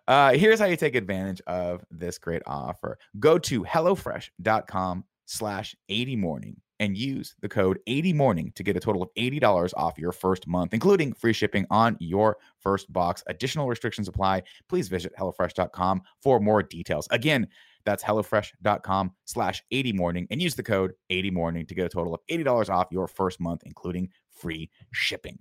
uh, 0.07 0.33
here's 0.33 0.59
how 0.59 0.65
you 0.65 0.75
take 0.75 0.95
advantage 0.95 1.41
of 1.47 1.85
this 1.89 2.17
great 2.17 2.41
offer. 2.45 2.97
Go 3.19 3.37
to 3.39 3.63
HelloFresh.com 3.63 5.05
slash 5.25 5.75
80 5.89 6.15
morning 6.17 6.61
and 6.79 6.97
use 6.97 7.35
the 7.41 7.49
code 7.49 7.79
80 7.87 8.13
morning 8.13 8.51
to 8.55 8.63
get 8.63 8.75
a 8.75 8.79
total 8.79 9.01
of 9.01 9.09
$80 9.17 9.73
off 9.75 9.97
your 9.97 10.11
first 10.11 10.47
month, 10.47 10.73
including 10.73 11.13
free 11.13 11.33
shipping 11.33 11.65
on 11.69 11.97
your 11.99 12.37
first 12.59 12.91
box. 12.91 13.23
Additional 13.27 13.67
restrictions 13.67 14.07
apply. 14.07 14.43
Please 14.69 14.87
visit 14.87 15.13
HelloFresh.com 15.17 16.01
for 16.21 16.39
more 16.39 16.63
details. 16.63 17.07
Again, 17.11 17.47
that's 17.85 18.03
HelloFresh.com 18.03 19.13
slash 19.25 19.63
80 19.71 19.93
morning 19.93 20.27
and 20.29 20.41
use 20.41 20.55
the 20.55 20.63
code 20.63 20.93
80 21.09 21.31
morning 21.31 21.65
to 21.65 21.75
get 21.75 21.85
a 21.85 21.89
total 21.89 22.13
of 22.13 22.21
$80 22.29 22.69
off 22.69 22.87
your 22.91 23.07
first 23.07 23.39
month, 23.39 23.63
including 23.65 24.09
free 24.29 24.69
shipping. 24.91 25.39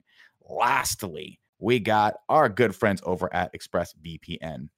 Lastly, 0.49 1.41
we 1.59 1.81
got 1.81 2.15
our 2.29 2.49
good 2.49 2.75
friends 2.75 3.03
over 3.05 3.33
at 3.35 3.53
ExpressVPN. 3.53 4.69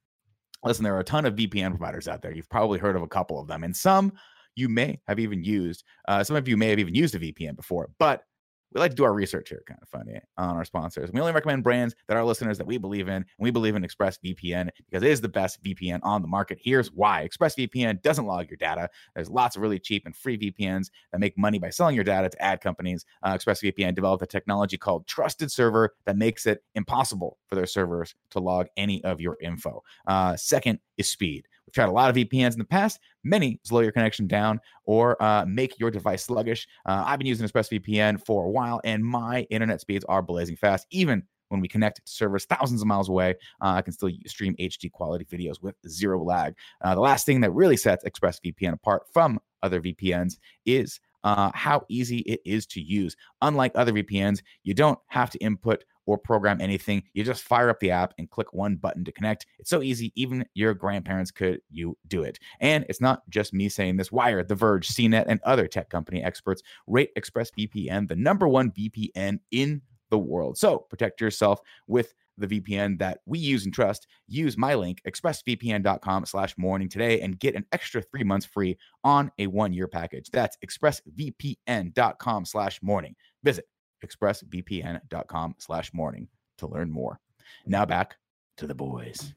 Listen, 0.64 0.83
there 0.83 0.97
are 0.97 1.01
a 1.01 1.05
ton 1.05 1.25
of 1.25 1.37
VPN 1.37 1.71
providers 1.71 2.09
out 2.09 2.23
there. 2.23 2.33
You've 2.33 2.49
probably 2.49 2.79
heard 2.79 2.97
of 2.97 3.03
a 3.03 3.09
couple 3.09 3.40
of 3.40 3.47
them, 3.47 3.62
and 3.62 3.77
some 3.77 4.12
you 4.59 4.68
may 4.68 5.01
have 5.07 5.18
even 5.18 5.42
used. 5.42 5.85
Uh, 6.07 6.25
some 6.25 6.37
of 6.37 6.49
you 6.49 6.57
may 6.57 6.68
have 6.71 6.79
even 6.79 6.94
used 6.94 7.14
a 7.14 7.18
VPN 7.18 7.57
before, 7.57 7.90
but 7.99 8.25
we 8.73 8.81
like 8.81 8.90
to 8.90 8.97
do 8.97 9.05
our 9.05 9.14
research 9.14 9.49
here, 9.49 9.62
kind 9.66 9.81
of 9.81 9.88
funny, 9.88 10.18
on 10.37 10.57
our 10.57 10.64
sponsors. 10.64 11.11
We 11.11 11.21
only 11.21 11.33
recommend 11.33 11.64
brands 11.64 11.94
that 12.07 12.16
our 12.16 12.25
listeners 12.25 12.59
that 12.59 12.66
we 12.66 12.77
believe 12.77 13.09
in, 13.09 13.14
and 13.14 13.27
we 13.38 13.51
believe 13.51 13.75
in 13.77 13.83
ExpressVPN 13.83 14.68
because 14.90 15.03
it 15.03 15.11
is 15.11 15.21
the 15.21 15.29
best 15.29 15.62
VPN 15.62 16.01
on 16.03 16.21
the 16.21 16.29
market. 16.29 16.59
Here's 16.61 16.92
why: 16.92 17.27
ExpressVPN 17.29 18.03
doesn't 18.03 18.27
log 18.27 18.51
your 18.51 18.59
data. 18.59 18.90
There's 19.14 19.31
lots 19.31 19.57
of 19.57 19.62
really 19.62 19.79
cheap 19.79 20.05
and 20.05 20.14
free 20.14 20.37
VPNs 20.37 20.90
that 21.12 21.21
make 21.21 21.38
money 21.38 21.59
by 21.59 21.71
selling 21.71 21.94
your 21.94 22.05
data 22.05 22.29
to 22.29 22.42
ad 22.42 22.61
companies. 22.61 23.07
Uh, 23.23 23.35
ExpressVPN 23.35 23.94
developed 23.94 24.23
a 24.23 24.27
technology 24.27 24.77
called 24.77 25.07
Trusted 25.07 25.51
Server 25.51 25.94
that 26.05 26.16
makes 26.16 26.47
it 26.47 26.62
impossible 26.75 27.38
for 27.47 27.55
their 27.55 27.66
servers 27.66 28.14
to 28.31 28.38
log 28.38 28.66
any 28.77 29.03
of 29.05 29.21
your 29.21 29.38
info. 29.40 29.83
Uh, 30.07 30.37
second 30.37 30.79
is 30.99 31.09
speed. 31.09 31.47
With 31.69 31.75
tried 31.75 31.89
a 31.89 31.93
lot 31.93 32.09
of 32.09 32.17
VPNs 32.17 32.53
in 32.53 32.59
the 32.59 32.65
past. 32.65 32.99
Many 33.25 33.61
slow 33.63 33.81
your 33.81 33.93
connection 33.93 34.27
down 34.27 34.61
or 34.87 35.23
uh, 35.23 35.45
make 35.47 35.79
your 35.79 35.91
device 35.91 36.25
sluggish. 36.25 36.67
Uh, 36.87 37.05
I've 37.07 37.19
been 37.19 37.27
using 37.27 37.47
ExpressVPN 37.47 38.25
for 38.25 38.47
a 38.47 38.51
while, 38.51 38.81
and 38.85 39.05
my 39.05 39.43
internet 39.51 39.81
speeds 39.81 40.05
are 40.09 40.23
blazing 40.23 40.57
fast. 40.57 40.87
Even 40.91 41.23
when 41.49 41.61
we 41.61 41.69
connect 41.69 41.97
to 41.97 42.03
servers 42.07 42.47
thousands 42.47 42.81
of 42.81 42.89
miles 42.89 43.11
away, 43.11 43.35
uh, 43.61 43.69
I 43.69 43.83
can 43.83 43.93
still 43.93 44.11
stream 44.27 44.55
HD 44.59 44.91
quality 44.91 45.27
videos 45.27 45.63
with 45.63 45.75
zero 45.87 46.23
lag. 46.23 46.55
Uh, 46.81 46.95
the 46.95 47.01
last 47.01 47.27
thing 47.27 47.43
that 47.43 47.53
really 47.53 47.77
sets 47.77 48.05
ExpressVPN 48.05 48.73
apart 48.73 49.03
from 49.13 49.39
other 49.63 49.81
VPNs 49.81 50.39
is 50.65 51.01
uh, 51.25 51.51
how 51.55 51.85
easy 51.89 52.19
it 52.21 52.41
is 52.47 52.67
to 52.67 52.81
use. 52.81 53.15
Unlike 53.43 53.73
other 53.75 53.93
VPNs, 53.93 54.41
you 54.63 54.73
don't 54.73 54.99
have 55.09 55.31
to 55.31 55.39
input 55.39 55.85
or 56.09 56.16
program 56.16 56.59
anything. 56.61 57.03
You 57.12 57.23
just 57.23 57.42
fire 57.42 57.68
up 57.68 57.81
the 57.81 57.90
app 57.90 58.14
and 58.16 58.31
click 58.31 58.55
one 58.55 58.77
button 58.77 59.05
to 59.05 59.12
connect. 59.12 59.44
It's 59.59 59.68
so 59.68 59.83
easy, 59.83 60.11
even 60.16 60.47
your 60.55 60.73
grandparents 60.73 61.31
could 61.31 61.61
you 61.71 61.99
do 62.09 62.23
it. 62.23 62.38
And 62.61 62.87
it's 62.88 63.03
not 63.03 63.29
just 63.29 63.53
me 63.53 63.68
saying 63.68 63.99
this. 63.99 64.11
Wired, 64.11 64.49
The 64.49 64.55
Verge, 64.55 64.88
CNET, 64.88 65.27
and 65.29 65.38
other 65.44 65.68
tech 65.68 65.90
company 65.90 66.25
experts 66.25 66.62
rate 66.87 67.11
ExpressVPN 67.14 68.09
the 68.09 68.16
number 68.16 68.49
one 68.49 68.71
VPN 68.71 69.38
in 69.51 69.83
the 70.11 70.18
world. 70.18 70.57
So 70.57 70.79
protect 70.79 71.21
yourself 71.21 71.61
with 71.87 72.14
the 72.38 72.47
VPN 72.47 72.99
that 73.01 73.18
we 73.27 73.38
use 73.38 73.66
and 73.66 73.75
trust. 73.75 74.07
Use 74.29 74.57
my 74.57 74.75
link, 74.75 75.03
expressvpn.com 75.07 76.25
slash 76.25 76.57
morning 76.57 76.88
today 76.88 77.21
and 77.21 77.38
get 77.38 77.55
an 77.55 77.66
extra 77.73 78.01
three 78.01 78.25
months 78.25 78.47
free 78.47 78.79
on 79.05 79.31
a 79.38 79.47
one-year 79.49 79.88
package. 79.88 80.31
That's 80.31 80.57
expressvpn.com 80.64 82.44
slash 82.47 82.81
morning. 82.83 83.14
Visit 83.42 83.66
expressvpn.com 84.05 85.55
slash 85.59 85.93
morning 85.93 86.29
to 86.59 86.67
learn 86.67 86.91
more. 86.91 87.21
Now 87.67 87.85
back 87.85 88.17
to 88.57 88.67
the 88.67 88.75
boys. 88.75 89.35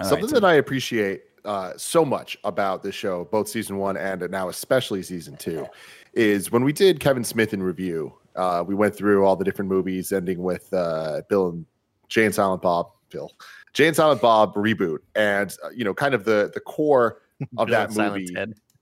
All 0.00 0.06
Something 0.06 0.24
right, 0.24 0.30
so- 0.30 0.40
that 0.40 0.46
I 0.46 0.54
appreciate 0.54 1.22
uh, 1.44 1.72
so 1.76 2.04
much 2.04 2.36
about 2.44 2.82
this 2.82 2.94
show, 2.94 3.24
both 3.30 3.48
season 3.48 3.76
one 3.76 3.96
and 3.96 4.28
now 4.30 4.48
especially 4.48 5.02
season 5.02 5.36
two, 5.36 5.66
is 6.14 6.52
when 6.52 6.64
we 6.64 6.72
did 6.72 7.00
Kevin 7.00 7.24
Smith 7.24 7.52
in 7.52 7.62
review. 7.62 8.12
Uh, 8.36 8.64
we 8.66 8.74
went 8.74 8.94
through 8.94 9.24
all 9.26 9.36
the 9.36 9.44
different 9.44 9.68
movies, 9.68 10.12
ending 10.12 10.42
with 10.42 10.72
uh, 10.72 11.20
Bill 11.28 11.50
and 11.50 11.66
Jay 12.08 12.24
and 12.24 12.34
Silent 12.34 12.62
Bob, 12.62 12.86
Bill, 13.10 13.30
Jay 13.74 13.86
and 13.88 13.96
Silent 13.96 14.22
Bob 14.22 14.54
reboot, 14.54 14.98
and 15.14 15.54
uh, 15.64 15.68
you 15.70 15.84
know, 15.84 15.92
kind 15.92 16.14
of 16.14 16.24
the 16.24 16.50
the 16.54 16.60
core 16.60 17.20
of 17.58 17.68
that 17.68 17.94
movie. 17.94 18.34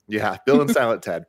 Yeah, 0.06 0.36
Bill 0.46 0.60
and 0.60 0.70
Silent 0.78 1.02
Ted. 1.02 1.24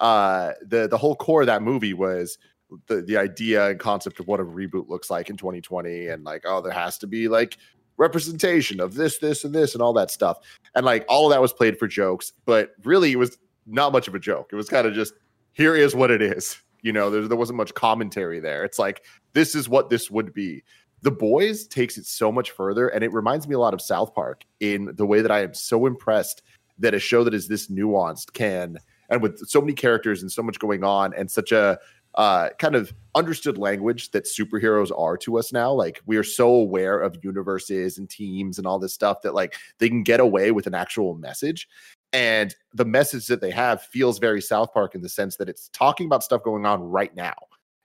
Uh, 0.00 0.52
the 0.62 0.88
the 0.88 0.96
whole 0.96 1.16
core 1.16 1.42
of 1.42 1.46
that 1.46 1.62
movie 1.62 1.92
was 1.92 2.38
the 2.86 3.02
the 3.02 3.16
idea 3.16 3.68
and 3.68 3.80
concept 3.80 4.20
of 4.20 4.26
what 4.26 4.40
a 4.40 4.44
reboot 4.44 4.88
looks 4.88 5.10
like 5.10 5.30
in 5.30 5.36
2020 5.36 6.08
and 6.08 6.24
like 6.24 6.42
oh 6.46 6.60
there 6.60 6.72
has 6.72 6.98
to 6.98 7.06
be 7.06 7.28
like 7.28 7.56
representation 7.96 8.80
of 8.80 8.94
this 8.94 9.18
this 9.18 9.44
and 9.44 9.54
this 9.54 9.74
and 9.74 9.82
all 9.82 9.92
that 9.92 10.10
stuff. 10.10 10.38
And 10.74 10.84
like 10.84 11.04
all 11.08 11.26
of 11.26 11.32
that 11.32 11.40
was 11.40 11.52
played 11.52 11.78
for 11.78 11.88
jokes 11.88 12.32
but 12.44 12.72
really 12.84 13.12
it 13.12 13.16
was 13.16 13.38
not 13.66 13.92
much 13.92 14.08
of 14.08 14.14
a 14.14 14.18
joke. 14.18 14.50
It 14.52 14.56
was 14.56 14.68
kind 14.68 14.86
of 14.86 14.94
just 14.94 15.14
here 15.52 15.74
is 15.74 15.94
what 15.94 16.10
it 16.10 16.22
is. 16.22 16.58
You 16.82 16.92
know 16.92 17.10
there, 17.10 17.26
there 17.26 17.36
wasn't 17.36 17.56
much 17.56 17.74
commentary 17.74 18.40
there. 18.40 18.64
It's 18.64 18.78
like 18.78 19.04
this 19.32 19.54
is 19.54 19.68
what 19.68 19.90
this 19.90 20.10
would 20.10 20.32
be. 20.32 20.62
The 21.02 21.10
boys 21.10 21.66
takes 21.66 21.96
it 21.96 22.06
so 22.06 22.32
much 22.32 22.50
further 22.50 22.88
and 22.88 23.04
it 23.04 23.12
reminds 23.12 23.46
me 23.48 23.54
a 23.54 23.58
lot 23.58 23.74
of 23.74 23.80
south 23.80 24.14
park 24.14 24.44
in 24.60 24.92
the 24.96 25.06
way 25.06 25.20
that 25.20 25.30
i 25.30 25.40
am 25.42 25.54
so 25.54 25.86
impressed 25.86 26.42
that 26.78 26.94
a 26.94 26.98
show 26.98 27.24
that 27.24 27.34
is 27.34 27.48
this 27.48 27.68
nuanced 27.68 28.32
can 28.32 28.78
and 29.10 29.22
with 29.22 29.46
so 29.48 29.60
many 29.60 29.72
characters 29.72 30.22
and 30.22 30.30
so 30.30 30.42
much 30.42 30.58
going 30.58 30.84
on 30.84 31.14
and 31.14 31.30
such 31.30 31.52
a 31.52 31.78
uh, 32.14 32.50
kind 32.58 32.74
of 32.74 32.92
understood 33.14 33.58
language 33.58 34.10
that 34.10 34.24
superheroes 34.24 34.90
are 34.96 35.16
to 35.18 35.38
us 35.38 35.52
now. 35.52 35.72
Like 35.72 36.00
we 36.06 36.16
are 36.16 36.24
so 36.24 36.48
aware 36.48 37.00
of 37.00 37.16
universes 37.22 37.98
and 37.98 38.08
teams 38.08 38.58
and 38.58 38.66
all 38.66 38.78
this 38.78 38.94
stuff 38.94 39.22
that 39.22 39.34
like 39.34 39.54
they 39.78 39.88
can 39.88 40.02
get 40.02 40.20
away 40.20 40.50
with 40.50 40.66
an 40.66 40.74
actual 40.74 41.14
message. 41.14 41.68
And 42.12 42.54
the 42.72 42.84
message 42.84 43.26
that 43.26 43.40
they 43.40 43.50
have 43.50 43.82
feels 43.82 44.18
very 44.18 44.40
South 44.40 44.72
Park 44.72 44.94
in 44.94 45.02
the 45.02 45.08
sense 45.08 45.36
that 45.36 45.48
it's 45.48 45.68
talking 45.70 46.06
about 46.06 46.24
stuff 46.24 46.42
going 46.42 46.64
on 46.64 46.82
right 46.82 47.14
now. 47.14 47.34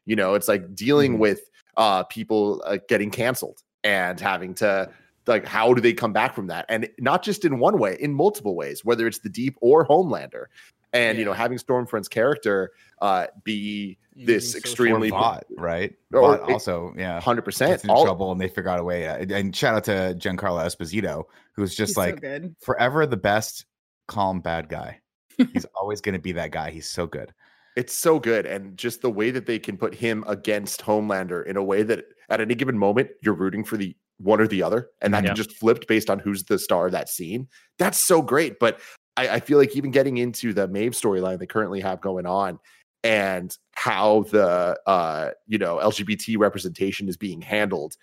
You 0.05 0.15
know, 0.15 0.33
it's 0.33 0.47
like 0.47 0.75
dealing 0.75 1.13
mm-hmm. 1.13 1.21
with 1.21 1.49
uh, 1.77 2.03
people 2.03 2.61
uh, 2.65 2.77
getting 2.87 3.11
canceled 3.11 3.61
and 3.83 4.19
having 4.19 4.53
to 4.55 4.89
like 5.27 5.45
how 5.45 5.73
do 5.73 5.81
they 5.81 5.93
come 5.93 6.13
back 6.13 6.35
from 6.35 6.47
that 6.47 6.65
and 6.69 6.89
not 6.99 7.23
just 7.23 7.45
in 7.45 7.59
one 7.59 7.77
way 7.77 7.97
in 7.99 8.13
multiple 8.13 8.55
ways 8.55 8.83
whether 8.83 9.07
it's 9.07 9.19
the 9.19 9.29
deep 9.29 9.57
or 9.61 9.87
homelander 9.87 10.45
and 10.93 11.17
yeah. 11.17 11.19
you 11.19 11.25
know 11.25 11.33
having 11.33 11.57
stormfront's 11.57 12.07
character 12.07 12.71
uh 13.01 13.27
be 13.43 13.97
this 14.15 14.55
extremely 14.55 15.09
bot, 15.09 15.45
right? 15.57 15.93
Or 16.13 16.37
bot 16.37 16.51
also 16.51 16.93
yeah. 16.97 17.19
100% 17.19 17.83
in 17.83 17.89
all, 17.89 18.03
trouble 18.03 18.31
and 18.31 18.39
they 18.39 18.47
figure 18.47 18.69
out 18.69 18.79
a 18.79 18.83
way 18.83 19.05
and 19.05 19.55
shout 19.55 19.75
out 19.75 19.83
to 19.85 20.15
giancarlo 20.17 20.63
esposito 20.63 21.23
who's 21.55 21.75
just 21.75 21.97
like 21.97 22.23
so 22.23 22.49
forever 22.61 23.05
the 23.05 23.17
best 23.17 23.65
calm 24.07 24.39
bad 24.41 24.69
guy. 24.69 24.99
He's 25.37 25.65
always 25.75 26.01
going 26.01 26.13
to 26.13 26.21
be 26.21 26.33
that 26.33 26.51
guy. 26.51 26.69
He's 26.71 26.89
so 26.89 27.07
good. 27.07 27.33
It's 27.75 27.97
so 27.97 28.19
good. 28.19 28.45
And 28.45 28.77
just 28.77 29.01
the 29.01 29.09
way 29.09 29.31
that 29.31 29.47
they 29.47 29.57
can 29.57 29.77
put 29.77 29.95
him 29.95 30.23
against 30.27 30.81
homelander 30.81 31.45
in 31.45 31.57
a 31.57 31.63
way 31.63 31.81
that 31.83 32.05
at 32.29 32.39
any 32.39 32.53
given 32.53 32.77
moment 32.77 33.09
you're 33.21 33.33
rooting 33.33 33.63
for 33.63 33.77
the 33.77 33.95
one 34.19 34.39
or 34.39 34.47
the 34.47 34.61
other 34.61 34.89
and 35.01 35.13
that 35.13 35.23
yeah. 35.23 35.29
can 35.29 35.35
just 35.35 35.53
flipped 35.53 35.87
based 35.87 36.09
on 36.09 36.19
who's 36.19 36.43
the 36.43 36.59
star 36.59 36.85
of 36.85 36.91
that 36.91 37.09
scene. 37.09 37.47
That's 37.79 37.97
so 37.97 38.21
great. 38.21 38.59
But 38.59 38.79
I, 39.17 39.27
I 39.29 39.39
feel 39.39 39.57
like 39.57 39.75
even 39.75 39.91
getting 39.91 40.17
into 40.17 40.53
the 40.53 40.67
Maeve 40.67 40.93
storyline 40.93 41.39
they 41.39 41.45
currently 41.45 41.79
have 41.81 42.01
going 42.01 42.25
on 42.25 42.59
and 43.03 43.55
how 43.73 44.23
the 44.31 44.79
uh, 44.87 45.31
you 45.47 45.57
know 45.57 45.77
LGBT 45.77 46.37
representation 46.37 47.07
is 47.07 47.17
being 47.17 47.41
handled 47.41 47.95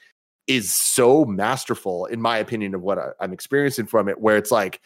is 0.46 0.72
so 0.72 1.24
masterful, 1.24 2.06
in 2.06 2.20
my 2.20 2.38
opinion, 2.38 2.74
of 2.74 2.82
what 2.82 2.98
I, 2.98 3.10
I'm 3.20 3.32
experiencing 3.32 3.86
from 3.86 4.08
it. 4.08 4.20
Where 4.20 4.36
it's 4.36 4.50
like 4.50 4.80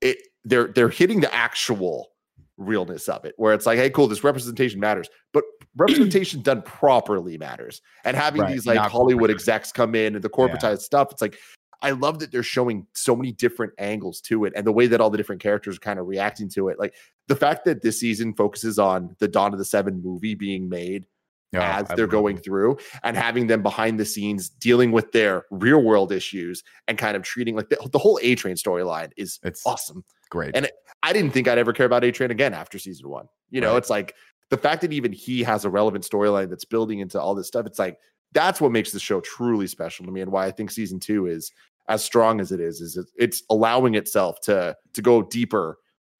it 0.00 0.18
they're 0.44 0.68
they're 0.68 0.88
hitting 0.88 1.20
the 1.20 1.32
actual 1.34 2.10
realness 2.56 3.08
of 3.08 3.24
it 3.24 3.32
where 3.38 3.54
it's 3.54 3.64
like 3.64 3.78
hey 3.78 3.88
cool 3.88 4.06
this 4.06 4.22
representation 4.22 4.78
matters 4.78 5.08
but 5.32 5.42
representation 5.76 6.42
done 6.42 6.60
properly 6.60 7.38
matters 7.38 7.80
and 8.04 8.14
having 8.14 8.42
right, 8.42 8.52
these 8.52 8.66
like 8.66 8.78
hollywood 8.78 9.30
execs 9.30 9.72
come 9.72 9.94
in 9.94 10.14
and 10.14 10.22
the 10.22 10.28
corporatized 10.28 10.62
yeah. 10.62 10.74
stuff 10.76 11.08
it's 11.10 11.22
like 11.22 11.38
I 11.82 11.92
love 11.92 12.18
that 12.18 12.30
they're 12.30 12.42
showing 12.42 12.86
so 12.94 13.16
many 13.16 13.32
different 13.32 13.72
angles 13.78 14.20
to 14.22 14.44
it 14.44 14.52
and 14.54 14.66
the 14.66 14.72
way 14.72 14.86
that 14.86 15.00
all 15.00 15.10
the 15.10 15.16
different 15.16 15.40
characters 15.40 15.76
are 15.76 15.80
kind 15.80 15.98
of 15.98 16.06
reacting 16.06 16.48
to 16.50 16.68
it. 16.68 16.78
Like 16.78 16.94
the 17.28 17.36
fact 17.36 17.64
that 17.64 17.82
this 17.82 18.00
season 18.00 18.34
focuses 18.34 18.78
on 18.78 19.16
the 19.18 19.28
Dawn 19.28 19.52
of 19.52 19.58
the 19.58 19.64
Seven 19.64 20.02
movie 20.02 20.34
being 20.34 20.68
made 20.68 21.06
as 21.52 21.88
they're 21.96 22.06
going 22.06 22.36
it. 22.36 22.44
through 22.44 22.78
and 23.02 23.16
having 23.16 23.46
them 23.46 23.62
behind 23.62 23.98
the 23.98 24.04
scenes 24.04 24.48
dealing 24.48 24.92
with 24.92 25.10
their 25.12 25.46
real 25.50 25.82
world 25.82 26.12
issues 26.12 26.62
and 26.86 26.96
kind 26.96 27.16
of 27.16 27.22
treating 27.22 27.56
like 27.56 27.68
the, 27.68 27.88
the 27.90 27.98
whole 27.98 28.18
A 28.22 28.34
Train 28.34 28.54
storyline 28.54 29.10
is 29.16 29.40
it's 29.42 29.66
awesome. 29.66 30.04
Great. 30.30 30.54
And 30.54 30.66
it, 30.66 30.72
I 31.02 31.12
didn't 31.12 31.32
think 31.32 31.48
I'd 31.48 31.58
ever 31.58 31.72
care 31.72 31.86
about 31.86 32.04
A 32.04 32.12
Train 32.12 32.30
again 32.30 32.54
after 32.54 32.78
season 32.78 33.08
one. 33.08 33.26
You 33.50 33.60
know, 33.60 33.72
right. 33.72 33.78
it's 33.78 33.90
like 33.90 34.14
the 34.50 34.56
fact 34.56 34.82
that 34.82 34.92
even 34.92 35.12
he 35.12 35.42
has 35.42 35.64
a 35.64 35.70
relevant 35.70 36.04
storyline 36.04 36.50
that's 36.50 36.64
building 36.64 37.00
into 37.00 37.20
all 37.20 37.34
this 37.34 37.48
stuff. 37.48 37.66
It's 37.66 37.78
like 37.78 37.98
that's 38.32 38.60
what 38.60 38.70
makes 38.70 38.92
the 38.92 39.00
show 39.00 39.20
truly 39.20 39.66
special 39.66 40.06
to 40.06 40.12
me 40.12 40.20
and 40.20 40.30
why 40.30 40.46
I 40.46 40.52
think 40.52 40.70
season 40.70 41.00
two 41.00 41.26
is 41.26 41.50
as 41.90 42.04
strong 42.04 42.40
as 42.40 42.52
it 42.52 42.60
is 42.60 42.80
is 42.80 42.98
it's 43.18 43.42
allowing 43.50 43.96
itself 43.96 44.40
to 44.40 44.74
to 44.94 45.02
go 45.02 45.22
deeper 45.22 45.76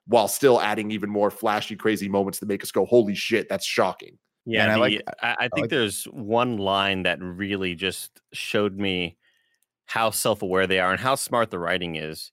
while 0.06 0.26
still 0.26 0.60
adding 0.60 0.90
even 0.90 1.08
more 1.08 1.30
flashy 1.30 1.76
crazy 1.76 2.08
moments 2.08 2.40
that 2.40 2.46
make 2.46 2.62
us 2.62 2.72
go 2.72 2.84
holy 2.84 3.14
shit 3.14 3.48
that's 3.48 3.64
shocking. 3.64 4.18
Yeah 4.44 4.66
the, 4.66 4.72
I, 4.72 4.76
like, 4.76 5.02
I, 5.22 5.36
I, 5.38 5.48
think 5.48 5.64
like 5.64 5.70
there's 5.70 6.04
one 6.04 6.56
line 6.56 7.04
that 7.04 7.22
really 7.22 7.74
just 7.76 8.20
showed 8.32 8.76
me 8.76 9.16
how 9.86 10.10
self-aware 10.10 10.66
they 10.66 10.80
are 10.80 10.90
and 10.90 11.00
how 11.00 11.14
smart 11.14 11.50
the 11.50 11.58
writing 11.58 11.96
is 11.96 12.32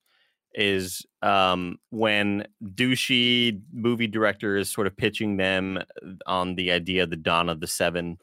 is 0.56 1.06
um, 1.22 1.78
when 1.92 2.48
douchey 2.64 3.62
movie 3.72 4.08
director 4.08 4.58
is 4.58 4.72
sort 4.72 4.88
of 4.88 4.98
pitching 4.98 5.38
them 5.38 5.80
on 6.26 6.56
the 6.56 6.72
idea 6.72 7.04
of 7.04 7.12
the 7.12 7.16
dawn 7.16 7.50
of 7.50 7.60
the 7.60 7.68
seven 7.68 8.18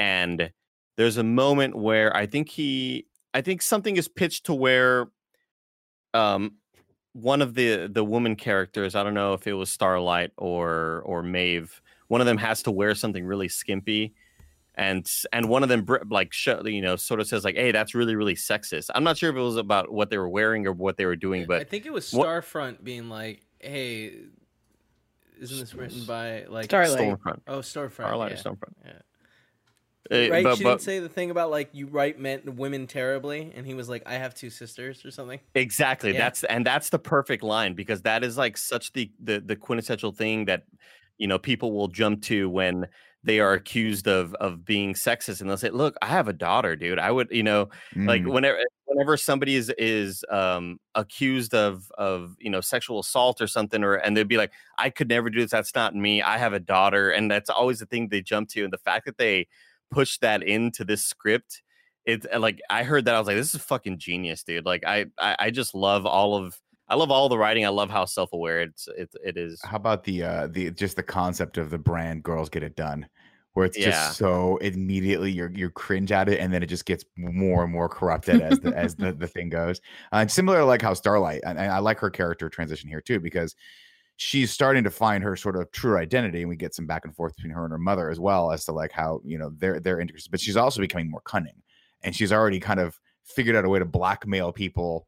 and 0.00 0.50
there's 0.96 1.18
a 1.18 1.22
moment 1.22 1.76
where 1.76 2.14
i 2.16 2.26
think 2.26 2.48
he 2.48 3.06
I 3.34 3.40
think 3.40 3.62
something 3.62 3.96
is 3.96 4.08
pitched 4.08 4.46
to 4.46 4.54
where 4.54 5.08
um 6.14 6.56
one 7.12 7.42
of 7.42 7.54
the 7.54 7.88
the 7.88 8.04
woman 8.04 8.36
characters, 8.36 8.94
I 8.94 9.02
don't 9.02 9.14
know 9.14 9.34
if 9.34 9.46
it 9.46 9.54
was 9.54 9.70
Starlight 9.70 10.32
or 10.36 11.02
or 11.04 11.22
Maeve, 11.22 11.80
one 12.08 12.20
of 12.20 12.26
them 12.26 12.38
has 12.38 12.62
to 12.64 12.70
wear 12.70 12.94
something 12.94 13.24
really 13.24 13.48
skimpy 13.48 14.14
and 14.74 15.10
and 15.32 15.48
one 15.48 15.62
of 15.62 15.68
them 15.68 15.86
like 16.08 16.32
you 16.64 16.80
know 16.80 16.96
sort 16.96 17.20
of 17.20 17.26
says 17.26 17.44
like 17.44 17.56
hey 17.56 17.72
that's 17.72 17.94
really 17.94 18.16
really 18.16 18.34
sexist. 18.34 18.90
I'm 18.94 19.04
not 19.04 19.18
sure 19.18 19.30
if 19.30 19.36
it 19.36 19.40
was 19.40 19.56
about 19.56 19.92
what 19.92 20.10
they 20.10 20.18
were 20.18 20.28
wearing 20.28 20.66
or 20.66 20.72
what 20.72 20.96
they 20.96 21.04
were 21.04 21.16
doing 21.16 21.46
but 21.46 21.60
i 21.60 21.64
think 21.64 21.84
it 21.84 21.92
was 21.92 22.10
starfront 22.10 22.72
what, 22.72 22.84
being 22.84 23.08
like 23.08 23.44
hey 23.58 24.14
isn't 25.40 25.58
this 25.58 25.74
written 25.74 26.04
by 26.04 26.44
like 26.44 26.66
starlight. 26.66 26.98
Stormfront. 26.98 27.40
Oh 27.48 27.58
starfront 27.58 27.92
starlight 27.92 28.32
yeah. 28.32 28.38
stormfront. 28.38 28.74
Yeah 28.84 28.92
uh, 30.12 30.30
right? 30.30 30.44
But, 30.44 30.58
she 30.58 30.64
but, 30.64 30.70
didn't 30.70 30.82
say 30.82 30.98
the 30.98 31.08
thing 31.08 31.30
about 31.30 31.50
like 31.50 31.70
you 31.72 31.86
write 31.86 32.18
men 32.18 32.56
women 32.56 32.86
terribly, 32.86 33.52
and 33.54 33.66
he 33.66 33.74
was 33.74 33.88
like, 33.88 34.02
"I 34.06 34.14
have 34.14 34.34
two 34.34 34.50
sisters" 34.50 35.04
or 35.04 35.10
something. 35.10 35.40
Exactly. 35.54 36.12
Yeah. 36.12 36.18
That's 36.18 36.44
and 36.44 36.66
that's 36.66 36.90
the 36.90 36.98
perfect 36.98 37.42
line 37.42 37.74
because 37.74 38.02
that 38.02 38.22
is 38.24 38.36
like 38.36 38.56
such 38.56 38.92
the 38.92 39.10
the 39.22 39.40
the 39.40 39.56
quintessential 39.56 40.12
thing 40.12 40.44
that 40.46 40.64
you 41.18 41.26
know 41.26 41.38
people 41.38 41.72
will 41.72 41.88
jump 41.88 42.22
to 42.22 42.48
when 42.50 42.86
they 43.24 43.38
are 43.38 43.52
accused 43.52 44.08
of 44.08 44.34
of 44.34 44.64
being 44.64 44.94
sexist 44.94 45.40
and 45.40 45.48
they'll 45.48 45.56
say 45.56 45.70
look 45.70 45.94
i 46.02 46.06
have 46.06 46.26
a 46.26 46.32
daughter 46.32 46.74
dude 46.74 46.98
i 46.98 47.08
would 47.10 47.28
you 47.30 47.42
know 47.42 47.68
like 47.94 48.22
Mm. 48.22 48.32
whenever 48.32 48.58
whenever 48.86 49.16
somebody 49.16 49.54
is 49.54 49.72
is 49.78 50.24
um 50.30 50.80
accused 50.96 51.54
of 51.54 51.90
of 51.96 52.34
you 52.40 52.50
know 52.50 52.60
sexual 52.60 52.98
assault 52.98 53.40
or 53.40 53.46
something 53.46 53.84
or 53.84 53.94
and 53.94 54.16
they'd 54.16 54.26
be 54.26 54.38
like 54.38 54.50
i 54.78 54.90
could 54.90 55.08
never 55.08 55.30
do 55.30 55.40
this 55.40 55.52
that's 55.52 55.74
not 55.74 55.94
me 55.94 56.20
i 56.20 56.36
have 56.36 56.52
a 56.52 56.58
daughter 56.60 57.10
and 57.10 57.30
that's 57.30 57.48
always 57.50 57.78
the 57.78 57.86
thing 57.86 58.08
they 58.08 58.22
jump 58.22 58.48
to 58.48 58.64
and 58.64 58.72
the 58.72 58.78
fact 58.78 59.06
that 59.06 59.18
they 59.18 59.46
push 59.92 60.18
that 60.18 60.42
into 60.42 60.84
this 60.84 61.04
script 61.04 61.62
it's 62.04 62.26
uh, 62.32 62.38
like 62.38 62.60
i 62.70 62.82
heard 62.82 63.04
that 63.04 63.14
i 63.14 63.18
was 63.18 63.26
like 63.26 63.36
this 63.36 63.54
is 63.54 63.60
fucking 63.62 63.98
genius 63.98 64.42
dude 64.42 64.66
like 64.66 64.84
i 64.86 65.06
i, 65.18 65.36
I 65.38 65.50
just 65.50 65.74
love 65.74 66.06
all 66.06 66.34
of 66.34 66.58
i 66.88 66.94
love 66.94 67.10
all 67.10 67.28
the 67.28 67.38
writing 67.38 67.64
i 67.64 67.68
love 67.68 67.90
how 67.90 68.04
self-aware 68.04 68.62
it's 68.62 68.88
it, 68.96 69.10
it 69.24 69.36
is 69.36 69.60
How 69.62 69.76
about 69.76 70.04
the 70.04 70.24
uh 70.24 70.46
the 70.48 70.70
just 70.70 70.96
the 70.96 71.02
concept 71.02 71.58
of 71.58 71.70
the 71.70 71.78
brand 71.78 72.22
girls 72.22 72.48
get 72.48 72.62
it 72.62 72.76
done 72.76 73.06
where 73.54 73.66
it's 73.66 73.76
Yeah. 73.76 73.90
just 73.90 74.16
so 74.16 74.56
immediately 74.58 75.30
you're 75.30 75.50
you 75.52 75.70
cringe 75.70 76.10
at 76.10 76.28
it 76.28 76.40
and 76.40 76.52
then 76.52 76.62
it 76.62 76.66
just 76.66 76.86
gets 76.86 77.04
more 77.16 77.64
and 77.64 77.72
more 77.72 77.88
corrupted 77.88 78.40
as 78.40 78.58
the 78.60 78.74
as 78.76 78.96
the, 78.96 79.12
the 79.12 79.26
thing 79.26 79.48
goes. 79.50 79.80
Uh, 80.10 80.26
similar 80.26 80.58
to 80.58 80.64
like 80.64 80.82
how 80.82 80.94
Starlight 80.94 81.42
and, 81.44 81.58
and 81.58 81.70
I 81.70 81.78
like 81.78 81.98
her 82.00 82.10
character 82.10 82.48
transition 82.48 82.88
here 82.88 83.00
too 83.00 83.20
because 83.20 83.54
she's 84.16 84.50
starting 84.52 84.84
to 84.84 84.90
find 84.90 85.24
her 85.24 85.36
sort 85.36 85.56
of 85.56 85.70
true 85.72 85.96
identity 85.96 86.40
and 86.40 86.48
we 86.48 86.56
get 86.56 86.74
some 86.74 86.86
back 86.86 87.04
and 87.04 87.14
forth 87.16 87.34
between 87.36 87.52
her 87.52 87.64
and 87.64 87.72
her 87.72 87.78
mother 87.78 88.10
as 88.10 88.20
well 88.20 88.52
as 88.52 88.64
to 88.64 88.72
like 88.72 88.92
how 88.92 89.20
you 89.24 89.38
know 89.38 89.50
they're 89.58 89.80
they're 89.80 90.00
interested 90.00 90.30
but 90.30 90.40
she's 90.40 90.56
also 90.56 90.80
becoming 90.80 91.10
more 91.10 91.22
cunning 91.22 91.62
and 92.02 92.14
she's 92.14 92.32
already 92.32 92.60
kind 92.60 92.80
of 92.80 92.98
figured 93.24 93.56
out 93.56 93.64
a 93.64 93.68
way 93.68 93.78
to 93.78 93.84
blackmail 93.84 94.52
people 94.52 95.06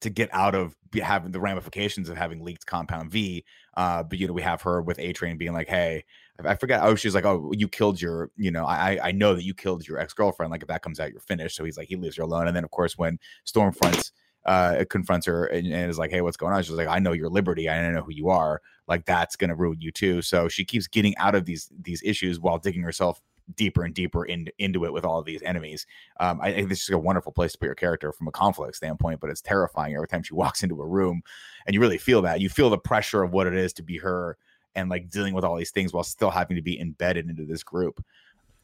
to 0.00 0.10
get 0.10 0.28
out 0.32 0.54
of 0.54 0.76
having 1.02 1.32
the 1.32 1.40
ramifications 1.40 2.08
of 2.08 2.16
having 2.16 2.42
leaked 2.42 2.66
compound 2.66 3.10
V. 3.10 3.44
Uh, 3.76 4.02
but 4.02 4.18
you 4.18 4.26
know, 4.26 4.32
we 4.32 4.42
have 4.42 4.62
her 4.62 4.80
with 4.82 4.98
A 4.98 5.12
Train 5.12 5.36
being 5.36 5.52
like, 5.52 5.68
"Hey, 5.68 6.04
I 6.44 6.54
forget." 6.54 6.80
Oh, 6.82 6.94
she's 6.94 7.14
like, 7.14 7.24
"Oh, 7.24 7.52
you 7.56 7.68
killed 7.68 8.00
your, 8.00 8.30
you 8.36 8.50
know, 8.50 8.64
I 8.64 8.98
I- 9.08 9.12
know 9.12 9.34
that 9.34 9.44
you 9.44 9.54
killed 9.54 9.86
your 9.86 9.98
ex 9.98 10.12
girlfriend. 10.14 10.50
Like, 10.50 10.62
if 10.62 10.68
that 10.68 10.82
comes 10.82 11.00
out, 11.00 11.10
you're 11.12 11.20
finished." 11.20 11.56
So 11.56 11.64
he's 11.64 11.76
like, 11.76 11.88
he 11.88 11.96
leaves 11.96 12.16
her 12.16 12.22
alone. 12.22 12.46
And 12.46 12.56
then, 12.56 12.64
of 12.64 12.70
course, 12.70 12.96
when 12.96 13.18
Stormfront 13.46 14.10
uh 14.46 14.84
confronts 14.88 15.26
her 15.26 15.46
and, 15.46 15.66
and 15.66 15.90
is 15.90 15.98
like, 15.98 16.10
"Hey, 16.10 16.20
what's 16.20 16.36
going 16.36 16.52
on?" 16.52 16.62
She's 16.62 16.72
like, 16.72 16.88
"I 16.88 16.98
know 16.98 17.12
your 17.12 17.28
liberty. 17.28 17.68
I 17.68 17.90
know 17.90 18.02
who 18.02 18.12
you 18.12 18.28
are. 18.30 18.60
Like, 18.88 19.04
that's 19.04 19.36
gonna 19.36 19.54
ruin 19.54 19.80
you 19.80 19.92
too." 19.92 20.22
So 20.22 20.48
she 20.48 20.64
keeps 20.64 20.86
getting 20.86 21.16
out 21.18 21.34
of 21.34 21.44
these 21.44 21.70
these 21.82 22.02
issues 22.04 22.40
while 22.40 22.58
digging 22.58 22.82
herself 22.82 23.20
deeper 23.56 23.84
and 23.84 23.94
deeper 23.94 24.24
in, 24.24 24.48
into 24.58 24.84
it 24.84 24.92
with 24.92 25.04
all 25.04 25.18
of 25.18 25.24
these 25.24 25.42
enemies. 25.42 25.86
Um, 26.18 26.40
I 26.40 26.52
think 26.52 26.68
this 26.68 26.82
is 26.82 26.90
a 26.90 26.98
wonderful 26.98 27.32
place 27.32 27.52
to 27.52 27.58
put 27.58 27.66
your 27.66 27.74
character 27.74 28.12
from 28.12 28.28
a 28.28 28.32
conflict 28.32 28.76
standpoint, 28.76 29.20
but 29.20 29.30
it's 29.30 29.40
terrifying 29.40 29.94
every 29.94 30.08
time 30.08 30.22
she 30.22 30.34
walks 30.36 30.62
into 30.62 30.80
a 30.80 30.86
room 30.86 31.22
and 31.66 31.74
you 31.74 31.80
really 31.80 31.98
feel 31.98 32.22
that. 32.22 32.40
You 32.40 32.48
feel 32.48 32.70
the 32.70 32.78
pressure 32.78 33.22
of 33.22 33.32
what 33.32 33.46
it 33.46 33.54
is 33.54 33.72
to 33.74 33.82
be 33.82 33.98
her 33.98 34.36
and 34.74 34.88
like 34.88 35.10
dealing 35.10 35.34
with 35.34 35.44
all 35.44 35.56
these 35.56 35.72
things 35.72 35.92
while 35.92 36.04
still 36.04 36.30
having 36.30 36.56
to 36.56 36.62
be 36.62 36.80
embedded 36.80 37.28
into 37.28 37.44
this 37.44 37.62
group. 37.62 38.04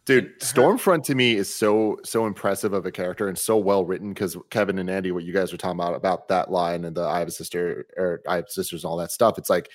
Dude, 0.07 0.38
Stormfront 0.38 1.02
to 1.04 1.16
me 1.16 1.34
is 1.34 1.52
so 1.52 1.98
so 2.04 2.26
impressive 2.26 2.72
of 2.72 2.86
a 2.86 2.92
character 2.92 3.26
and 3.26 3.36
so 3.36 3.57
well 3.57 3.84
written 3.84 4.11
because 4.11 4.36
Kevin 4.50 4.78
and 4.78 4.88
Andy, 4.88 5.11
what 5.11 5.24
you 5.24 5.32
guys 5.32 5.50
were 5.50 5.59
talking 5.59 5.80
about 5.80 5.96
about 5.96 6.28
that 6.28 6.48
line 6.48 6.84
and 6.84 6.96
the 6.96 7.02
I 7.02 7.18
have 7.18 7.26
a 7.26 7.32
sister 7.32 7.86
or 7.96 8.22
I 8.28 8.36
have 8.36 8.48
sisters 8.48 8.84
and 8.84 8.88
all 8.88 8.96
that 8.98 9.11
stuff. 9.11 9.36
It's 9.36 9.50
like 9.50 9.68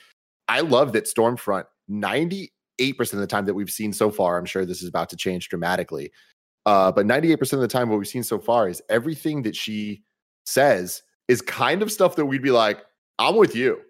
I 0.47 0.61
love 0.61 0.93
that 0.93 1.03
Stormfront 1.05 1.65
98% 1.89 2.49
of 3.13 3.19
the 3.19 3.27
time 3.27 3.45
that 3.45 3.53
we've 3.53 3.69
seen 3.69 3.91
so 3.91 4.09
far, 4.09 4.38
I'm 4.38 4.45
sure 4.45 4.65
this 4.65 4.82
is 4.82 4.88
about 4.88 5.09
to 5.09 5.17
change 5.17 5.49
dramatically. 5.49 6.11
Uh, 6.65 6.91
but 6.91 7.05
98% 7.05 7.53
of 7.53 7.59
the 7.59 7.67
time, 7.67 7.89
what 7.89 7.97
we've 7.97 8.07
seen 8.07 8.23
so 8.23 8.39
far 8.39 8.69
is 8.69 8.82
everything 8.89 9.41
that 9.41 9.55
she 9.55 10.03
says 10.45 11.03
is 11.27 11.41
kind 11.41 11.82
of 11.82 11.91
stuff 11.91 12.15
that 12.15 12.25
we'd 12.25 12.41
be 12.41 12.51
like, 12.51 12.82
I'm 13.19 13.36
with 13.36 13.55
you. 13.55 13.82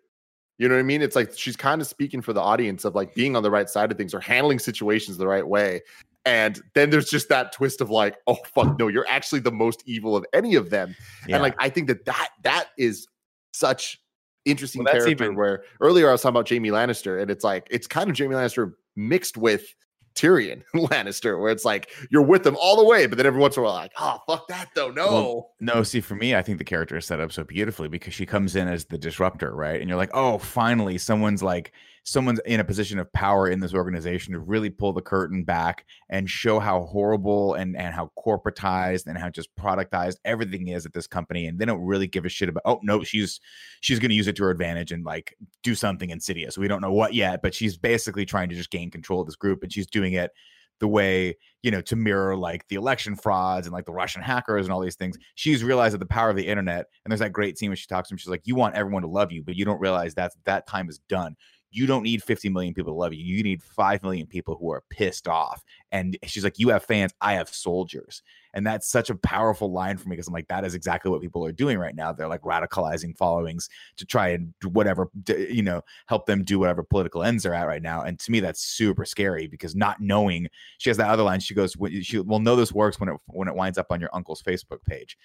You 0.58 0.70
know 0.70 0.76
what 0.76 0.82
I 0.82 0.84
mean? 0.84 1.02
It's 1.02 1.16
like 1.16 1.38
she's 1.38 1.56
kind 1.56 1.82
of 1.82 1.88
speaking 1.88 2.22
for 2.22 2.34
the 2.34 2.42
audience 2.42 2.86
of 2.86 2.96
like 2.96 3.14
being 3.16 3.36
on 3.36 3.44
the 3.44 3.52
right 3.52 3.70
side 3.70 3.92
of 3.92 3.98
things 3.98 4.14
or 4.14 4.20
handling 4.20 4.60
situations 4.60 5.18
the 5.18 5.28
right 5.28 5.48
way. 5.48 5.82
And 6.26 6.62
then 6.76 6.90
there's 6.92 7.10
just 7.10 7.30
that 7.30 7.52
twist 7.52 7.82
of 7.82 7.90
like, 7.90 8.18
oh 8.28 8.38
fuck, 8.54 8.78
no, 8.78 8.88
you're 8.88 9.08
actually 9.08 9.42
the 9.42 9.52
most 9.52 9.82
evil 9.88 10.16
of 10.16 10.26
any 10.34 10.56
of 10.56 10.70
them. 10.70 10.96
Yeah. 11.28 11.36
And 11.38 11.44
like, 11.44 11.56
I 11.60 11.70
think 11.70 11.88
that 11.88 12.06
that 12.06 12.30
that 12.44 12.68
is 12.78 13.08
such 13.54 14.00
interesting 14.46 14.84
Well, 14.84 14.94
character. 14.94 15.10
even- 15.12 15.36
Where 15.36 15.64
earlier 15.80 16.10
I 16.10 16.12
was 16.12 16.22
talking 16.22 16.34
about 16.36 16.50
Jaime 16.50 16.70
Lannister, 16.70 17.22
and 17.22 17.32
it's 17.32 17.44
like 17.44 17.68
it's 17.72 17.88
kind 17.88 18.10
of 18.10 18.18
Jaime 18.18 18.36
Lannister 18.36 18.74
mixed 18.96 19.36
with 19.38 19.66
Tyrion 20.14 20.62
Lannister, 20.76 21.40
where 21.40 21.52
it's 21.52 21.66
like 21.66 21.90
you're 22.12 22.22
with 22.22 22.44
them 22.44 22.58
all 22.60 22.76
the 22.78 22.84
way, 22.86 23.08
but 23.08 23.18
then 23.18 23.26
every 23.26 23.40
once 23.40 23.56
in 23.58 23.62
a 23.62 23.66
while, 23.66 23.74
like, 23.74 23.94
oh 24.00 24.20
fuck 24.28 24.48
that 24.50 24.70
though, 24.76 24.92
no. 24.92 25.06
Well, 25.12 25.50
No, 25.60 25.84
see, 25.84 26.02
for 26.02 26.16
me, 26.16 26.36
I 26.36 26.42
think 26.44 26.58
the 26.58 26.64
character 26.64 26.98
is 26.98 27.06
set 27.06 27.20
up 27.20 27.32
so 27.32 27.44
beautifully 27.44 27.88
because 27.88 28.14
she 28.14 28.26
comes 28.26 28.56
in 28.56 28.68
as 28.68 28.86
the 28.86 28.98
disruptor, 28.98 29.56
right? 29.56 29.80
And 29.80 29.90
you're 29.90 29.98
like, 29.98 30.12
oh, 30.14 30.38
finally, 30.38 30.98
someone's 30.98 31.42
like, 31.42 31.72
someone's 32.04 32.40
in 32.46 32.60
a 32.60 32.64
position 32.64 32.98
of 32.98 33.12
power 33.14 33.48
in 33.48 33.60
this 33.60 33.74
organization 33.74 34.34
to 34.34 34.40
really 34.40 34.70
pull 34.70 34.92
the 34.94 35.02
curtain 35.02 35.44
back 35.44 35.86
and 36.10 36.30
show 36.30 36.60
how 36.60 36.84
horrible 36.84 37.54
and 37.54 37.76
and 37.78 37.94
how 37.94 38.12
corporatized 38.18 39.06
and 39.06 39.18
how 39.18 39.30
just 39.30 39.56
productized 39.56 40.16
everything 40.26 40.68
is 40.68 40.86
at 40.86 40.94
this 40.94 41.08
company. 41.08 41.46
And 41.46 41.60
they 41.60 41.66
don't 41.66 41.82
really 41.82 42.08
give 42.08 42.26
a 42.26 42.30
shit 42.30 42.50
about. 42.50 42.64
Oh 42.66 42.80
no, 42.84 43.04
she's 43.04 43.40
she's 43.82 44.00
going 44.00 44.10
to 44.10 44.16
use 44.16 44.28
it 44.28 44.36
to 44.38 44.44
her 44.44 44.52
advantage 44.52 44.92
and 44.92 45.06
like 45.06 45.36
do 45.64 45.76
something 45.76 46.10
insidious. 46.10 46.58
We 46.58 46.68
don't 46.68 46.82
know 46.82 46.94
what 46.94 47.14
yet, 47.14 47.42
but 47.42 47.54
she's 47.54 47.78
basically 47.78 48.26
trying 48.26 48.50
to 48.50 48.56
just 48.56 48.72
gain 48.72 48.90
control 48.90 49.22
of 49.22 49.28
this 49.28 49.36
group, 49.36 49.64
and 49.64 49.72
she's 49.72 49.88
doing 49.88 50.14
it 50.14 50.32
the 50.80 50.88
way 50.88 51.38
you 51.62 51.70
know 51.70 51.80
to 51.80 51.96
mirror 51.96 52.36
like 52.36 52.68
the 52.68 52.76
election 52.76 53.16
frauds 53.16 53.68
and 53.68 53.74
like 53.74 53.86
the 53.86 53.92
russian 53.92 54.22
hackers 54.22 54.66
and 54.66 54.74
all 54.74 54.82
these 54.82 54.96
things 54.96 55.16
she's 55.36 55.64
realized 55.64 55.94
that 55.94 56.00
the 56.00 56.06
power 56.08 56.32
of 56.32 56.36
the 56.36 56.48
internet 56.48 56.88
and 57.06 57.12
there's 57.12 57.20
that 57.20 57.32
great 57.32 57.56
scene 57.56 57.70
where 57.70 57.76
she 57.76 57.86
talks 57.86 58.10
to 58.10 58.14
him 58.14 58.18
she's 58.18 58.30
like 58.30 58.42
you 58.46 58.56
want 58.56 58.76
everyone 58.76 59.04
to 59.04 59.08
love 59.08 59.32
you 59.32 59.44
but 59.44 59.56
you 59.56 59.64
don't 59.64 59.80
realize 59.80 60.16
that 60.16 60.32
that 60.44 60.66
time 60.66 60.90
is 60.90 60.98
done 61.08 61.36
you 61.72 61.88
don't 61.88 62.04
need 62.04 62.22
50 62.22 62.50
million 62.50 62.74
people 62.74 62.94
to 62.94 62.98
love 62.98 63.14
you. 63.14 63.24
You 63.24 63.44
need 63.44 63.64
5 63.64 64.04
million 64.04 64.28
people 64.28 64.56
who 64.56 64.72
are 64.72 64.84
pissed 64.90 65.28
off. 65.28 65.64
And 65.92 66.18
she's 66.26 66.44
like 66.44 66.60
you 66.60 66.70
have 66.70 66.84
fans 66.84 67.14
i 67.22 67.34
have 67.34 67.50
soldiers. 67.50 68.22
And 68.54 68.68
that's 68.68 68.90
such 68.90 69.10
a 69.10 69.16
powerful 69.16 69.72
line 69.72 69.96
for 69.96 70.10
me 70.10 70.14
because 70.16 70.28
i'm 70.28 70.34
like 70.34 70.50
that 70.50 70.66
is 70.66 70.76
exactly 70.76 71.10
what 71.10 71.22
people 71.22 71.46
are 71.46 71.52
doing 71.52 71.78
right 71.78 71.96
now. 71.96 72.12
They're 72.12 72.28
like 72.28 72.42
radicalizing 72.42 73.18
followings 73.18 73.70
to 73.98 74.06
try 74.06 74.30
and 74.30 74.54
whatever 74.66 75.10
you 75.28 75.64
know 75.64 75.82
help 76.08 76.26
them 76.26 76.44
do 76.44 76.60
whatever 76.60 76.84
political 76.84 77.24
ends 77.24 77.44
they're 77.44 77.54
at 77.54 77.68
right 77.68 77.82
now. 77.82 78.04
And 78.04 78.20
to 78.20 78.32
me 78.32 78.40
that's 78.42 78.62
super 78.62 79.06
scary 79.06 79.48
because 79.48 79.76
not 79.76 80.02
knowing 80.02 80.48
she 80.78 80.90
has 80.90 80.98
that 80.98 81.10
other 81.10 81.24
line 81.24 81.40
she 81.40 81.54
goes 81.54 81.78
"When- 81.78 82.02
she 82.04 82.20
will 82.20 82.40
know 82.40 82.56
this 82.56 82.74
works 82.74 83.00
when 83.00 83.10
it 83.10 83.18
when 83.28 83.48
it 83.48 83.56
winds 83.56 83.78
up 83.78 83.88
on 83.92 84.02
your 84.02 84.10
uncle's 84.14 84.42
facebook 84.42 84.84
page 84.86 85.18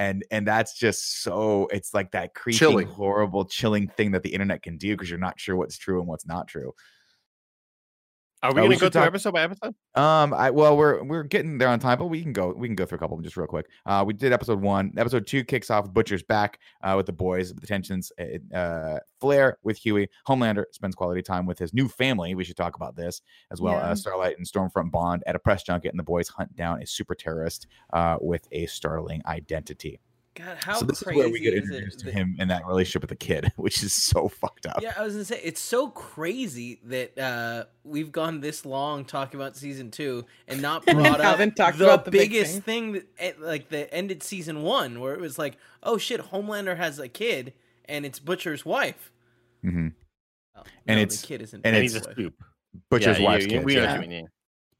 and 0.00 0.24
and 0.30 0.48
that's 0.48 0.72
just 0.72 1.22
so 1.22 1.68
it's 1.70 1.92
like 1.92 2.10
that 2.12 2.34
creepy 2.34 2.58
Chilling. 2.58 2.88
horrible 2.88 3.44
chilling 3.44 3.86
thing 3.86 4.12
that 4.12 4.22
the 4.22 4.32
internet 4.32 4.62
can 4.62 4.78
do 4.78 4.94
because 4.94 5.10
you're 5.10 5.18
not 5.18 5.38
sure 5.38 5.56
what's 5.56 5.76
true 5.76 6.00
and 6.00 6.08
what's 6.08 6.26
not 6.26 6.48
true 6.48 6.72
Are 8.42 8.54
we 8.54 8.60
Uh, 8.60 8.64
going 8.64 8.70
to 8.70 8.76
go 8.76 8.80
through 8.88 9.00
talk- 9.00 9.06
episode 9.08 9.32
by 9.34 9.42
episode? 9.42 9.74
um, 9.96 10.32
I 10.32 10.50
well, 10.50 10.74
we're 10.76 11.02
we're 11.04 11.24
getting 11.24 11.58
there 11.58 11.68
on 11.68 11.78
time, 11.78 11.98
but 11.98 12.06
we 12.06 12.22
can 12.22 12.32
go 12.32 12.54
we 12.56 12.68
can 12.68 12.74
go 12.74 12.86
through 12.86 12.96
a 12.96 12.98
couple 12.98 13.14
of 13.14 13.18
them 13.18 13.24
just 13.24 13.36
real 13.36 13.46
quick. 13.46 13.66
Uh, 13.84 14.02
we 14.06 14.14
did 14.14 14.32
episode 14.32 14.62
one. 14.62 14.92
Episode 14.96 15.26
two 15.26 15.44
kicks 15.44 15.68
off 15.70 15.92
Butcher's 15.92 16.22
back 16.22 16.58
uh, 16.82 16.94
with 16.96 17.04
the 17.06 17.12
boys, 17.12 17.52
the 17.52 17.66
tensions. 17.66 18.10
Uh, 18.18 18.56
uh, 18.56 18.98
Flair 19.20 19.58
with 19.62 19.76
Hughie. 19.76 20.08
Homelander 20.26 20.64
spends 20.72 20.94
quality 20.94 21.20
time 21.20 21.44
with 21.44 21.58
his 21.58 21.74
new 21.74 21.86
family. 21.88 22.34
We 22.34 22.44
should 22.44 22.56
talk 22.56 22.76
about 22.76 22.96
this 22.96 23.20
as 23.50 23.60
well. 23.60 23.74
Yeah. 23.74 23.90
Uh, 23.90 23.94
Starlight 23.94 24.38
and 24.38 24.46
Stormfront 24.46 24.90
bond 24.90 25.22
at 25.26 25.36
a 25.36 25.38
press 25.38 25.62
junket, 25.62 25.90
and 25.90 25.98
the 25.98 26.02
boys 26.04 26.28
hunt 26.28 26.56
down 26.56 26.80
a 26.82 26.86
super 26.86 27.14
terrorist 27.14 27.66
uh, 27.92 28.16
with 28.22 28.48
a 28.52 28.64
startling 28.66 29.20
identity. 29.26 30.00
God, 30.44 30.56
how 30.64 30.78
so 30.78 30.84
this 30.86 31.02
crazy 31.02 31.18
is 31.20 31.24
where 31.24 31.32
we 31.32 31.40
get 31.40 31.54
introduced 31.54 32.02
it 32.02 32.04
to 32.06 32.12
him 32.12 32.36
in 32.38 32.48
that 32.48 32.66
relationship 32.66 33.02
with 33.02 33.10
the 33.10 33.16
kid, 33.16 33.52
which 33.56 33.82
is 33.82 33.92
so 33.92 34.28
fucked 34.28 34.66
up. 34.66 34.80
Yeah, 34.82 34.94
I 34.96 35.02
was 35.02 35.14
gonna 35.14 35.24
say 35.24 35.40
it's 35.42 35.60
so 35.60 35.88
crazy 35.88 36.80
that 36.84 37.18
uh, 37.18 37.64
we've 37.84 38.10
gone 38.12 38.40
this 38.40 38.64
long 38.64 39.04
talking 39.04 39.38
about 39.40 39.56
season 39.56 39.90
two 39.90 40.24
and 40.48 40.60
not 40.62 40.84
brought 40.86 41.20
up 41.20 41.38
talked 41.54 41.78
the, 41.78 41.84
about 41.84 42.04
the 42.04 42.10
big 42.10 42.30
biggest 42.30 42.62
thing, 42.62 42.92
that 42.92 43.06
eh, 43.18 43.32
like 43.38 43.68
that 43.70 43.92
ended 43.94 44.22
season 44.22 44.62
one, 44.62 45.00
where 45.00 45.14
it 45.14 45.20
was 45.20 45.38
like, 45.38 45.56
oh 45.82 45.98
shit, 45.98 46.20
Homelander 46.30 46.76
has 46.76 46.98
a 46.98 47.08
kid 47.08 47.52
and 47.86 48.06
it's 48.06 48.18
Butcher's 48.20 48.64
wife. 48.64 49.10
Mm-hmm. 49.64 49.88
Oh, 50.56 50.62
And 50.86 50.96
no, 50.98 51.02
it's- 51.02 51.20
the 51.20 51.26
kid 51.26 51.42
isn't. 51.42 51.62
and 51.64 51.74
And 51.76 51.82
Butcher's 51.84 51.92
he's 51.94 52.02
a 52.02 52.08
wife. 52.08 52.14
scoop. 52.16 52.34
Butcher's 52.90 53.18
Yeah, 53.18 53.24
wife's 53.24 53.44
you- 53.44 53.50
kids, 53.50 53.64
We 53.64 53.74
know 53.76 53.86
what 53.86 54.02
you 54.02 54.08
mean. 54.08 54.28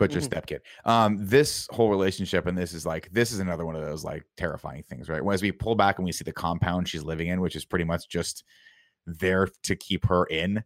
Butcher's 0.01 0.29
Mhm. 0.29 0.33
stepkid. 0.33 0.61
Um, 0.85 1.17
this 1.21 1.69
whole 1.71 1.91
relationship 1.91 2.47
and 2.47 2.59
this 2.59 2.73
is 2.73 2.85
like 2.85 3.09
this 3.13 3.31
is 3.31 3.39
another 3.39 3.65
one 3.67 3.77
of 3.77 3.83
those 3.83 4.03
like 4.03 4.25
terrifying 4.37 4.83
things, 4.83 5.09
right? 5.09 5.23
As 5.33 5.43
we 5.43 5.53
pull 5.53 5.75
back 5.77 5.99
and 5.99 6.05
we 6.05 6.13
see 6.13 6.25
the 6.25 6.33
compound 6.33 6.89
she's 6.89 7.05
living 7.05 7.29
in, 7.29 7.41
which 7.41 7.55
is 7.55 7.65
pretty 7.65 7.85
much 7.85 8.09
just 8.09 8.43
there 9.07 9.47
to 9.65 9.77
keep 9.77 10.07
her 10.07 10.25
in, 10.27 10.65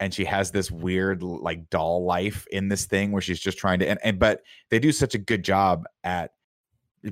and 0.00 0.12
she 0.14 0.24
has 0.24 0.50
this 0.50 0.70
weird 0.70 1.22
like 1.22 1.68
doll 1.70 2.04
life 2.04 2.46
in 2.50 2.68
this 2.68 2.86
thing 2.86 3.12
where 3.12 3.22
she's 3.22 3.40
just 3.40 3.58
trying 3.58 3.78
to 3.80 3.88
and, 3.88 3.98
and 4.02 4.18
but 4.18 4.42
they 4.70 4.78
do 4.78 4.92
such 4.92 5.14
a 5.14 5.18
good 5.18 5.44
job 5.44 5.84
at 6.02 6.32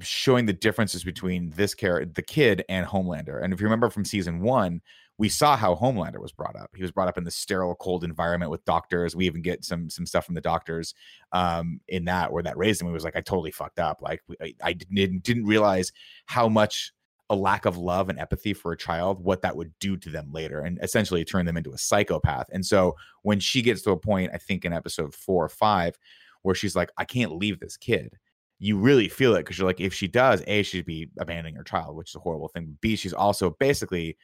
showing 0.02 0.46
the 0.46 0.52
differences 0.52 1.02
between 1.04 1.50
this 1.50 1.74
character, 1.74 2.10
the 2.14 2.22
kid, 2.22 2.62
and 2.68 2.86
Homelander. 2.86 3.42
And 3.42 3.52
if 3.54 3.60
you 3.60 3.64
remember 3.66 3.88
from 3.88 4.04
season 4.04 4.40
one, 4.40 4.82
we 5.18 5.28
saw 5.28 5.56
how 5.56 5.74
Homelander 5.74 6.20
was 6.20 6.32
brought 6.32 6.54
up. 6.54 6.70
He 6.76 6.82
was 6.82 6.92
brought 6.92 7.08
up 7.08 7.18
in 7.18 7.24
the 7.24 7.30
sterile, 7.30 7.74
cold 7.74 8.04
environment 8.04 8.52
with 8.52 8.64
doctors. 8.64 9.16
We 9.16 9.26
even 9.26 9.42
get 9.42 9.64
some 9.64 9.90
some 9.90 10.06
stuff 10.06 10.24
from 10.24 10.36
the 10.36 10.40
doctors 10.40 10.94
um, 11.32 11.80
in 11.88 12.04
that 12.04 12.32
where 12.32 12.42
that 12.44 12.56
raised 12.56 12.80
him. 12.80 12.86
He 12.86 12.92
was 12.92 13.04
like, 13.04 13.16
I 13.16 13.20
totally 13.20 13.50
fucked 13.50 13.80
up. 13.80 14.00
Like 14.00 14.22
I, 14.40 14.54
I 14.62 14.72
didn't 14.72 15.24
didn't 15.24 15.44
realize 15.44 15.92
how 16.26 16.48
much 16.48 16.92
a 17.30 17.36
lack 17.36 17.66
of 17.66 17.76
love 17.76 18.08
and 18.08 18.18
empathy 18.18 18.54
for 18.54 18.72
a 18.72 18.76
child, 18.76 19.22
what 19.22 19.42
that 19.42 19.56
would 19.56 19.72
do 19.80 19.96
to 19.98 20.08
them 20.08 20.32
later, 20.32 20.60
and 20.60 20.78
essentially 20.82 21.24
turn 21.24 21.44
them 21.44 21.58
into 21.58 21.72
a 21.72 21.78
psychopath. 21.78 22.48
And 22.52 22.64
so 22.64 22.96
when 23.22 23.38
she 23.38 23.60
gets 23.60 23.82
to 23.82 23.90
a 23.90 23.98
point, 23.98 24.30
I 24.32 24.38
think 24.38 24.64
in 24.64 24.72
episode 24.72 25.14
four 25.14 25.44
or 25.44 25.50
five, 25.50 25.98
where 26.42 26.54
she's 26.54 26.76
like, 26.76 26.90
I 26.96 27.04
can't 27.04 27.36
leave 27.36 27.60
this 27.60 27.76
kid. 27.76 28.16
You 28.60 28.78
really 28.78 29.08
feel 29.08 29.34
it 29.34 29.40
because 29.40 29.58
you're 29.58 29.66
like, 29.66 29.80
if 29.80 29.92
she 29.92 30.08
does, 30.08 30.42
A, 30.46 30.62
she'd 30.62 30.86
be 30.86 31.10
abandoning 31.18 31.54
her 31.56 31.62
child, 31.62 31.96
which 31.96 32.10
is 32.10 32.14
a 32.14 32.20
horrible 32.20 32.48
thing. 32.48 32.78
B, 32.80 32.96
she's 32.96 33.12
also 33.12 33.50
basically 33.50 34.16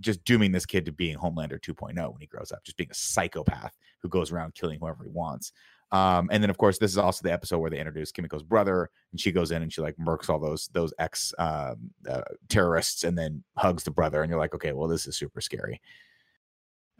just 0.00 0.24
dooming 0.24 0.52
this 0.52 0.66
kid 0.66 0.84
to 0.86 0.92
being 0.92 1.16
Homelander 1.16 1.60
2.0 1.60 1.94
when 1.94 2.20
he 2.20 2.26
grows 2.26 2.52
up, 2.52 2.64
just 2.64 2.76
being 2.76 2.90
a 2.90 2.94
psychopath 2.94 3.76
who 4.02 4.08
goes 4.08 4.32
around 4.32 4.54
killing 4.54 4.78
whoever 4.78 5.04
he 5.04 5.10
wants. 5.10 5.52
Um, 5.90 6.28
and 6.30 6.42
then 6.42 6.50
of 6.50 6.58
course 6.58 6.78
this 6.78 6.90
is 6.90 6.98
also 6.98 7.22
the 7.22 7.32
episode 7.32 7.58
where 7.58 7.70
they 7.70 7.78
introduce 7.78 8.12
Kimiko's 8.12 8.42
brother, 8.42 8.90
and 9.10 9.20
she 9.20 9.32
goes 9.32 9.50
in 9.50 9.62
and 9.62 9.72
she 9.72 9.80
like 9.80 9.96
murks 9.96 10.28
all 10.28 10.38
those 10.38 10.68
those 10.72 10.92
ex 10.98 11.32
um, 11.38 11.90
uh, 12.08 12.20
terrorists, 12.48 13.04
and 13.04 13.16
then 13.16 13.42
hugs 13.56 13.84
the 13.84 13.90
brother, 13.90 14.22
and 14.22 14.30
you're 14.30 14.38
like, 14.38 14.54
okay, 14.54 14.72
well 14.72 14.88
this 14.88 15.06
is 15.06 15.16
super 15.16 15.40
scary. 15.40 15.80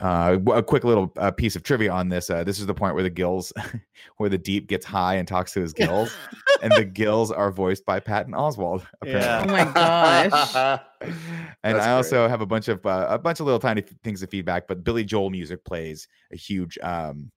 Uh, 0.00 0.38
a 0.52 0.62
quick 0.62 0.84
little 0.84 1.12
uh, 1.16 1.30
piece 1.30 1.56
of 1.56 1.62
trivia 1.64 1.90
on 1.90 2.08
this. 2.08 2.30
Uh, 2.30 2.44
this 2.44 2.60
is 2.60 2.66
the 2.66 2.74
point 2.74 2.94
where 2.94 3.02
the 3.02 3.10
gills, 3.10 3.52
where 4.18 4.28
the 4.28 4.38
deep 4.38 4.68
gets 4.68 4.86
high 4.86 5.14
and 5.16 5.26
talks 5.26 5.52
to 5.52 5.60
his 5.60 5.72
gills, 5.72 6.14
and 6.62 6.72
the 6.72 6.84
gills 7.02 7.32
are 7.32 7.50
voiced 7.50 7.84
by 7.84 7.98
Patton 7.98 8.32
Oswalt. 8.32 8.86
Yeah. 9.04 9.44
Oh 9.44 9.50
my 9.50 9.64
gosh. 9.64 10.80
and 11.00 11.76
That's 11.76 11.86
I 11.86 11.92
also 11.92 12.28
have 12.28 12.40
a 12.40 12.46
bunch 12.46 12.68
of 12.68 12.84
uh, 12.84 13.06
a 13.08 13.18
bunch 13.18 13.40
of 13.40 13.46
little 13.46 13.58
tiny 13.58 13.82
things 14.04 14.22
of 14.22 14.30
feedback. 14.30 14.68
But 14.68 14.84
Billy 14.84 15.04
Joel 15.04 15.30
music 15.30 15.64
plays 15.64 16.06
a 16.32 16.36
huge 16.36 16.78
um, 16.82 17.30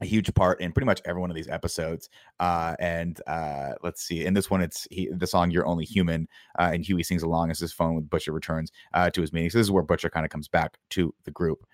a 0.00 0.06
huge 0.06 0.32
part 0.34 0.60
in 0.60 0.72
pretty 0.72 0.86
much 0.86 1.00
every 1.04 1.20
one 1.20 1.30
of 1.30 1.36
these 1.36 1.48
episodes. 1.48 2.10
Uh, 2.38 2.74
and 2.78 3.20
uh, 3.26 3.72
let's 3.82 4.02
see, 4.02 4.26
in 4.26 4.34
this 4.34 4.50
one, 4.50 4.60
it's 4.60 4.86
he, 4.90 5.08
the 5.10 5.26
song 5.26 5.50
"You're 5.50 5.66
Only 5.66 5.84
Human," 5.84 6.28
uh, 6.58 6.70
and 6.72 6.84
Hughie 6.84 7.02
sings 7.02 7.22
along 7.22 7.50
as 7.50 7.58
his 7.58 7.72
phone 7.72 7.94
with 7.94 8.10
Butcher 8.10 8.32
returns 8.32 8.72
uh, 8.94 9.10
to 9.10 9.20
his 9.20 9.32
meeting. 9.32 9.50
So 9.50 9.58
this 9.58 9.66
is 9.66 9.70
where 9.70 9.82
Butcher 9.82 10.10
kind 10.10 10.26
of 10.26 10.30
comes 10.30 10.48
back 10.48 10.76
to 10.90 11.14
the 11.24 11.30
group. 11.30 11.66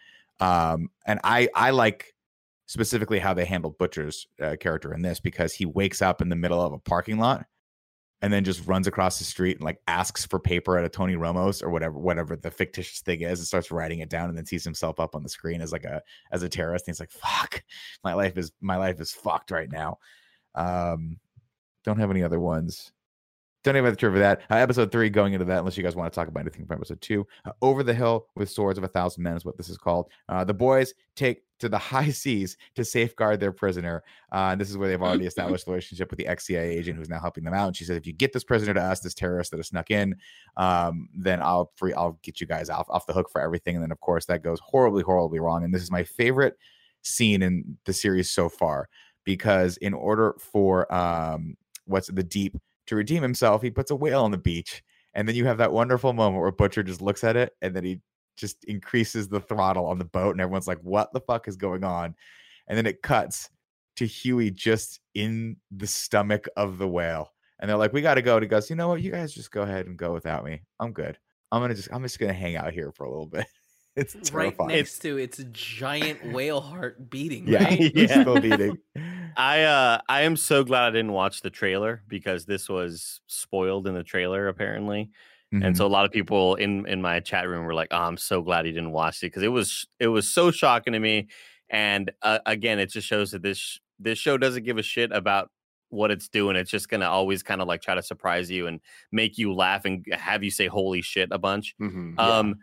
Um, 0.43 0.89
and 1.07 1.21
I 1.23 1.49
I 1.55 1.71
like 1.71 2.13
specifically 2.67 3.21
how 3.21 3.33
they 3.33 3.45
handled 3.45 3.79
Butcher's 3.79 4.27
uh, 4.41 4.57
character 4.59 4.93
in 4.93 5.03
this 5.03 5.21
because 5.21 5.53
he 5.53 5.67
wakes 5.67 6.03
up 6.03 6.21
in 6.21 6.29
the 6.29 6.37
middle 6.37 6.61
of 6.61 6.73
a 6.73 6.79
parking 6.79 7.19
lot 7.19 7.47
and 8.23 8.33
then 8.33 8.43
just 8.43 8.67
runs 8.67 8.89
across 8.89 9.19
the 9.19 9.25
street 9.25 9.59
and 9.59 9.65
like 9.65 9.81
asks 9.87 10.27
for 10.27 10.41
paper 10.41 10.77
at 10.77 10.85
a 10.85 10.89
Tony 10.89 11.15
Romos 11.15 11.63
or 11.63 11.71
whatever 11.71 11.97
whatever 11.97 12.35
the 12.35 12.51
fictitious 12.51 13.03
thing 13.03 13.21
is 13.21 13.39
and 13.39 13.47
starts 13.47 13.71
writing 13.71 14.01
it 14.01 14.11
down 14.11 14.29
and 14.29 14.37
then 14.37 14.45
sees 14.45 14.65
himself 14.65 14.99
up 14.99 15.15
on 15.15 15.23
the 15.23 15.29
screen 15.29 15.61
as 15.61 15.71
like 15.71 15.85
a 15.85 16.03
as 16.33 16.43
a 16.43 16.49
terrorist. 16.49 16.89
And 16.89 16.93
he's 16.95 17.01
like 17.01 17.13
fuck 17.13 17.63
my 18.03 18.15
life 18.15 18.37
is 18.37 18.51
my 18.61 18.77
life 18.77 19.01
is 19.01 19.13
fucked 19.13 19.53
right 19.53 19.71
now. 19.71 19.99
Um 20.57 21.21
don't 21.85 22.01
have 22.01 22.11
any 22.11 22.25
other 22.25 22.41
ones 22.41 22.91
don't 23.63 23.77
even 23.77 23.85
have 23.85 23.95
the 23.95 23.99
trivia 23.99 24.17
for 24.17 24.21
that. 24.21 24.43
Uh, 24.51 24.61
episode 24.61 24.91
three, 24.91 25.09
going 25.09 25.35
into 25.35 25.45
that, 25.45 25.59
unless 25.59 25.77
you 25.77 25.83
guys 25.83 25.95
want 25.95 26.13
to 26.13 26.15
talk 26.15 26.29
about 26.29 26.41
anything 26.41 26.67
from 26.67 26.77
episode 26.77 27.01
two. 27.01 27.27
Uh, 27.45 27.53
Over 27.63 27.83
the 27.83 27.95
Hill 27.95 28.27
with 28.35 28.51
Swords 28.51 28.77
of 28.77 28.85
a 28.85 28.89
Thousand 28.89 29.23
Men 29.23 29.37
is 29.37 29.45
what 29.45 29.57
this 29.57 29.69
is 29.69 29.79
called. 29.79 30.11
Uh, 30.29 30.45
the 30.45 30.55
boys 30.55 30.95
take 31.15 31.43
to 31.61 31.69
the 31.69 31.79
high 31.79 32.11
seas 32.11 32.57
to 32.75 32.85
safeguard 32.85 33.39
their 33.39 33.53
prisoner. 33.53 34.03
Uh, 34.33 34.51
and 34.51 34.61
this 34.61 34.69
is 34.69 34.77
where 34.77 34.89
they've 34.89 35.01
already 35.01 35.27
established 35.33 35.67
a 35.67 35.71
relationship 35.71 36.11
with 36.11 36.19
the 36.19 36.27
ex 36.27 36.47
CIA 36.47 36.77
agent 36.77 36.99
who's 36.99 37.09
now 37.09 37.21
helping 37.21 37.45
them 37.45 37.55
out. 37.55 37.69
And 37.69 37.77
she 37.77 37.85
says, 37.85 37.97
if 37.97 38.07
you 38.07 38.13
get 38.13 38.33
this 38.33 38.45
prisoner 38.45 38.75
to 38.75 38.83
us, 38.83 39.01
this 39.01 39.15
terrorist 39.15 39.53
that 39.53 39.59
has 39.59 39.69
snuck 39.69 39.91
in, 39.91 40.17
um, 40.57 41.09
then 41.15 41.41
I'll 41.41 41.71
free, 41.77 41.95
I'll 41.95 42.19
get 42.23 42.41
you 42.41 42.47
guys 42.47 42.69
off, 42.69 42.87
off 42.91 43.07
the 43.07 43.13
hook 43.13 43.31
for 43.31 43.41
everything. 43.41 43.77
And 43.77 43.83
then, 43.83 43.93
of 43.93 44.01
course, 44.01 44.27
that 44.27 44.43
goes 44.43 44.61
horribly, 44.61 45.03
horribly 45.03 45.39
wrong. 45.39 45.65
And 45.65 45.73
this 45.73 45.83
is 45.83 45.91
my 45.91 46.05
favorite 46.05 46.57
scene 47.03 47.43
in 47.43 47.79
the 47.85 47.93
series 47.93 48.31
so 48.31 48.49
far 48.49 48.89
because 49.25 49.77
in 49.77 49.95
order 49.95 50.35
for 50.39 50.93
um, 50.93 51.57
what's 51.87 52.09
the 52.09 52.23
deep 52.23 52.57
to 52.87 52.97
redeem 52.97 53.23
himself, 53.23 53.63
he 53.63 53.71
puts 53.71 53.91
a 53.91 53.97
whale 53.97 54.25
on 54.25 54.31
the 54.31 54.39
beach. 54.39 54.83
And 55.15 55.29
then 55.29 55.35
you 55.37 55.45
have 55.47 55.59
that 55.59 55.73
wonderful 55.73 56.13
moment 56.13 56.41
where 56.43 56.51
Butcher 56.53 56.83
just 56.83 57.03
looks 57.03 57.23
at 57.23 57.37
it 57.37 57.55
and 57.61 57.77
then 57.77 57.85
he 57.85 58.01
just 58.37 58.65
increases 58.65 59.29
the 59.29 59.41
throttle 59.41 59.87
on 59.87 59.99
the 59.99 60.05
boat. 60.07 60.31
And 60.33 60.41
everyone's 60.41 60.67
like, 60.67 60.81
what 60.83 61.13
the 61.13 61.21
fuck 61.21 61.49
is 61.49 61.57
going 61.57 61.85
on? 61.85 62.15
And 62.67 62.79
then 62.79 62.87
it 62.87 63.03
cuts 63.03 63.51
to 63.97 64.07
Hughie 64.07 64.51
just 64.51 65.01
in 65.15 65.57
the 65.71 65.87
stomach 65.87 66.49
of 66.57 66.79
the 66.79 66.89
whale. 66.89 67.33
And 67.61 67.69
they're 67.69 67.77
like, 67.77 67.93
we 67.93 68.01
got 68.01 68.15
to 68.15 68.23
go. 68.23 68.37
And 68.37 68.43
he 68.43 68.49
goes, 68.49 68.71
you 68.71 68.77
know 68.77 68.89
what? 68.89 69.03
You 69.03 69.13
guys 69.13 69.35
just 69.35 69.51
go 69.51 69.63
ahead 69.63 69.87
and 69.87 69.97
go 69.99 70.13
without 70.13 70.45
me. 70.45 70.63
I'm 70.81 70.93
good. 70.93 71.19
I'm 71.53 71.61
going 71.61 71.69
to 71.69 71.75
just, 71.75 71.93
I'm 71.93 72.03
just 72.03 72.19
going 72.19 72.33
to 72.33 72.39
hang 72.39 72.57
out 72.57 72.73
here 72.73 72.91
for 72.91 73.05
a 73.05 73.11
little 73.11 73.27
bit. 73.27 73.47
It's 73.95 74.33
right 74.33 74.57
next 74.59 75.01
to 75.01 75.19
its 75.19 75.39
giant 75.53 76.25
whale 76.33 76.63
heart 76.63 77.11
beating. 77.11 77.47
yeah, 77.47 77.65
right? 77.65 77.79
it's 77.79 78.11
Yeah. 78.11 78.23
still 78.23 78.41
beating. 78.41 78.79
I 79.37 79.63
uh 79.63 80.01
I 80.09 80.23
am 80.23 80.37
so 80.37 80.65
glad 80.65 80.85
I 80.87 80.91
didn't 80.91 81.13
watch 81.13 81.41
the 81.43 81.51
trailer 81.51 82.03
because 82.09 82.47
this 82.47 82.69
was 82.69 83.21
spoiled 83.27 83.87
in 83.87 83.95
the 83.95 84.03
trailer 84.05 84.49
apparently. 84.49 85.11
Mhm. 85.53 85.65
And 85.67 85.77
so 85.77 85.87
a 85.87 85.89
lot 85.89 86.05
of 86.05 86.11
people 86.13 86.55
in 86.57 86.87
in 86.87 87.03
my 87.03 87.21
chat 87.21 87.49
room 87.49 87.65
were 87.65 87.75
like, 87.75 87.89
"Oh, 87.91 87.97
I'm 88.03 88.17
so 88.17 88.43
glad 88.43 88.65
he 88.67 88.73
didn't 88.73 88.93
watch 88.93 89.19
it 89.19 89.27
because 89.27 89.43
it 89.43 89.49
was 89.49 89.87
it 90.01 90.09
was 90.09 90.29
so 90.29 90.51
shocking 90.51 90.93
to 90.95 90.99
me." 90.99 91.29
And 91.71 92.11
uh, 92.23 92.41
again, 92.47 92.79
it 92.79 92.87
just 92.91 93.07
shows 93.07 93.31
that 93.33 93.43
this 93.43 93.79
this 93.99 94.19
show 94.19 94.39
doesn't 94.39 94.65
give 94.65 94.79
a 94.79 94.83
shit 94.83 95.13
about 95.13 95.51
what 95.91 96.11
it's 96.11 96.29
doing. 96.29 96.57
It's 96.57 96.71
just 96.71 96.89
gonna 96.89 97.09
always 97.09 97.43
kind 97.43 97.61
of 97.63 97.69
like 97.69 97.83
try 97.83 97.95
to 97.95 98.03
surprise 98.03 98.51
you 98.51 98.67
and 98.67 98.81
make 99.13 99.39
you 99.39 99.53
laugh 99.55 99.85
and 99.85 100.05
have 100.13 100.43
you 100.43 100.51
say 100.51 100.67
"holy 100.69 101.03
shit" 101.03 101.29
a 101.33 101.39
bunch. 101.39 101.75
Mhm. 101.81 102.19
Um, 102.19 102.57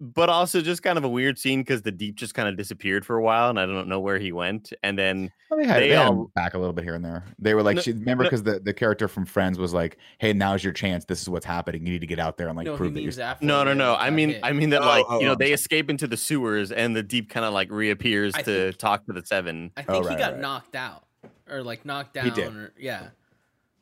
but 0.00 0.30
also 0.30 0.62
just 0.62 0.82
kind 0.82 0.96
of 0.96 1.04
a 1.04 1.08
weird 1.08 1.38
scene 1.38 1.60
because 1.60 1.82
the 1.82 1.92
deep 1.92 2.14
just 2.16 2.32
kind 2.34 2.48
of 2.48 2.56
disappeared 2.56 3.04
for 3.04 3.16
a 3.16 3.22
while, 3.22 3.50
and 3.50 3.60
I 3.60 3.66
don't 3.66 3.86
know 3.86 4.00
where 4.00 4.18
he 4.18 4.32
went. 4.32 4.72
And 4.82 4.98
then 4.98 5.30
Well, 5.50 5.60
they 5.60 5.66
had, 5.66 5.82
They 5.82 5.88
they 5.90 5.96
all- 5.96 6.30
back 6.34 6.54
a 6.54 6.58
little 6.58 6.72
bit 6.72 6.84
here 6.84 6.94
and 6.94 7.04
there. 7.04 7.24
They 7.38 7.52
were 7.54 7.62
like, 7.62 7.76
No- 7.76 7.82
she, 7.82 7.92
remember, 7.92 8.24
no- 8.24 8.30
because 8.30 8.42
the, 8.44 8.60
the 8.60 8.72
character 8.72 9.08
from 9.08 9.26
Friends 9.26 9.58
was 9.58 9.74
like, 9.74 9.98
"Hey, 10.18 10.32
now's 10.32 10.64
your 10.64 10.72
chance. 10.72 11.04
This 11.04 11.20
is 11.20 11.28
what's 11.28 11.44
happening. 11.44 11.84
You 11.86 11.92
need 11.92 12.00
to 12.00 12.06
get 12.06 12.18
out 12.18 12.38
there 12.38 12.48
and 12.48 12.56
like 12.56 12.64
no, 12.66 12.76
prove 12.76 12.94
that 12.94 13.00
you're." 13.00 13.08
means 13.08 13.18
after. 13.18 13.44
No, 13.44 13.62
no, 13.62 13.74
no. 13.74 13.94
I 13.94 14.08
mean, 14.10 14.30
hit. 14.30 14.40
I 14.42 14.52
mean 14.52 14.70
that 14.70 14.82
Oh, 14.82 14.86
like 14.86 15.04
oh, 15.08 15.18
you 15.20 15.26
know 15.26 15.32
I'm 15.32 15.38
they 15.38 15.46
sorry. 15.46 15.52
escape 15.54 15.90
into 15.90 16.06
the 16.06 16.16
sewers 16.16 16.72
and 16.72 16.96
the 16.96 17.02
deep 17.02 17.28
kind 17.28 17.44
of 17.44 17.52
like 17.52 17.70
reappears 17.70 18.34
I 18.34 18.42
to 18.42 18.44
think- 18.68 18.76
talk 18.78 19.04
to 19.06 19.12
the 19.12 19.24
seven. 19.26 19.70
I 19.76 19.84
Oh, 19.88 19.92
think 20.02 20.10
he 20.10 20.16
got 20.16 20.32
right. 20.32 20.40
knocked 20.40 20.76
out 20.76 21.04
or 21.50 21.62
like 21.62 21.84
knocked 21.84 22.14
down. 22.14 22.24
He 22.24 22.30
did. 22.30 22.54
Or, 22.54 22.72
yeah, 22.78 23.08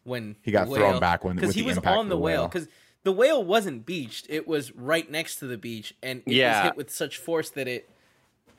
when 0.05 0.35
He 0.43 0.51
got 0.51 0.69
the 0.69 0.75
thrown 0.75 0.99
back 1.01 1.23
when 1.25 1.37
because 1.37 1.55
he 1.55 1.61
the 1.61 1.67
was 1.69 1.79
on 1.79 2.09
the 2.09 2.15
the 2.15 2.21
whale 2.21 2.41
whale. 2.43 2.49
because 2.49 2.67
the 3.05 3.13
whale 3.13 3.43
wasn't 3.45 3.87
beached; 3.87 4.27
it 4.29 4.47
was 4.49 4.73
right 4.75 5.11
next 5.11 5.37
to 5.37 5.47
the 5.47 5.59
beach, 5.59 5.95
and 6.03 6.23
it 6.27 6.33
Yeah. 6.35 6.63
was 6.63 6.65
hit 6.71 6.77
with 6.77 6.91
such 6.91 7.19
force 7.19 7.51
that 7.51 7.69
it 7.69 7.89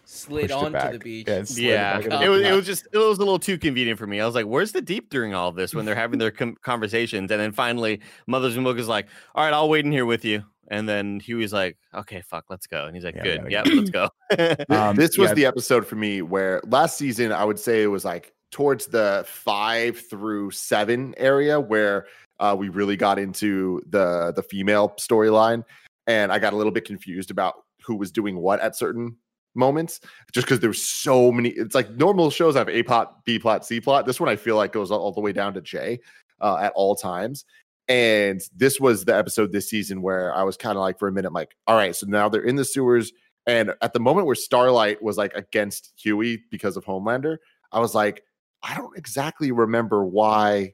slid 0.05 0.43
Pushed 0.49 0.53
onto 0.53 0.71
back. 0.71 0.91
the 0.93 0.97
beach. 0.99 1.27
Yeah, 1.27 1.39
it 1.39 1.57
Yeah, 1.57 1.99
back 2.01 2.21
it 2.23 2.29
was, 2.29 2.41
it 2.41 2.51
was 2.51 2.65
just 2.65 2.87
it 2.91 2.97
was 2.97 3.17
a 3.17 3.19
little 3.21 3.37
too 3.39 3.57
convenient 3.57 3.99
for 3.99 4.07
me. 4.07 4.19
I 4.19 4.25
was 4.25 4.33
like, 4.35 4.45
"Where's 4.47 4.71
the 4.71 4.81
deep 4.81 5.09
during 5.09 5.33
all 5.35 5.51
this?" 5.51 5.75
When 5.75 5.85
they're 5.85 5.93
having 5.95 6.17
their 6.19 6.31
com- 6.31 6.57
conversations, 6.61 7.29
and 7.31 7.39
then 7.39 7.51
finally, 7.51 7.99
Mother's 8.27 8.57
Milk 8.57 8.77
is 8.79 8.87
like, 8.87 9.07
"All 9.35 9.43
right, 9.43 9.53
I'll 9.53 9.69
wait 9.69 9.85
in 9.85 9.91
here 9.91 10.05
with 10.05 10.25
you." 10.25 10.43
And 10.71 10.87
then 10.87 11.19
Hughie's 11.19 11.51
like, 11.53 11.77
"Okay, 11.95 12.21
fuck, 12.21 12.45
let's 12.49 12.67
go." 12.67 12.85
And 12.85 12.95
he's 12.95 13.03
like, 13.03 13.15
Yeah, 13.15 13.23
"Good, 13.23 13.37
gotta 13.49 13.51
yep, 13.51 13.65
let's 13.67 13.89
go." 13.89 14.09
Um, 14.69 14.95
this 14.95 15.17
was 15.17 15.29
yeah, 15.29 15.33
the 15.35 15.45
episode 15.47 15.85
for 15.85 15.95
me 15.95 16.21
where 16.21 16.61
last 16.67 16.97
season 16.97 17.31
I 17.31 17.43
would 17.43 17.59
say 17.59 17.81
it 17.83 17.87
was 17.87 18.05
like 18.05 18.33
towards 18.51 18.87
the 18.87 19.23
five 19.27 19.99
through 20.09 20.51
seven 20.51 21.13
area 21.17 21.59
where 21.59 22.07
uh, 22.39 22.55
we 22.57 22.69
really 22.69 22.95
got 22.95 23.19
into 23.19 23.81
the 23.89 24.33
the 24.35 24.43
female 24.43 24.89
storyline, 24.99 25.63
and 26.07 26.31
I 26.31 26.39
got 26.39 26.53
a 26.53 26.55
little 26.55 26.71
bit 26.71 26.85
confused 26.85 27.31
about 27.31 27.55
who 27.85 27.95
was 27.95 28.11
doing 28.11 28.37
what 28.37 28.59
at 28.59 28.75
certain 28.75 29.17
moments, 29.55 29.99
just 30.31 30.47
because 30.47 30.59
there's 30.59 30.81
so 30.81 31.31
many. 31.31 31.49
It's 31.49 31.75
like 31.75 31.91
normal 31.91 32.29
shows 32.29 32.55
have 32.55 32.69
A 32.69 32.83
plot, 32.83 33.25
B 33.25 33.39
plot, 33.39 33.65
C 33.65 33.81
plot. 33.81 34.05
This 34.05 34.19
one 34.19 34.29
I 34.29 34.35
feel 34.35 34.55
like 34.55 34.71
goes 34.71 34.91
all, 34.91 34.99
all 34.99 35.11
the 35.11 35.21
way 35.21 35.33
down 35.33 35.53
to 35.55 35.61
J 35.61 35.99
uh, 36.41 36.57
at 36.57 36.71
all 36.75 36.95
times. 36.95 37.45
And 37.87 38.39
this 38.55 38.79
was 38.79 39.05
the 39.05 39.15
episode 39.15 39.51
this 39.51 39.67
season 39.67 40.03
where 40.03 40.33
I 40.33 40.43
was 40.43 40.57
kind 40.57 40.77
of 40.77 40.81
like 40.81 40.99
for 40.99 41.07
a 41.07 41.11
minute, 41.11 41.33
like, 41.33 41.55
all 41.65 41.75
right, 41.75 41.95
so 41.95 42.05
now 42.07 42.29
they're 42.29 42.43
in 42.43 42.55
the 42.55 42.65
sewers. 42.65 43.11
And 43.47 43.73
at 43.81 43.93
the 43.93 43.99
moment 43.99 44.27
where 44.27 44.35
Starlight 44.35 45.01
was 45.01 45.17
like 45.17 45.33
against 45.33 45.91
Hughie 45.95 46.43
because 46.51 46.77
of 46.77 46.85
Homelander, 46.85 47.37
I 47.71 47.79
was 47.79 47.95
like, 47.95 48.23
I 48.63 48.75
don't 48.75 48.97
exactly 48.97 49.51
remember 49.51 50.03
why 50.03 50.73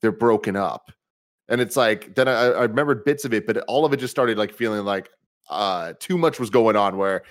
they're 0.00 0.12
broken 0.12 0.56
up. 0.56 0.90
And 1.48 1.60
it's 1.60 1.76
like, 1.76 2.14
then 2.14 2.28
I, 2.28 2.32
I 2.32 2.62
remembered 2.62 3.04
bits 3.04 3.24
of 3.24 3.34
it, 3.34 3.46
but 3.46 3.58
all 3.68 3.84
of 3.84 3.92
it 3.92 3.98
just 3.98 4.12
started 4.12 4.38
like 4.38 4.52
feeling 4.54 4.84
like 4.84 5.08
uh 5.48 5.94
too 5.98 6.16
much 6.16 6.38
was 6.38 6.48
going 6.48 6.76
on. 6.76 6.96
Where 6.96 7.22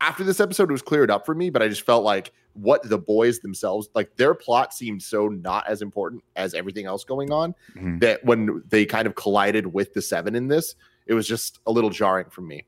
after 0.00 0.22
this 0.24 0.38
episode, 0.40 0.70
it 0.70 0.72
was 0.72 0.82
cleared 0.82 1.10
up 1.10 1.26
for 1.26 1.34
me, 1.34 1.50
but 1.50 1.60
I 1.62 1.68
just 1.68 1.82
felt 1.82 2.04
like 2.04 2.32
what 2.54 2.88
the 2.88 2.98
boys 2.98 3.40
themselves, 3.40 3.88
like 3.94 4.16
their 4.16 4.34
plot 4.34 4.72
seemed 4.72 5.02
so 5.02 5.28
not 5.28 5.66
as 5.68 5.82
important 5.82 6.22
as 6.36 6.54
everything 6.54 6.86
else 6.86 7.04
going 7.04 7.30
on 7.32 7.54
Mhm. 7.76 8.00
that 8.00 8.24
when 8.24 8.62
they 8.68 8.86
kind 8.86 9.06
of 9.06 9.14
collided 9.16 9.66
with 9.66 9.92
the 9.92 10.02
seven 10.02 10.34
in 10.34 10.48
this, 10.48 10.74
it 11.06 11.14
was 11.14 11.26
just 11.26 11.58
a 11.66 11.72
little 11.72 11.90
jarring 11.90 12.30
for 12.30 12.40
me. 12.42 12.64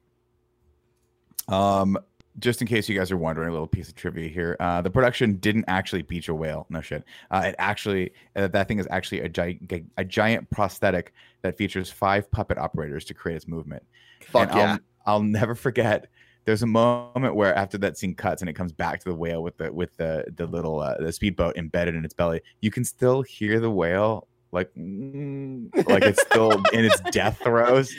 Um, 1.49 1.99
just 2.39 2.61
in 2.61 2.67
case 2.67 2.89
you 2.89 2.97
guys 2.97 3.11
are 3.11 3.17
wondering, 3.17 3.49
a 3.49 3.53
little 3.53 3.67
piece 3.67 3.89
of 3.89 3.95
trivia 3.95 4.29
here. 4.29 4.57
Uh, 4.61 4.81
the 4.81 4.91
production 4.91 5.35
didn't 5.37 5.65
actually 5.69 6.03
beach 6.03 6.29
a 6.29 6.35
whale. 6.35 6.67
No 6.71 6.81
shit. 6.81 7.05
Uh, 7.31 7.43
it 7.47 7.55
actually 7.59 8.13
uh, 8.37 8.49
that 8.49 8.69
thing 8.69 8.79
is 8.79 8.87
actually 8.91 9.21
a, 9.21 9.29
gi- 9.29 9.61
a 9.97 10.05
giant 10.05 10.49
prosthetic 10.51 11.13
that 11.43 11.57
features 11.57 11.91
five 11.91 12.31
puppet 12.31 12.59
operators 12.59 13.05
to 13.07 13.15
create 13.15 13.37
its 13.37 13.49
movement. 13.49 13.83
Fuck 14.27 14.51
and 14.51 14.57
yeah. 14.57 14.77
I'll, 15.07 15.15
I'll 15.15 15.23
never 15.23 15.55
forget. 15.55 16.09
There's 16.47 16.63
a 16.63 16.67
moment 16.67 17.35
where 17.35 17.55
after 17.55 17.77
that 17.79 17.99
scene 17.99 18.15
cuts 18.15 18.43
and 18.43 18.49
it 18.49 18.55
comes 18.55 18.73
back 18.73 19.01
to 19.01 19.09
the 19.11 19.15
whale 19.15 19.43
with 19.43 19.57
the 19.59 19.73
with 19.73 19.97
the 19.97 20.25
the 20.37 20.47
little 20.47 20.81
uh, 20.81 20.97
the 20.99 21.13
speedboat 21.13 21.57
embedded 21.57 21.95
in 21.95 22.05
its 22.05 22.15
belly, 22.15 22.41
you 22.61 22.71
can 22.71 22.85
still 22.85 23.23
hear 23.23 23.61
the 23.61 23.71
whale 23.71 24.27
like 24.53 24.71
mm, 24.75 25.69
like 25.89 26.03
it's 26.03 26.21
still 26.23 26.51
in 26.73 26.85
its 26.85 27.01
death 27.13 27.39
throes. 27.43 27.95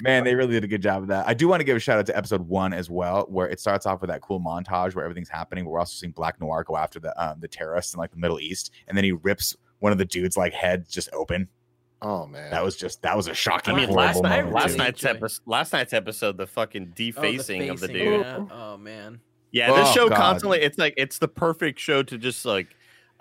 Man, 0.00 0.24
they 0.24 0.34
really 0.34 0.52
did 0.52 0.64
a 0.64 0.68
good 0.68 0.82
job 0.82 1.02
of 1.02 1.08
that. 1.08 1.26
I 1.26 1.34
do 1.34 1.48
want 1.48 1.60
to 1.60 1.64
give 1.64 1.76
a 1.76 1.80
shout 1.80 1.98
out 1.98 2.06
to 2.06 2.16
episode 2.16 2.46
one 2.48 2.72
as 2.72 2.88
well, 2.88 3.26
where 3.28 3.48
it 3.48 3.58
starts 3.60 3.86
off 3.86 4.00
with 4.00 4.10
that 4.10 4.20
cool 4.20 4.40
montage 4.40 4.94
where 4.94 5.04
everything's 5.04 5.28
happening. 5.28 5.64
We're 5.64 5.78
also 5.78 5.94
seeing 5.94 6.12
Black 6.12 6.40
Noir 6.40 6.64
go 6.64 6.76
after 6.76 7.00
the 7.00 7.12
um, 7.22 7.40
the 7.40 7.48
terrorists 7.48 7.94
in 7.94 7.98
like 7.98 8.10
the 8.12 8.16
Middle 8.18 8.38
East, 8.40 8.70
and 8.88 8.96
then 8.96 9.04
he 9.04 9.12
rips 9.12 9.56
one 9.80 9.92
of 9.92 9.98
the 9.98 10.04
dudes 10.04 10.36
like 10.36 10.52
head 10.52 10.88
just 10.88 11.08
open. 11.12 11.48
Oh 12.00 12.26
man, 12.26 12.50
That 12.50 12.64
was 12.64 12.76
just 12.76 13.02
that 13.02 13.16
was 13.16 13.28
a 13.28 13.34
shocking. 13.34 13.74
I 13.74 13.76
mean, 13.76 13.90
last 13.90 14.22
night, 14.22 14.38
moment, 14.44 14.54
last 14.54 14.72
too. 14.72 14.78
night's 14.78 15.04
episode, 15.04 15.40
last 15.46 15.72
night's 15.72 15.92
episode, 15.92 16.36
the 16.36 16.46
fucking 16.48 16.82
Oh, 16.82 16.92
the 16.96 17.12
defacing 17.12 17.70
of 17.70 17.78
the 17.80 17.86
dude. 17.88 18.20
yeah. 18.22 18.44
Oh 18.50 18.76
man. 18.76 19.20
Yeah, 19.52 19.70
this 19.72 19.88
Oh, 19.88 19.92
show 19.92 20.08
God. 20.08 20.16
constantly 20.16 20.60
it's 20.62 20.78
like 20.78 20.94
it's 20.96 21.18
the 21.18 21.28
perfect 21.28 21.78
show 21.78 22.02
to 22.02 22.18
just 22.18 22.44
like 22.44 22.68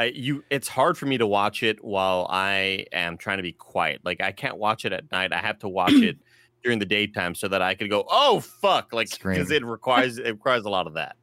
You 0.06 0.44
it's 0.50 0.68
hard 0.68 0.98
for 0.98 1.06
me 1.06 1.18
to 1.18 1.28
watch 1.28 1.64
it 1.64 1.84
while 1.84 2.28
I 2.30 2.86
am 2.92 3.18
trying 3.18 3.38
to 3.38 3.44
be 3.44 3.54
quiet. 3.54 4.02
Like 4.04 4.22
I 4.22 4.32
can't 4.32 4.58
watch 4.58 4.86
it 4.86 4.94
at 4.94 5.12
night. 5.12 5.34
I 5.34 5.40
have 5.40 5.60
to 5.60 5.70
watch 5.70 5.94
it 5.94 6.18
during 6.64 6.80
the 6.80 6.86
daytime 6.86 7.36
so 7.36 7.48
that 7.48 7.62
I 7.62 7.76
could 7.76 7.90
go, 7.90 8.06
"Oh 8.10 8.40
fuck," 8.40 8.94
like 8.94 9.10
because 9.12 9.52
it 9.52 9.66
requires 9.66 10.18
it 10.18 10.32
requires 10.32 10.66
a 10.66 10.70
lot 10.70 10.88
of 10.88 10.94
that. 10.96 11.16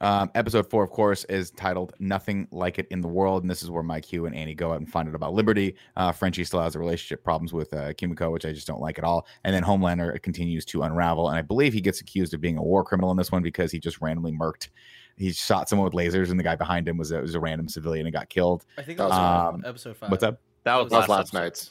Um, 0.00 0.30
episode 0.34 0.68
four, 0.68 0.82
of 0.82 0.90
course, 0.90 1.24
is 1.24 1.50
titled 1.52 1.94
"Nothing 1.98 2.48
Like 2.50 2.78
It 2.78 2.86
in 2.90 3.00
the 3.00 3.08
World," 3.08 3.42
and 3.42 3.50
this 3.50 3.62
is 3.62 3.70
where 3.70 3.82
Mike, 3.82 4.04
Hugh, 4.04 4.26
and 4.26 4.34
Annie 4.34 4.54
go 4.54 4.72
out 4.72 4.78
and 4.78 4.90
find 4.90 5.08
out 5.08 5.14
about 5.14 5.32
Liberty. 5.32 5.76
Uh, 5.96 6.12
Frenchie 6.12 6.44
still 6.44 6.60
has 6.60 6.74
a 6.74 6.78
relationship 6.78 7.24
problems 7.24 7.52
with 7.52 7.72
uh, 7.72 7.92
Kimiko, 7.94 8.30
which 8.30 8.44
I 8.44 8.52
just 8.52 8.66
don't 8.66 8.80
like 8.80 8.98
at 8.98 9.04
all. 9.04 9.26
And 9.44 9.54
then 9.54 9.62
Homelander 9.62 10.20
continues 10.22 10.64
to 10.66 10.82
unravel, 10.82 11.28
and 11.28 11.38
I 11.38 11.42
believe 11.42 11.72
he 11.72 11.80
gets 11.80 12.00
accused 12.00 12.34
of 12.34 12.40
being 12.40 12.58
a 12.58 12.62
war 12.62 12.84
criminal 12.84 13.10
in 13.12 13.16
this 13.16 13.32
one 13.32 13.42
because 13.42 13.70
he 13.70 13.78
just 13.78 14.00
randomly 14.00 14.32
murked. 14.32 14.68
He 15.16 15.32
shot 15.32 15.68
someone 15.68 15.84
with 15.84 15.94
lasers, 15.94 16.30
and 16.30 16.38
the 16.38 16.44
guy 16.44 16.56
behind 16.56 16.88
him 16.88 16.96
was 16.96 17.12
a, 17.12 17.20
was 17.20 17.34
a 17.34 17.40
random 17.40 17.68
civilian 17.68 18.06
and 18.06 18.12
got 18.12 18.28
killed. 18.28 18.64
I 18.76 18.82
think 18.82 18.98
That 18.98 19.08
that 19.08 19.10
was, 19.10 19.18
was 19.18 19.54
um, 19.54 19.62
episode 19.64 19.96
five. 19.96 20.10
What's 20.10 20.24
up? 20.24 20.40
That 20.64 20.76
was, 20.76 20.84
That 20.90 20.90
that 20.90 21.00
was 21.00 21.08
last 21.08 21.20
episode. 21.28 21.38
night's. 21.38 21.70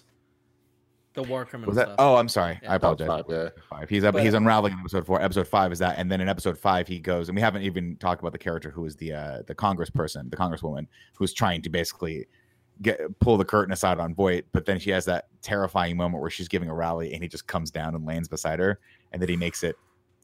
The 1.15 1.23
war 1.23 1.45
criminal 1.45 1.67
Was 1.69 1.75
that? 1.77 1.87
stuff. 1.89 1.95
Oh, 1.99 2.15
I'm 2.15 2.27
sorry. 2.27 2.59
Yeah. 2.63 2.71
I 2.71 2.75
apologize. 2.75 3.07
five, 3.07 3.25
yeah. 3.29 3.49
five. 3.69 3.87
He's 3.87 4.03
up. 4.03 4.13
But- 4.13 4.23
he's 4.23 4.33
unraveling 4.33 4.73
in 4.73 4.79
episode 4.79 5.05
four. 5.05 5.21
Episode 5.21 5.47
five 5.47 5.71
is 5.71 5.77
that, 5.79 5.99
and 5.99 6.11
then 6.11 6.21
in 6.21 6.27
episode 6.27 6.57
five 6.57 6.87
he 6.87 6.99
goes, 6.99 7.29
and 7.29 7.35
we 7.35 7.41
haven't 7.41 7.61
even 7.61 7.97
talked 7.97 8.21
about 8.21 8.31
the 8.31 8.39
character 8.39 8.71
who 8.71 8.83
is 8.85 8.95
the 8.95 9.13
uh, 9.13 9.41
the 9.45 9.53
congressperson, 9.53 10.31
the 10.31 10.37
congresswoman, 10.37 10.87
who's 11.15 11.31
trying 11.33 11.61
to 11.61 11.69
basically 11.69 12.25
get 12.81 12.99
pull 13.19 13.37
the 13.37 13.45
curtain 13.45 13.71
aside 13.71 13.99
on 13.99 14.15
Vought, 14.15 14.45
but 14.53 14.65
then 14.65 14.79
she 14.79 14.89
has 14.89 15.05
that 15.05 15.27
terrifying 15.43 15.95
moment 15.95 16.19
where 16.19 16.31
she's 16.31 16.47
giving 16.47 16.67
a 16.69 16.73
rally 16.73 17.13
and 17.13 17.21
he 17.21 17.29
just 17.29 17.45
comes 17.45 17.69
down 17.69 17.93
and 17.93 18.05
lands 18.05 18.27
beside 18.27 18.57
her, 18.57 18.79
and 19.11 19.21
then 19.21 19.29
he 19.29 19.37
makes 19.37 19.61
it 19.63 19.75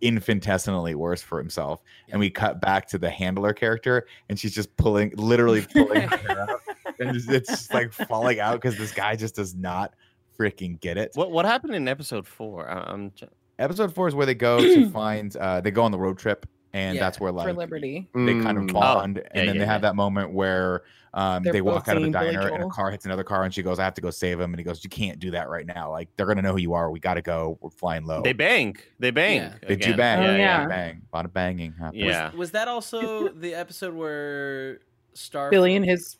infinitesimally 0.02 0.96
worse 0.96 1.22
for 1.22 1.38
himself. 1.38 1.82
And 2.10 2.20
we 2.20 2.30
cut 2.30 2.62
back 2.62 2.88
to 2.90 2.98
the 2.98 3.10
handler 3.10 3.54
character, 3.54 4.08
and 4.30 4.40
she's 4.40 4.54
just 4.54 4.76
pulling, 4.78 5.12
literally 5.16 5.66
pulling 5.74 6.08
her 6.08 6.40
out, 6.40 6.62
and 7.00 7.16
it's, 7.16 7.28
it's 7.30 7.50
just 7.50 7.74
like 7.74 7.94
falling 7.94 8.40
out 8.40 8.62
because 8.62 8.78
this 8.78 8.92
guy 8.92 9.16
just 9.16 9.36
does 9.36 9.56
not 9.56 9.94
freaking 10.40 10.80
get 10.80 10.98
it. 10.98 11.12
What 11.16 11.32
what 11.32 11.46
happened 11.46 11.76
in 11.76 11.88
episode 11.88 12.26
four? 12.26 12.70
I'm 12.70 13.12
j- 13.16 13.28
episode 13.58 13.94
four 13.94 14.08
is 14.08 14.16
where 14.16 14.26
they 14.26 14.36
go 14.36 14.60
to 14.60 14.90
find 14.92 15.36
uh 15.36 15.62
they 15.62 15.72
go 15.72 15.84
on 15.84 15.92
the 15.92 16.00
road 16.00 16.18
trip 16.18 16.46
and 16.74 16.96
Yeah, 16.96 17.02
that's 17.02 17.20
where 17.20 17.32
like 17.32 17.48
for 17.48 17.54
Liberty. 17.54 18.08
they 18.14 18.34
kind 18.42 18.58
of 18.58 18.66
Mm. 18.66 18.74
bond 18.74 19.18
yeah, 19.18 19.24
and 19.32 19.48
then 19.48 19.56
yeah, 19.56 19.60
they 19.62 19.66
have 19.66 19.82
that 19.82 19.96
moment 19.96 20.32
where 20.32 20.84
um 21.14 21.42
They're 21.44 21.64
walk 21.64 21.88
out 21.88 21.98
of 21.98 22.04
the 22.04 22.06
seeing 22.06 22.12
Billy 22.12 22.36
diner 22.36 22.48
and 22.54 22.64
a 22.64 22.68
car 22.68 22.92
hits 22.92 23.06
another 23.06 23.24
car 23.24 23.44
and 23.44 23.52
she 23.52 23.64
goes 23.64 23.80
i 23.80 23.84
have 23.84 23.96
to 23.96 24.02
go 24.02 24.12
save 24.12 24.40
him 24.40 24.54
and 24.54 24.60
he 24.60 24.64
goes 24.64 24.84
you 24.84 24.92
can't 24.92 25.18
do 25.20 25.32
that 25.32 25.50
right 25.50 25.66
now 25.66 25.90
like 25.90 26.08
they're 26.16 26.28
gonna 26.28 26.44
know 26.44 26.52
who 26.52 26.60
you 26.60 26.74
are 26.76 26.92
we 26.92 27.00
gotta 27.00 27.22
go 27.24 27.58
we're 27.62 27.72
flying 27.72 28.06
low 28.06 28.22
they 28.22 28.34
bang, 28.34 28.76
they 29.00 29.10
bang. 29.10 29.38
Yeah. 29.38 29.54
they 29.68 29.76
do 29.76 29.96
bang 29.96 30.20
Oh, 30.20 30.26
yeah, 30.26 30.38
yeah. 30.38 30.68
bang 30.68 31.02
a 31.12 31.16
lot 31.16 31.26
of 31.26 31.34
banging 31.34 31.74
happening. 31.74 32.06
Yeah. 32.06 32.28
Was, 32.30 32.38
was 32.38 32.52
that 32.52 32.68
also 32.68 33.30
the 33.30 33.56
episode 33.56 33.96
where 33.96 34.80
Star 35.16 35.50
Billy 35.50 35.76
and 35.76 35.84
his 35.84 36.18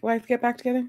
wife 0.00 0.26
get 0.26 0.40
back 0.40 0.56
together. 0.56 0.86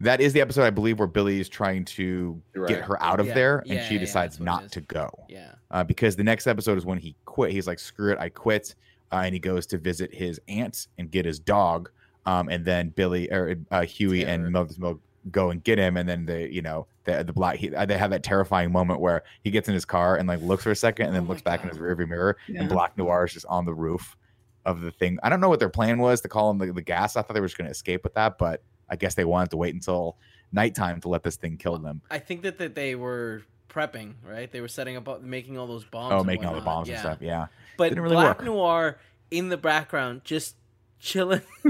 that 0.00 0.20
is 0.20 0.32
the 0.34 0.40
episode 0.42 0.64
i 0.64 0.70
believe 0.70 0.98
where 0.98 1.08
billy 1.08 1.40
is 1.40 1.48
trying 1.48 1.84
to 1.84 2.40
You're 2.54 2.66
get 2.66 2.82
her 2.84 3.02
out 3.02 3.20
of 3.20 3.26
Yeah, 3.28 3.34
there 3.34 3.58
and 3.60 3.68
yeah, 3.70 3.88
she 3.88 3.98
decides 3.98 4.36
that's 4.36 4.44
not 4.44 4.70
to 4.72 4.80
go 4.82 5.08
Yeah. 5.28 5.52
Uh, 5.70 5.84
because 5.84 6.16
the 6.16 6.24
next 6.24 6.46
episode 6.46 6.78
is 6.78 6.86
when 6.86 6.98
he 6.98 7.14
quit. 7.26 7.50
He's 7.52 7.66
like, 7.66 7.78
"Screw 7.78 8.12
it, 8.12 8.18
I 8.18 8.28
quit," 8.30 8.74
uh, 9.12 9.22
and 9.24 9.34
he 9.34 9.38
goes 9.38 9.66
to 9.66 9.78
visit 9.78 10.14
his 10.14 10.40
aunt 10.48 10.88
and 10.98 11.10
get 11.10 11.24
his 11.26 11.38
dog. 11.38 11.90
Um, 12.26 12.48
and 12.48 12.64
then 12.64 12.90
Billy 12.90 13.30
or 13.30 13.56
uh, 13.70 13.82
Hughie 13.82 14.20
Terror. 14.24 14.30
and 14.44 14.52
Mother's 14.52 14.78
Milk 14.78 15.00
go 15.30 15.50
and 15.50 15.62
get 15.62 15.78
him, 15.78 15.96
and 15.96 16.08
then 16.08 16.24
they, 16.26 16.48
you 16.48 16.62
know, 16.62 16.86
the 17.04 17.22
the 17.24 17.32
black. 17.32 17.56
He, 17.56 17.74
uh, 17.74 17.84
they 17.86 17.98
have 17.98 18.10
that 18.10 18.22
terrifying 18.22 18.72
moment 18.72 19.00
where 19.00 19.22
he 19.42 19.50
gets 19.50 19.68
in 19.68 19.74
his 19.74 19.84
car 19.84 20.16
and 20.16 20.26
like 20.28 20.40
looks 20.40 20.64
for 20.64 20.70
a 20.70 20.76
second, 20.76 21.06
and 21.06 21.14
Oh 21.14 21.18
then 21.18 21.24
my 21.24 21.28
looks 21.30 21.42
back 21.42 21.60
in 21.62 21.68
God. 21.68 21.76
his 21.76 21.82
rearview 21.82 22.08
mirror, 22.08 22.36
Yeah. 22.48 22.60
and 22.60 22.68
Black 22.68 22.96
Noir 22.98 23.24
is 23.24 23.32
just 23.34 23.46
on 23.46 23.64
the 23.66 23.74
roof 23.74 24.16
of 24.64 24.80
the 24.80 24.90
thing. 24.90 25.18
I 25.22 25.28
don't 25.28 25.40
know 25.40 25.48
what 25.48 25.60
their 25.60 25.68
plan 25.70 25.98
was 25.98 26.20
to 26.22 26.28
call 26.28 26.50
him 26.50 26.58
the, 26.58 26.72
the 26.72 26.82
gas. 26.82 27.16
I 27.16 27.22
thought 27.22 27.32
they 27.34 27.40
were 27.40 27.46
just 27.46 27.56
going 27.58 27.66
to 27.66 27.72
escape 27.72 28.04
with 28.04 28.14
that, 28.14 28.36
but 28.38 28.62
I 28.88 28.96
guess 28.96 29.14
they 29.14 29.24
wanted 29.24 29.50
to 29.50 29.56
wait 29.58 29.74
until 29.74 30.16
nighttime 30.52 31.00
to 31.02 31.08
let 31.08 31.22
this 31.22 31.36
thing 31.36 31.56
kill 31.56 31.78
them. 31.78 32.02
I 32.10 32.18
think 32.18 32.42
that, 32.42 32.58
that 32.58 32.74
they 32.74 32.94
were 32.94 33.42
prepping, 33.78 34.14
right? 34.24 34.50
They 34.50 34.60
were 34.60 34.68
setting 34.68 34.96
up, 34.96 35.22
making 35.22 35.58
all 35.58 35.66
those 35.66 35.84
bombs. 35.84 36.14
Oh, 36.14 36.24
making 36.24 36.46
all 36.46 36.54
the 36.54 36.60
bombs 36.60 36.88
yeah. 36.88 36.94
and 36.94 37.00
stuff. 37.00 37.18
Yeah. 37.20 37.46
But 37.76 37.90
Didn't 37.90 38.02
really 38.02 38.16
Black 38.16 38.38
work. 38.38 38.46
Noir 38.46 38.98
in 39.30 39.48
the 39.48 39.56
background, 39.56 40.22
just 40.24 40.56
chilling. 40.98 41.42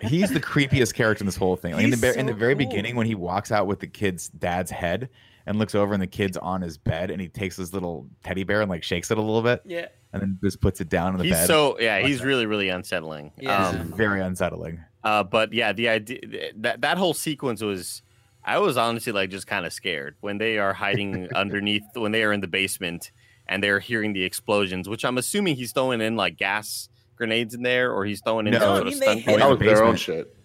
he's 0.00 0.30
the 0.30 0.40
creepiest 0.42 0.94
character 0.94 1.22
in 1.22 1.26
this 1.26 1.36
whole 1.36 1.56
thing. 1.56 1.74
Like 1.74 1.84
in 1.84 1.90
the 1.90 1.96
He's 1.96 2.14
ver- 2.14 2.18
in 2.18 2.26
the 2.26 2.32
so 2.32 2.38
very 2.38 2.54
cool. 2.54 2.66
beginning, 2.66 2.96
when 2.96 3.06
he 3.06 3.14
walks 3.14 3.52
out 3.52 3.66
with 3.66 3.80
the 3.80 3.86
kid's 3.86 4.28
dad's 4.28 4.70
head 4.70 5.08
and 5.46 5.58
looks 5.58 5.74
over, 5.74 5.92
and 5.92 6.02
the 6.02 6.06
kid's 6.06 6.36
on 6.36 6.62
his 6.62 6.78
bed, 6.78 7.10
and 7.10 7.20
he 7.20 7.28
takes 7.28 7.56
his 7.56 7.74
little 7.74 8.06
teddy 8.22 8.44
bear 8.44 8.62
and 8.62 8.70
like 8.70 8.82
shakes 8.82 9.10
it 9.10 9.18
a 9.18 9.20
little 9.20 9.42
bit, 9.42 9.60
yeah. 9.64 9.86
and 10.12 10.22
then 10.22 10.38
just 10.42 10.60
puts 10.60 10.80
it 10.80 10.88
down 10.88 11.12
on 11.12 11.18
the 11.18 11.24
He's 11.24 11.34
bed. 11.34 11.46
so 11.46 11.78
yeah, 11.80 12.00
he's 12.00 12.20
that. 12.20 12.26
really 12.26 12.46
really 12.46 12.68
unsettling. 12.68 13.32
Yeah. 13.38 13.68
Um, 13.68 13.92
very 13.92 14.20
unsettling. 14.20 14.80
Uh, 15.04 15.24
but 15.24 15.52
yeah, 15.52 15.72
the 15.72 15.88
idea 15.88 16.20
that 16.58 16.80
that 16.82 16.96
whole 16.96 17.12
sequence 17.12 17.60
was, 17.60 18.02
I 18.44 18.58
was 18.58 18.76
honestly 18.76 19.12
like 19.12 19.30
just 19.30 19.46
kind 19.46 19.64
of 19.66 19.72
scared 19.72 20.16
when 20.20 20.38
they 20.38 20.58
are 20.58 20.72
hiding 20.72 21.28
underneath 21.34 21.84
when 21.94 22.12
they 22.12 22.24
are 22.24 22.32
in 22.32 22.40
the 22.40 22.48
basement 22.48 23.12
and 23.46 23.62
they're 23.62 23.80
hearing 23.80 24.12
the 24.12 24.24
explosions, 24.24 24.88
which 24.88 25.04
I'm 25.04 25.18
assuming 25.18 25.56
he's 25.56 25.72
throwing 25.72 26.00
in 26.00 26.16
like 26.16 26.36
gas 26.36 26.88
grenades 27.16 27.54
in 27.54 27.62
there, 27.62 27.92
or 27.92 28.04
he's 28.04 28.20
throwing 28.20 28.46
in 28.46 28.52
No, 28.54 28.58
some 28.58 28.70
I 28.70 28.74
sort 28.76 28.84
mean, 28.86 28.94
of 28.94 29.00
they 29.00 29.04
stun 29.06 29.18
hit. 29.18 29.38
That 29.38 29.48
was 29.50 29.58
their 29.58 29.84
own 29.84 29.96
shit. 29.96 30.36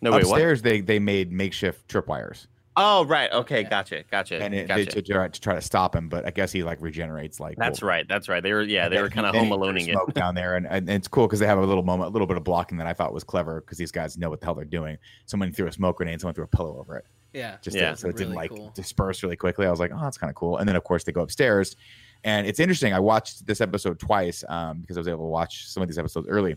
No 0.00 0.10
wait, 0.12 0.24
what? 0.24 0.32
Upstairs, 0.32 0.62
they 0.62 0.80
they 0.80 0.98
made 0.98 1.30
makeshift 1.32 1.88
tripwires, 1.88 2.46
Oh 2.74 3.04
right, 3.04 3.30
okay, 3.32 3.62
Yeah. 3.62 3.68
gotcha, 3.68 4.04
gotcha, 4.10 4.42
and 4.42 4.54
it, 4.54 4.66
gotcha. 4.66 4.84
they, 4.86 4.86
to, 4.86 5.02
try, 5.02 5.28
to 5.28 5.40
try 5.40 5.54
to 5.54 5.60
stop 5.60 5.94
him, 5.94 6.08
but 6.08 6.24
I 6.24 6.30
guess 6.30 6.50
he 6.52 6.62
like 6.62 6.80
regenerates. 6.80 7.38
Like 7.38 7.58
that's 7.58 7.82
well, 7.82 7.88
right, 7.90 8.08
that's 8.08 8.30
right. 8.30 8.42
They 8.42 8.52
were 8.52 8.62
yeah, 8.62 8.88
they 8.88 9.02
were 9.02 9.10
kind 9.10 9.26
of 9.26 9.34
home 9.34 9.48
threw 9.48 9.58
aloneing 9.58 9.88
it. 9.88 9.92
smoke 9.92 10.14
down 10.14 10.34
there, 10.34 10.56
and, 10.56 10.66
and 10.66 10.88
it's 10.88 11.06
cool 11.06 11.26
because 11.26 11.38
they 11.38 11.46
have 11.46 11.58
a 11.58 11.66
little 11.66 11.82
moment, 11.82 12.08
a 12.08 12.12
little 12.12 12.26
bit 12.26 12.38
of 12.38 12.44
blocking 12.44 12.78
that 12.78 12.86
I 12.86 12.94
thought 12.94 13.12
was 13.12 13.24
clever 13.24 13.60
because 13.60 13.76
these 13.76 13.92
guys 13.92 14.16
know 14.16 14.30
what 14.30 14.40
the 14.40 14.46
hell 14.46 14.54
they're 14.54 14.64
doing. 14.64 14.96
Someone 15.26 15.52
threw 15.52 15.66
a 15.66 15.72
smoke 15.72 15.98
grenade, 15.98 16.20
someone 16.22 16.34
threw 16.34 16.44
a 16.44 16.48
pillow 16.48 16.78
over 16.78 16.96
it. 16.96 17.04
Yeah. 17.34 17.56
just 17.62 17.76
Yeah. 17.76 17.90
to- 17.90 17.96
so 17.96 18.08
it 18.08 18.16
didn't 18.16 18.34
like 18.34 18.50
cool. 18.50 18.72
disperse 18.74 19.22
really 19.22 19.36
quickly. 19.36 19.66
I 19.66 19.70
was 19.70 19.80
like, 19.80 19.90
oh, 19.94 20.00
that's 20.02 20.16
kind 20.18 20.30
of 20.30 20.34
cool. 20.34 20.56
And 20.58 20.66
then 20.68 20.76
of 20.76 20.84
course 20.84 21.04
they 21.04 21.12
go 21.12 21.20
upstairs, 21.22 21.76
and 22.24 22.46
it's 22.46 22.58
interesting. 22.60 22.94
I 22.94 23.00
watched 23.00 23.46
this 23.46 23.60
episode 23.60 23.98
twice 23.98 24.44
um, 24.48 24.80
because 24.80 24.96
I 24.96 25.00
was 25.00 25.08
able 25.08 25.24
to 25.24 25.30
watch 25.30 25.66
some 25.68 25.82
of 25.82 25.88
these 25.90 25.98
episodes 25.98 26.26
early. 26.28 26.56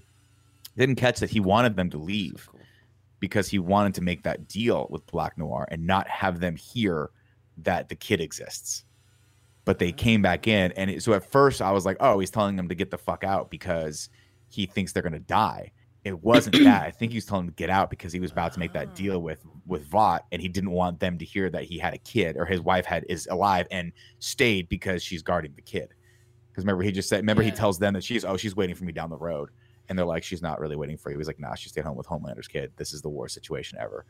Didn't 0.77 0.95
catch 0.95 1.19
that 1.19 1.29
he 1.29 1.39
wanted 1.41 1.75
them 1.75 1.89
to 1.89 1.97
leave 1.97 2.43
So 2.45 2.51
cool. 2.51 2.54
Because 3.25 3.49
he 3.49 3.57
wanted 3.57 3.95
to 3.95 4.01
make 4.01 4.21
that 4.21 4.47
deal 4.47 4.85
with 4.91 5.03
Black 5.07 5.35
Noir 5.35 5.67
and 5.71 5.87
not 5.87 6.07
have 6.07 6.39
them 6.39 6.55
hear 6.55 7.09
that 7.57 7.89
the 7.89 7.95
kid 7.95 8.21
exists. 8.21 8.85
But 9.65 9.79
they 9.79 9.91
came 9.91 10.21
back 10.21 10.47
in, 10.47 10.71
and 10.73 10.91
it, 10.91 11.01
so 11.01 11.13
at 11.13 11.31
first 11.31 11.59
I 11.59 11.71
was 11.71 11.87
like, 11.87 11.97
oh, 11.99 12.19
he's 12.19 12.29
telling 12.29 12.55
them 12.55 12.69
to 12.69 12.75
get 12.75 12.91
the 12.91 12.99
fuck 12.99 13.23
out 13.23 13.49
because 13.49 14.09
he 14.47 14.67
thinks 14.67 14.91
they're 14.91 15.01
gonna 15.01 15.17
die. 15.17 15.71
It 16.03 16.23
wasn't 16.23 16.63
that. 16.63 16.83
I 16.83 16.91
think 16.91 17.13
he 17.13 17.17
was 17.17 17.25
telling 17.25 17.47
them 17.47 17.55
to 17.55 17.57
get 17.57 17.71
out 17.71 17.89
because 17.89 18.13
he 18.13 18.19
was 18.19 18.31
about 18.31 18.53
to 18.53 18.59
make 18.59 18.73
that 18.73 18.93
deal 18.93 19.23
with 19.23 19.43
with 19.65 19.87
Vought, 19.87 20.25
and 20.31 20.39
he 20.39 20.47
didn't 20.47 20.69
want 20.69 20.99
them 20.99 21.17
to 21.17 21.25
hear 21.25 21.49
that 21.49 21.63
he 21.63 21.79
had 21.79 21.95
a 21.95 21.97
kid 21.97 22.37
or 22.37 22.45
his 22.45 22.61
wife 22.61 22.85
had 22.85 23.05
is 23.09 23.27
alive 23.31 23.65
and 23.71 23.91
stayed 24.19 24.69
because 24.69 25.01
she's 25.01 25.23
guarding 25.23 25.53
the 25.55 25.63
kid. 25.63 25.95
Because 26.51 26.63
remember, 26.63 26.83
he 26.83 26.91
just 26.91 27.09
said, 27.09 27.17
remember, 27.17 27.41
he 27.41 27.49
tells 27.49 27.79
them 27.79 27.95
that 27.95 28.03
she's 28.03 28.23
oh, 28.23 28.37
she's 28.37 28.55
waiting 28.55 28.75
for 28.75 28.83
me 28.83 28.93
down 28.93 29.09
the 29.09 29.17
road, 29.17 29.49
and 29.89 29.97
they're 29.97 30.05
like, 30.05 30.23
she's 30.23 30.41
not 30.41 30.59
really 30.59 30.75
waiting 30.75 30.97
for 30.97 31.11
you. 31.11 31.17
He's 31.17 31.27
like, 31.27 31.39
nah, 31.39 31.55
she 31.55 31.69
stayed 31.69 31.83
home 31.85 31.95
with 31.97 32.05
Homelander's 32.07 32.47
kid. 32.47 32.71
This 32.77 32.93
is 32.93 33.01
the 33.01 33.09
worst 33.09 33.33
situation 33.33 33.77
ever. 33.79 34.05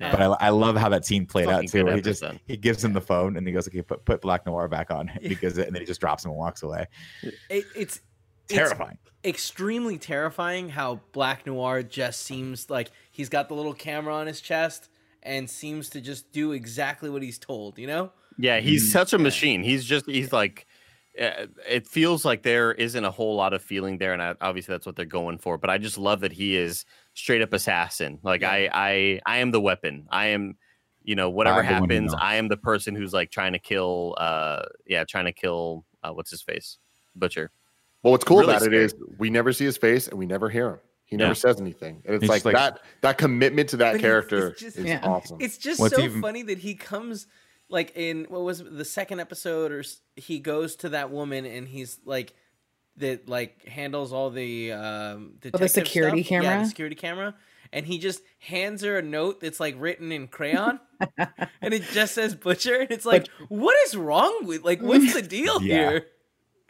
Yeah. 0.00 0.10
But 0.10 0.20
I, 0.22 0.46
I 0.46 0.48
love 0.50 0.76
how 0.76 0.88
that 0.90 1.04
scene 1.04 1.24
played 1.26 1.48
out 1.48 1.66
too. 1.68 1.84
Where 1.84 1.94
he 1.96 2.02
just 2.02 2.22
episode. 2.22 2.40
he 2.46 2.56
gives 2.56 2.82
him 2.84 2.92
the 2.92 3.00
phone 3.00 3.36
and 3.36 3.46
he 3.46 3.52
goes, 3.52 3.68
okay, 3.68 3.82
put 3.82 4.04
put 4.04 4.20
Black 4.20 4.44
Noir 4.46 4.68
back 4.68 4.90
on 4.90 5.10
Yeah. 5.20 5.28
because 5.28 5.56
and 5.58 5.74
then 5.74 5.80
he 5.82 5.86
just 5.86 6.00
drops 6.00 6.24
him 6.24 6.30
and 6.30 6.38
walks 6.38 6.62
away. 6.62 6.86
It, 7.22 7.64
it's 7.76 8.00
it's 8.48 8.54
Terrifying. 8.54 8.98
extremely 9.24 9.96
terrifying 9.96 10.68
how 10.68 11.00
Black 11.12 11.46
Noir 11.46 11.82
just 11.82 12.22
seems 12.22 12.68
like 12.68 12.90
he's 13.10 13.28
got 13.30 13.48
the 13.48 13.54
little 13.54 13.72
camera 13.72 14.14
on 14.14 14.26
his 14.26 14.40
chest 14.40 14.88
and 15.22 15.48
seems 15.48 15.88
to 15.90 16.00
just 16.02 16.30
do 16.32 16.52
exactly 16.52 17.08
what 17.08 17.22
he's 17.22 17.38
told, 17.38 17.78
you 17.78 17.86
know? 17.86 18.12
Yeah, 18.36 18.60
he's 18.60 18.88
Mm, 18.88 18.92
such 18.92 19.12
a 19.14 19.18
machine. 19.18 19.62
He's 19.62 19.84
just 19.84 20.06
he's 20.06 20.32
like 20.32 20.66
it 21.16 21.86
feels 21.86 22.24
like 22.24 22.42
there 22.42 22.72
isn't 22.72 23.04
a 23.04 23.10
whole 23.10 23.36
lot 23.36 23.52
of 23.52 23.62
feeling 23.62 23.98
there 23.98 24.12
and 24.12 24.22
I, 24.22 24.34
obviously 24.40 24.72
that's 24.72 24.86
what 24.86 24.96
they're 24.96 25.04
going 25.04 25.38
for, 25.38 25.56
but 25.58 25.70
I 25.70 25.78
just 25.78 25.96
love 25.98 26.20
that 26.20 26.32
he 26.32 26.56
is 26.56 26.84
straight 27.14 27.42
up 27.42 27.52
assassin. 27.52 28.18
Like 28.22 28.40
Yeah. 28.40 28.50
I 28.50 28.70
I 28.72 29.20
I 29.26 29.38
am 29.38 29.50
the 29.52 29.60
weapon. 29.60 30.06
I 30.10 30.26
am 30.26 30.56
you 31.02 31.14
know 31.14 31.30
whatever 31.30 31.60
I'm 31.60 31.66
the 31.66 31.72
one 31.80 31.90
happens. 31.90 32.14
I 32.18 32.34
am 32.36 32.48
the 32.48 32.56
person 32.56 32.94
who's 32.96 33.12
like 33.12 33.30
trying 33.30 33.52
to 33.52 33.58
kill 33.58 34.14
uh 34.18 34.62
yeah, 34.86 35.04
trying 35.04 35.26
to 35.26 35.32
kill 35.32 35.84
uh, 36.02 36.10
what's 36.12 36.30
his 36.30 36.42
face? 36.42 36.78
Butcher. 37.14 37.50
Well, 38.02 38.10
what's 38.10 38.24
cool 38.24 38.38
Really 38.40 38.50
about 38.52 38.62
scary. 38.62 38.76
it 38.78 38.82
is 38.82 38.94
we 39.18 39.30
never 39.30 39.52
see 39.52 39.64
his 39.64 39.76
face 39.76 40.08
and 40.08 40.18
we 40.18 40.26
never 40.26 40.50
hear 40.50 40.68
him. 40.70 40.78
He 41.06 41.16
never 41.16 41.30
Yeah. 41.30 41.34
says 41.34 41.60
anything, 41.60 42.02
and 42.06 42.14
it's 42.14 42.22
He's 42.22 42.30
like, 42.30 42.44
like- 42.46 42.54
that. 42.54 42.80
That 43.02 43.18
commitment 43.18 43.68
to 43.68 43.76
that 43.76 43.92
But 43.92 43.96
it's- 43.96 44.00
character 44.02 44.48
it's 44.48 44.60
just- 44.60 44.78
is 44.78 44.84
Yeah. 44.86 45.00
awesome. 45.04 45.36
It's 45.40 45.58
just 45.58 45.78
What's 45.78 45.94
so 45.94 46.02
even- 46.02 46.20
funny 46.22 46.42
that 46.44 46.58
he 46.58 46.74
comes 46.74 47.26
like 47.68 47.92
in 47.96 48.26
what 48.28 48.42
was 48.42 48.60
it, 48.60 48.76
the 48.76 48.84
second 48.84 49.20
episode 49.20 49.72
or 49.72 49.80
s- 49.80 50.00
he 50.16 50.38
goes 50.38 50.76
to 50.76 50.90
that 50.90 51.10
woman 51.10 51.44
and 51.46 51.66
he's 51.68 51.98
like 52.04 52.34
that 52.96 53.28
like 53.28 53.64
handles 53.66 54.12
all 54.12 54.30
the 54.30 54.72
um 54.72 55.34
detective 55.40 55.70
security 55.70 56.22
stuff. 56.22 56.30
Yeah, 56.30 56.40
camera? 56.42 56.62
the 56.62 56.68
security 56.68 56.96
camera 56.96 57.34
and 57.72 57.84
he 57.86 57.98
just 57.98 58.22
hands 58.38 58.82
her 58.82 58.98
a 58.98 59.02
note 59.02 59.40
that's 59.40 59.58
like 59.58 59.74
written 59.78 60.12
in 60.12 60.28
crayon 60.28 60.78
and 61.60 61.74
it 61.74 61.82
just 61.92 62.14
says 62.14 62.34
butcher 62.34 62.76
and 62.76 62.90
it's 62.90 63.06
like 63.06 63.26
what 63.48 63.74
is 63.86 63.96
wrong 63.96 64.40
with 64.44 64.62
like 64.62 64.80
what's 64.80 65.12
the 65.14 65.22
deal 65.22 65.60
Yeah. 65.62 65.74
here 65.90 66.06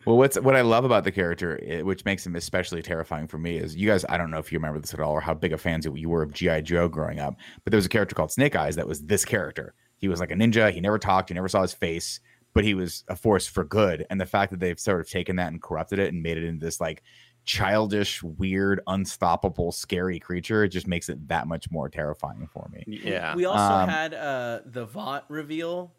Well, 0.06 0.18
what's 0.18 0.38
what 0.38 0.54
I 0.54 0.60
love 0.60 0.84
about 0.84 1.04
the 1.04 1.12
character, 1.12 1.58
eh, 1.62 1.80
which 1.80 2.04
makes 2.04 2.26
him 2.26 2.36
especially 2.36 2.82
terrifying 2.82 3.26
for 3.26 3.38
me, 3.38 3.56
is 3.56 3.74
you 3.74 3.88
guys. 3.88 4.04
I 4.06 4.18
don't 4.18 4.30
know 4.30 4.38
if 4.38 4.52
you 4.52 4.58
remember 4.58 4.78
this 4.78 4.92
at 4.92 5.00
all, 5.00 5.12
or 5.12 5.22
how 5.22 5.32
big 5.32 5.54
of 5.54 5.62
fans 5.62 5.86
you 5.86 6.10
were 6.10 6.22
of 6.22 6.30
GI 6.34 6.60
Joe 6.60 6.88
growing 6.90 7.20
up. 7.20 7.36
But 7.64 7.70
there 7.70 7.78
was 7.78 7.86
a 7.86 7.88
character 7.88 8.14
called 8.14 8.30
Snake 8.30 8.54
Eyes 8.54 8.76
that 8.76 8.86
was 8.86 9.00
this 9.00 9.24
character. 9.24 9.72
He 10.04 10.08
was 10.08 10.20
like 10.20 10.30
a 10.30 10.34
ninja. 10.34 10.70
He 10.70 10.80
never 10.82 10.98
talked. 10.98 11.30
You 11.30 11.34
never 11.34 11.48
saw 11.48 11.62
his 11.62 11.72
face, 11.72 12.20
but 12.52 12.62
he 12.62 12.74
was 12.74 13.04
a 13.08 13.16
force 13.16 13.46
for 13.46 13.64
good. 13.64 14.04
And 14.10 14.20
the 14.20 14.26
fact 14.26 14.50
that 14.50 14.60
they've 14.60 14.78
sort 14.78 15.00
of 15.00 15.08
taken 15.08 15.36
that 15.36 15.48
and 15.48 15.62
corrupted 15.62 15.98
it 15.98 16.12
and 16.12 16.22
made 16.22 16.36
it 16.36 16.44
into 16.44 16.62
this 16.64 16.78
like 16.78 17.02
childish, 17.46 18.22
weird, 18.22 18.80
unstoppable, 18.86 19.72
scary 19.72 20.18
creature, 20.18 20.64
it 20.64 20.68
just 20.68 20.86
makes 20.86 21.08
it 21.08 21.26
that 21.28 21.46
much 21.46 21.70
more 21.70 21.88
terrifying 21.88 22.46
for 22.52 22.68
me. 22.72 22.84
Yeah. 22.86 23.34
we 23.34 23.46
also 23.46 23.62
Um, 23.74 23.88
had 23.88 24.12
uh 24.14 24.60
the 24.66 24.84
vought 24.84 25.24
reveal 25.30 25.92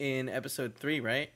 in 0.00 0.28
episode 0.28 0.74
three 0.74 0.98
right 1.00 1.30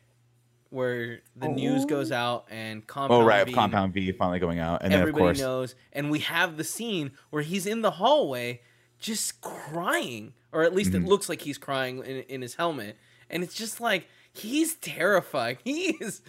where 0.70 1.20
the 1.36 1.48
news 1.48 1.84
Oh. 1.84 1.86
goes 1.86 2.10
out 2.10 2.46
and 2.50 2.84
compound 2.86 3.22
Oh 3.22 3.24
right, 3.24 3.46
V- 3.46 3.52
Compound 3.52 3.92
V 3.94 4.10
finally 4.12 4.40
going 4.40 4.58
out, 4.58 4.82
and 4.82 4.92
then 4.92 4.98
of 5.00 5.08
everybody 5.08 5.22
course, 5.26 5.38
knows 5.38 5.74
and 5.92 6.10
we 6.10 6.18
have 6.20 6.56
the 6.56 6.64
scene 6.64 7.12
where 7.30 7.42
he's 7.42 7.66
in 7.66 7.82
the 7.82 7.92
hallway 7.92 8.60
just 9.04 9.42
crying 9.42 10.32
or 10.50 10.62
at 10.62 10.74
least 10.74 10.92
Mhm. 10.92 11.04
it 11.04 11.08
looks 11.08 11.28
like 11.28 11.42
he's 11.42 11.58
crying 11.58 11.98
in, 11.98 12.22
in 12.22 12.40
his 12.40 12.54
helmet 12.54 12.96
and 13.28 13.42
it's 13.42 13.54
just 13.54 13.78
like 13.78 14.08
he's 14.32 14.76
terrifying 14.76 15.58
he 15.64 15.90
is 16.00 16.22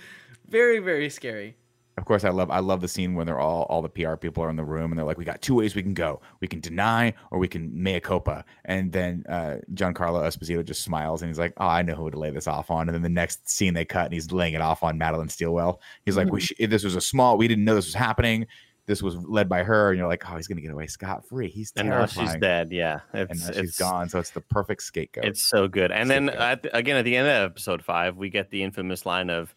very 0.48 0.80
very 0.80 1.10
scary 1.10 1.56
of 1.98 2.04
course, 2.04 2.26
I 2.26 2.30
love 2.30 2.52
I 2.52 2.60
love 2.60 2.82
the 2.82 2.90
scene 2.90 3.16
when 3.16 3.26
they're 3.26 3.40
all 3.40 3.62
all 3.70 3.82
the 3.82 3.88
PR 3.88 4.16
people 4.18 4.44
are 4.44 4.50
in 4.50 4.58
the 4.58 4.66
room 4.66 4.92
and 4.92 5.00
they're 5.00 5.06
like, 5.06 5.18
we 5.18 5.24
got 5.24 5.42
two 5.42 5.56
ways 5.56 5.76
we 5.76 5.82
can 5.82 5.94
go. 5.94 6.20
We 6.42 6.48
can 6.50 6.60
deny 6.60 7.14
or 7.32 7.40
we 7.40 7.48
can 7.48 7.72
mea 7.82 8.02
culpa. 8.02 8.44
And 8.66 8.92
then 8.92 9.24
uh, 9.30 9.60
Giancarlo 9.74 10.22
Esposito 10.28 10.62
just 10.66 10.84
smiles 10.84 11.22
and 11.22 11.30
he's 11.30 11.40
like, 11.40 11.54
oh, 11.56 11.66
I 11.66 11.84
know 11.84 11.96
who 11.96 12.12
to 12.12 12.20
lay 12.20 12.32
this 12.32 12.48
off 12.48 12.70
on. 12.70 12.90
And 12.90 12.94
then 12.96 13.02
the 13.02 13.08
next 13.08 13.50
scene 13.50 13.74
they 13.74 13.86
cut 13.86 14.04
and 14.08 14.14
he's 14.14 14.30
laying 14.34 14.56
it 14.56 14.62
off 14.62 14.84
on 14.84 15.00
Madelyn 15.00 15.32
Stillwell. 15.32 15.80
He's 16.04 16.18
like, 16.18 16.30
we 16.34 16.42
sh- 16.42 16.52
this 16.68 16.84
was 16.84 16.98
a 16.98 17.02
small. 17.02 17.38
We 17.38 17.48
didn't 17.48 17.64
know 17.64 17.76
this 17.76 17.86
was 17.86 17.94
happening. 17.96 18.46
This 18.88 19.02
was 19.02 19.16
led 19.18 19.50
by 19.50 19.64
her, 19.64 19.90
and 19.90 19.98
you're 19.98 20.08
like, 20.08 20.30
oh, 20.30 20.36
he's 20.36 20.48
gonna 20.48 20.62
get 20.62 20.72
away 20.72 20.86
scot 20.88 21.28
free. 21.28 21.50
He's 21.50 21.74
And 21.76 21.90
now 21.90 22.06
she's 22.06 22.36
dead. 22.36 22.72
Yeah. 22.72 23.00
and 23.14 23.32
It's 23.32 23.42
now 23.48 23.54
she's 23.54 23.58
it's 23.70 23.80
gone. 23.80 24.10
So 24.10 24.20
it's 24.20 24.30
the 24.30 24.42
perfect 24.42 24.84
scapegoat. 24.84 25.26
It's 25.26 25.42
so 25.42 25.68
good. 25.68 25.92
And 25.92 26.08
So 26.08 26.14
then 26.14 26.30
at 26.30 26.64
the, 26.64 26.76
again 26.78 26.96
at 26.98 27.06
the 27.06 27.16
end 27.16 27.28
of 27.28 27.52
episode 27.52 27.84
five, 27.84 28.16
we 28.18 28.30
get 28.30 28.52
the 28.52 28.62
infamous 28.62 29.06
line 29.06 29.30
of 29.32 29.56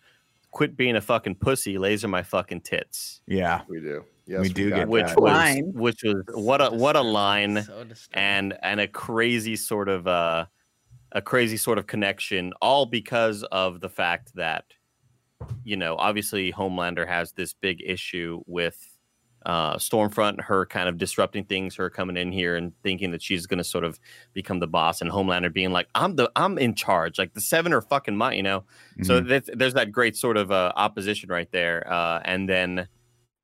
"Quit 0.51 0.77
being 0.77 0.97
a 0.97 1.01
fucking 1.03 1.35
pussy, 1.37 1.77
laser 1.77 2.09
my 2.09 2.23
fucking 2.23 2.63
tits," 2.63 3.21
yeah, 3.27 3.63
we 3.69 3.81
do. 3.81 4.05
Yes, 4.27 4.41
We 4.41 4.49
do 4.51 4.71
get 4.71 4.89
which 4.89 5.07
that. 5.07 5.21
was 5.21 5.33
Line. 5.33 5.73
which 5.75 6.03
was 6.05 6.23
what 6.35 6.61
a 6.61 6.71
what 6.71 6.97
a 6.97 7.01
line 7.01 7.63
so 7.63 7.85
and 8.13 8.55
and 8.63 8.79
a 8.81 8.87
crazy 8.87 9.57
sort 9.57 9.89
of 9.89 10.07
uh, 10.07 10.45
a 11.13 11.23
crazy 11.23 11.57
sort 11.57 11.79
of 11.79 11.87
connection, 11.87 12.53
all 12.61 12.85
because 12.87 13.43
of 13.45 13.81
the 13.81 13.89
fact 13.89 14.35
that 14.35 14.65
you 15.65 15.77
know 15.77 15.97
obviously 15.97 16.53
Homelander 16.53 17.07
has 17.07 17.33
this 17.33 17.53
big 17.55 17.83
issue 17.85 18.43
with 18.47 18.98
uh, 19.47 19.77
Stormfront, 19.77 20.41
her 20.43 20.67
kind 20.67 20.89
of 20.89 20.99
disrupting 20.99 21.45
things, 21.45 21.77
her 21.77 21.89
coming 21.91 22.17
in 22.17 22.33
here 22.33 22.57
and 22.57 22.73
thinking 22.83 23.11
that 23.13 23.23
she's 23.23 23.47
going 23.47 23.59
to 23.59 23.65
sort 23.65 23.85
of 23.85 23.99
become 24.35 24.59
the 24.61 24.67
boss, 24.67 25.01
and 25.01 25.11
Homelander 25.11 25.53
being 25.53 25.73
like, 25.73 25.89
"I'm 25.95 26.17
the 26.17 26.31
I'm 26.37 26.59
in 26.59 26.75
charge, 26.75 27.19
like 27.19 27.35
the 27.35 27.41
seven 27.41 27.73
are 27.73 27.81
fucking 27.81 28.17
mine," 28.17 28.37
you 28.37 28.43
know. 28.43 28.65
So 29.03 29.21
Mhm. 29.21 29.29
that's, 29.29 29.51
there's 29.55 29.75
that 29.75 29.93
great 29.93 30.17
sort 30.17 30.37
of 30.37 30.51
uh, 30.51 30.73
opposition 30.77 31.31
right 31.31 31.51
there, 31.53 31.91
uh, 31.91 32.21
and 32.25 32.49
then 32.49 32.89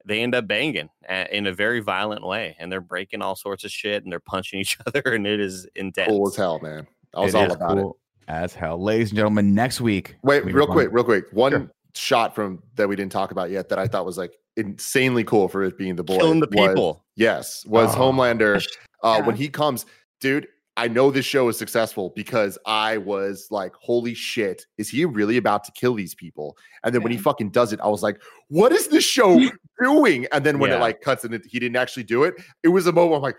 they 0.07 0.21
end 0.23 0.35
up 0.35 0.47
banging 0.47 0.91
uh, 1.09 1.25
in 1.33 1.47
a 1.47 1.53
very 1.53 1.81
violent 1.81 2.27
way, 2.27 2.57
and 2.59 2.71
they're 2.71 2.81
breaking 2.81 3.23
all 3.23 3.37
sorts 3.37 3.65
of 3.65 3.71
shit, 3.71 4.03
and 4.03 4.13
they're 4.13 4.21
punching 4.21 4.61
each 4.61 4.77
other, 4.87 5.01
and 5.07 5.27
it 5.27 5.41
is 5.41 5.67
intense. 5.75 6.09
Cool 6.09 6.29
as 6.29 6.37
hell, 6.37 6.59
man. 6.61 6.87
I 7.15 7.21
was 7.21 7.35
It 7.35 7.39
all 7.39 7.47
is 7.47 7.55
about 7.55 7.79
it. 7.79 7.87
as 8.29 8.55
hell, 8.55 8.83
ladies 8.83 9.11
and 9.11 9.17
gentlemen. 9.17 9.55
Next 9.55 9.81
week, 9.81 10.17
Wait, 10.23 10.45
we 10.45 10.53
real 10.53 10.63
move 10.67 10.71
on- 10.71 10.75
quick, 10.77 10.89
real 10.93 11.05
quick. 11.05 11.25
One 11.33 11.53
Sure. 11.53 11.71
Shot 11.95 12.35
from 12.35 12.63
that 12.77 12.89
we 12.89 12.97
didn't 12.97 13.13
talk 13.13 13.31
about 13.31 13.51
yet 13.51 13.69
that 13.69 13.79
I 13.79 13.87
thought 13.87 14.05
was 14.07 14.19
like 14.19 14.37
insanely 14.57 15.25
cool 15.25 15.49
for 15.49 15.63
it 15.65 15.77
being 15.79 15.97
the 15.97 16.05
boy. 16.05 16.17
Killing 16.19 16.41
the 16.41 16.49
was- 16.53 16.69
people. 16.69 17.05
yes, 17.17 17.65
was 17.67 17.95
Oh. 17.95 17.99
Homelander. 17.99 18.65
Uh, 19.03 19.17
Yeah. 19.21 19.27
When 19.27 19.37
he 19.37 19.49
comes, 19.49 19.85
dude. 20.21 20.49
I 20.77 20.89
know 20.89 21.13
this 21.13 21.25
show 21.25 21.49
is 21.49 21.57
successful 21.57 22.11
because 22.17 22.59
I 22.67 22.97
was 22.97 23.47
like, 23.53 23.75
holy 23.81 24.13
shit, 24.13 24.67
is 24.77 24.89
he 24.89 25.05
really 25.05 25.37
about 25.37 25.63
to 25.65 25.73
kill 25.73 25.95
these 25.95 26.17
people? 26.17 26.57
And 26.83 26.93
then 26.93 27.03
when 27.05 27.13
he 27.13 27.19
fucking 27.19 27.51
does 27.51 27.73
it, 27.73 27.79
I 27.81 27.87
was 27.87 28.03
like, 28.03 28.21
what 28.49 28.73
is 28.73 28.89
this 28.89 29.05
show 29.05 29.39
doing? 29.81 30.27
And 30.33 30.45
then 30.45 30.59
when 30.59 30.73
it 30.73 30.81
like 30.81 31.01
cuts 31.01 31.23
and 31.23 31.33
it, 31.33 31.43
he 31.49 31.61
didn't 31.61 31.77
actually 31.77 32.03
do 32.03 32.25
it, 32.25 32.35
it 32.65 32.69
was 32.71 32.89
a 32.89 32.93
moment 32.93 33.11
where 33.11 33.17
I'm 33.19 33.23
like, 33.23 33.37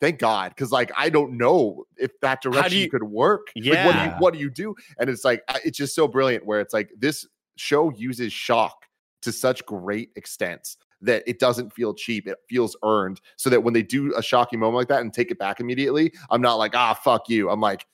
thank 0.00 0.20
God. 0.20 0.56
Cause 0.56 0.72
like, 0.72 0.90
I 0.96 1.10
don't 1.10 1.36
know 1.36 1.84
if 1.98 2.12
that 2.22 2.40
direction 2.40 2.78
you- 2.78 2.88
could 2.88 3.02
work. 3.02 3.48
Like, 3.54 3.64
what 3.84 3.92
do 3.92 3.98
you, 3.98 4.04
Yeah. 4.06 4.18
what 4.18 4.32
do 4.32 4.38
you 4.40 4.48
do? 4.48 4.74
And 4.98 5.10
it's 5.10 5.22
like, 5.22 5.42
it's 5.62 5.76
just 5.76 5.94
so 5.94 6.08
brilliant 6.08 6.46
where 6.46 6.60
it's 6.62 6.72
like, 6.72 6.88
this 6.96 7.26
show 7.60 7.90
uses 7.90 8.32
shock 8.32 8.86
to 9.22 9.32
such 9.32 9.64
great 9.66 10.10
extents 10.16 10.78
that 11.02 11.22
it 11.26 11.38
doesn't 11.38 11.72
feel 11.72 11.94
cheap. 11.94 12.26
It 12.26 12.38
feels 12.48 12.76
earned. 12.82 13.20
So 13.36 13.50
that 13.50 13.62
when 13.62 13.74
they 13.74 13.82
do 13.82 14.14
a 14.16 14.22
shocking 14.22 14.58
moment 14.58 14.76
like 14.76 14.88
that 14.88 15.00
and 15.02 15.12
take 15.12 15.30
it 15.30 15.38
back 15.38 15.60
immediately, 15.60 16.12
I'm 16.30 16.42
not 16.42 16.54
like, 16.54 16.74
ah, 16.74 16.94
fuck 16.94 17.28
you. 17.28 17.50
I'm 17.50 17.60
like, 17.60 17.86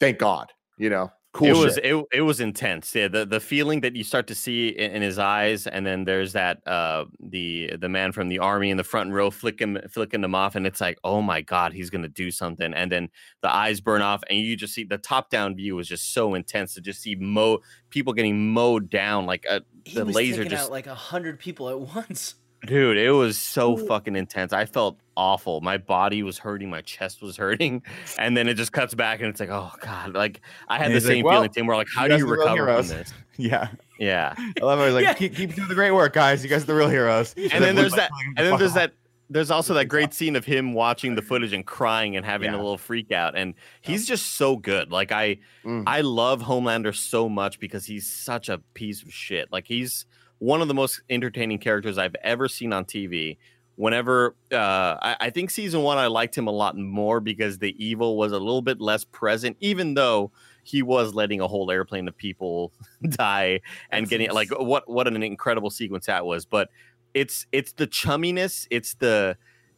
thank 0.00 0.18
God, 0.18 0.52
you 0.78 0.90
know, 0.90 1.10
cool. 1.36 1.48
it 1.48 1.52
was 1.52 1.74
shit. 1.74 1.84
it, 1.84 2.04
it 2.12 2.20
was 2.22 2.40
intense. 2.40 2.94
Yeah, 2.94 3.08
the 3.08 3.26
the 3.26 3.40
feeling 3.40 3.80
that 3.82 3.94
you 3.94 4.02
start 4.02 4.26
to 4.28 4.34
see 4.34 4.68
in, 4.68 4.92
in 4.92 5.02
his 5.02 5.18
eyes, 5.18 5.66
and 5.66 5.86
then 5.86 6.04
there's 6.04 6.32
that 6.32 6.66
uh 6.66 7.04
the 7.20 7.72
the 7.78 7.88
man 7.88 8.12
from 8.12 8.28
the 8.28 8.38
army 8.38 8.70
in 8.70 8.76
the 8.76 8.84
front 8.84 9.12
row 9.12 9.30
flicking 9.30 9.78
flicking 9.90 10.22
them 10.22 10.34
off, 10.34 10.54
and 10.56 10.66
it's 10.66 10.80
like, 10.80 10.98
oh 11.04 11.20
my 11.22 11.42
god, 11.42 11.72
he's 11.72 11.90
gonna 11.90 12.08
do 12.08 12.30
something, 12.30 12.72
and 12.72 12.90
then 12.90 13.08
the 13.42 13.52
eyes 13.52 13.80
burn 13.80 14.02
off, 14.02 14.22
and 14.30 14.38
you 14.38 14.56
just 14.56 14.74
see 14.74 14.84
the 14.84 14.98
top 14.98 15.30
down 15.30 15.54
view 15.54 15.76
was 15.76 15.88
just 15.88 16.14
so 16.14 16.34
intense 16.34 16.74
to 16.74 16.80
just 16.80 17.02
see 17.02 17.14
mo 17.14 17.58
people 17.90 18.12
getting 18.12 18.52
mowed 18.52 18.90
down 18.90 19.26
like 19.26 19.44
a 19.48 19.60
the 19.94 20.04
laser 20.04 20.44
just 20.44 20.64
out 20.66 20.70
like 20.70 20.86
a 20.86 20.94
hundred 20.94 21.38
people 21.38 21.68
at 21.68 21.78
once 21.94 22.36
dude 22.66 22.96
it 22.98 23.10
was 23.10 23.38
so 23.38 23.76
fucking 23.76 24.16
intense. 24.16 24.52
I 24.52 24.66
felt 24.66 24.98
awful. 25.16 25.60
My 25.60 25.78
body 25.78 26.22
was 26.22 26.38
hurting. 26.38 26.68
My 26.68 26.82
chest 26.82 27.22
was 27.22 27.36
hurting. 27.38 27.82
And 28.18 28.36
then 28.36 28.48
it 28.48 28.54
just 28.54 28.72
cuts 28.72 28.94
back 28.94 29.20
and 29.20 29.28
it's 29.28 29.40
like 29.40 29.50
oh 29.50 29.70
god. 29.80 30.14
Like 30.14 30.40
i 30.68 30.78
had 30.78 30.90
the 30.90 30.94
he's 30.94 31.04
like, 31.04 31.12
same 31.14 31.24
"Well, 31.24 31.34
feeling 31.36 31.50
tim. 31.50 31.66
We're 31.66 31.76
like 31.76 31.88
how 31.94 32.02
you 32.04 32.08
do 32.10 32.16
you 32.18 32.24
are 32.24 32.26
the 32.26 32.32
real 32.32 32.40
recover 32.52 32.76
from 32.82 32.88
this? 32.88 33.12
Yeah. 33.38 33.68
yeah. 33.98 34.34
I 34.38 34.64
love 34.64 34.78
it. 34.78 34.82
I 34.82 34.86
was 34.86 34.94
like, 34.94 35.04
Yeah. 35.04 35.12
keep, 35.12 35.34
keep 35.34 35.54
doing 35.54 35.68
the 35.68 35.74
great 35.74 35.90
work, 35.90 36.14
guys. 36.14 36.42
You 36.42 36.48
guys 36.48 36.62
are 36.62 36.66
the 36.66 36.74
real 36.74 36.88
heroes. 36.88 37.34
and 37.52 37.62
then 37.62 37.74
there's 37.76 37.92
that 37.92 38.10
and 38.36 38.46
then 38.46 38.58
there's 38.58 38.74
that 38.74 38.92
there's 39.28 39.50
also 39.50 39.74
that 39.74 39.86
great 39.86 40.14
scene 40.14 40.36
of 40.36 40.44
him 40.44 40.72
watching 40.72 41.16
the 41.16 41.20
footage 41.22 41.52
and 41.52 41.66
crying 41.66 42.14
and 42.16 42.24
having 42.24 42.50
Yeah. 42.52 42.56
a 42.56 42.58
little 42.58 42.78
freak 42.78 43.10
out. 43.10 43.36
And 43.36 43.54
he's 43.82 44.06
just 44.06 44.34
so 44.36 44.56
good. 44.56 44.90
Like 44.92 45.12
i 45.12 45.38
Mm. 45.64 45.82
i 45.86 46.00
love 46.00 46.42
homelander 46.42 46.94
so 46.94 47.28
much 47.28 47.58
because 47.58 47.84
he's 47.86 48.06
such 48.10 48.48
a 48.48 48.58
piece 48.74 49.02
of 49.02 49.12
shit. 49.12 49.50
Like 49.50 49.66
he's 49.66 50.06
one 50.38 50.60
of 50.62 50.68
the 50.68 50.74
most 50.74 51.00
entertaining 51.10 51.58
characters 51.58 51.98
i've 51.98 52.16
ever 52.22 52.48
seen 52.48 52.72
on 52.72 52.84
tv 52.84 53.36
whenever 53.76 54.34
uh 54.52 54.96
I, 55.00 55.16
I 55.20 55.30
think 55.30 55.50
season 55.50 55.82
one 55.82 55.98
i 55.98 56.06
liked 56.06 56.36
him 56.36 56.46
a 56.46 56.52
lot 56.52 56.76
more 56.76 57.20
because 57.20 57.58
the 57.58 57.74
evil 57.84 58.16
was 58.16 58.32
a 58.32 58.38
little 58.38 58.62
bit 58.62 58.80
less 58.80 59.04
present 59.04 59.56
even 59.60 59.94
though 59.94 60.30
he 60.66 60.82
was 60.82 61.14
letting 61.14 61.40
a 61.40 61.46
whole 61.46 61.70
airplane 61.70 62.08
of 62.08 62.16
people 62.16 62.72
die 63.10 63.60
and 63.90 64.08
getting 64.08 64.30
like 64.32 64.48
what 64.50 64.88
what 64.90 65.06
an 65.06 65.22
incredible 65.22 65.70
sequence 65.70 66.06
that 66.06 66.26
was. 66.26 66.44
But 66.44 66.70
it's 67.14 67.46
it's 67.52 67.72
the 67.72 67.86
chumminess 67.86 68.66
it's 68.70 68.94
the 68.94 69.36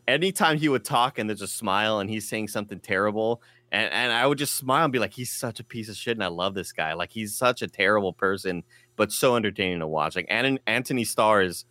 anytime 0.09 0.57
he 0.57 0.69
would 0.69 0.85
talk 0.85 1.19
and 1.19 1.29
there's 1.29 1.43
a 1.43 1.49
smile 1.49 2.01
and 2.01 2.09
he's 2.09 2.27
saying 2.27 2.49
something 2.49 2.81
terrible 2.81 3.43
and, 3.73 3.93
and 3.93 4.13
i 4.13 4.27
would 4.27 4.39
just 4.39 4.57
smile 4.57 4.85
and 4.85 4.93
be 4.93 4.99
like 4.99 5.13
he's 5.13 5.31
such 5.33 5.61
a 5.61 5.65
piece 5.65 5.89
of 5.89 5.97
shit 5.97 6.17
and 6.17 6.25
i 6.25 6.29
love 6.29 6.55
this 6.55 6.73
guy. 6.73 6.95
Like 6.95 7.11
he's 7.13 7.35
such 7.35 7.63
a 7.63 7.69
terrible 7.69 8.13
person 8.13 8.63
but 8.97 9.13
so 9.13 9.37
entertaining 9.37 9.79
to 9.79 9.87
watch. 9.87 10.17
Like 10.17 10.27
An- 10.29 10.59
anthony 10.67 11.05
starr 11.05 11.43
is 11.43 11.65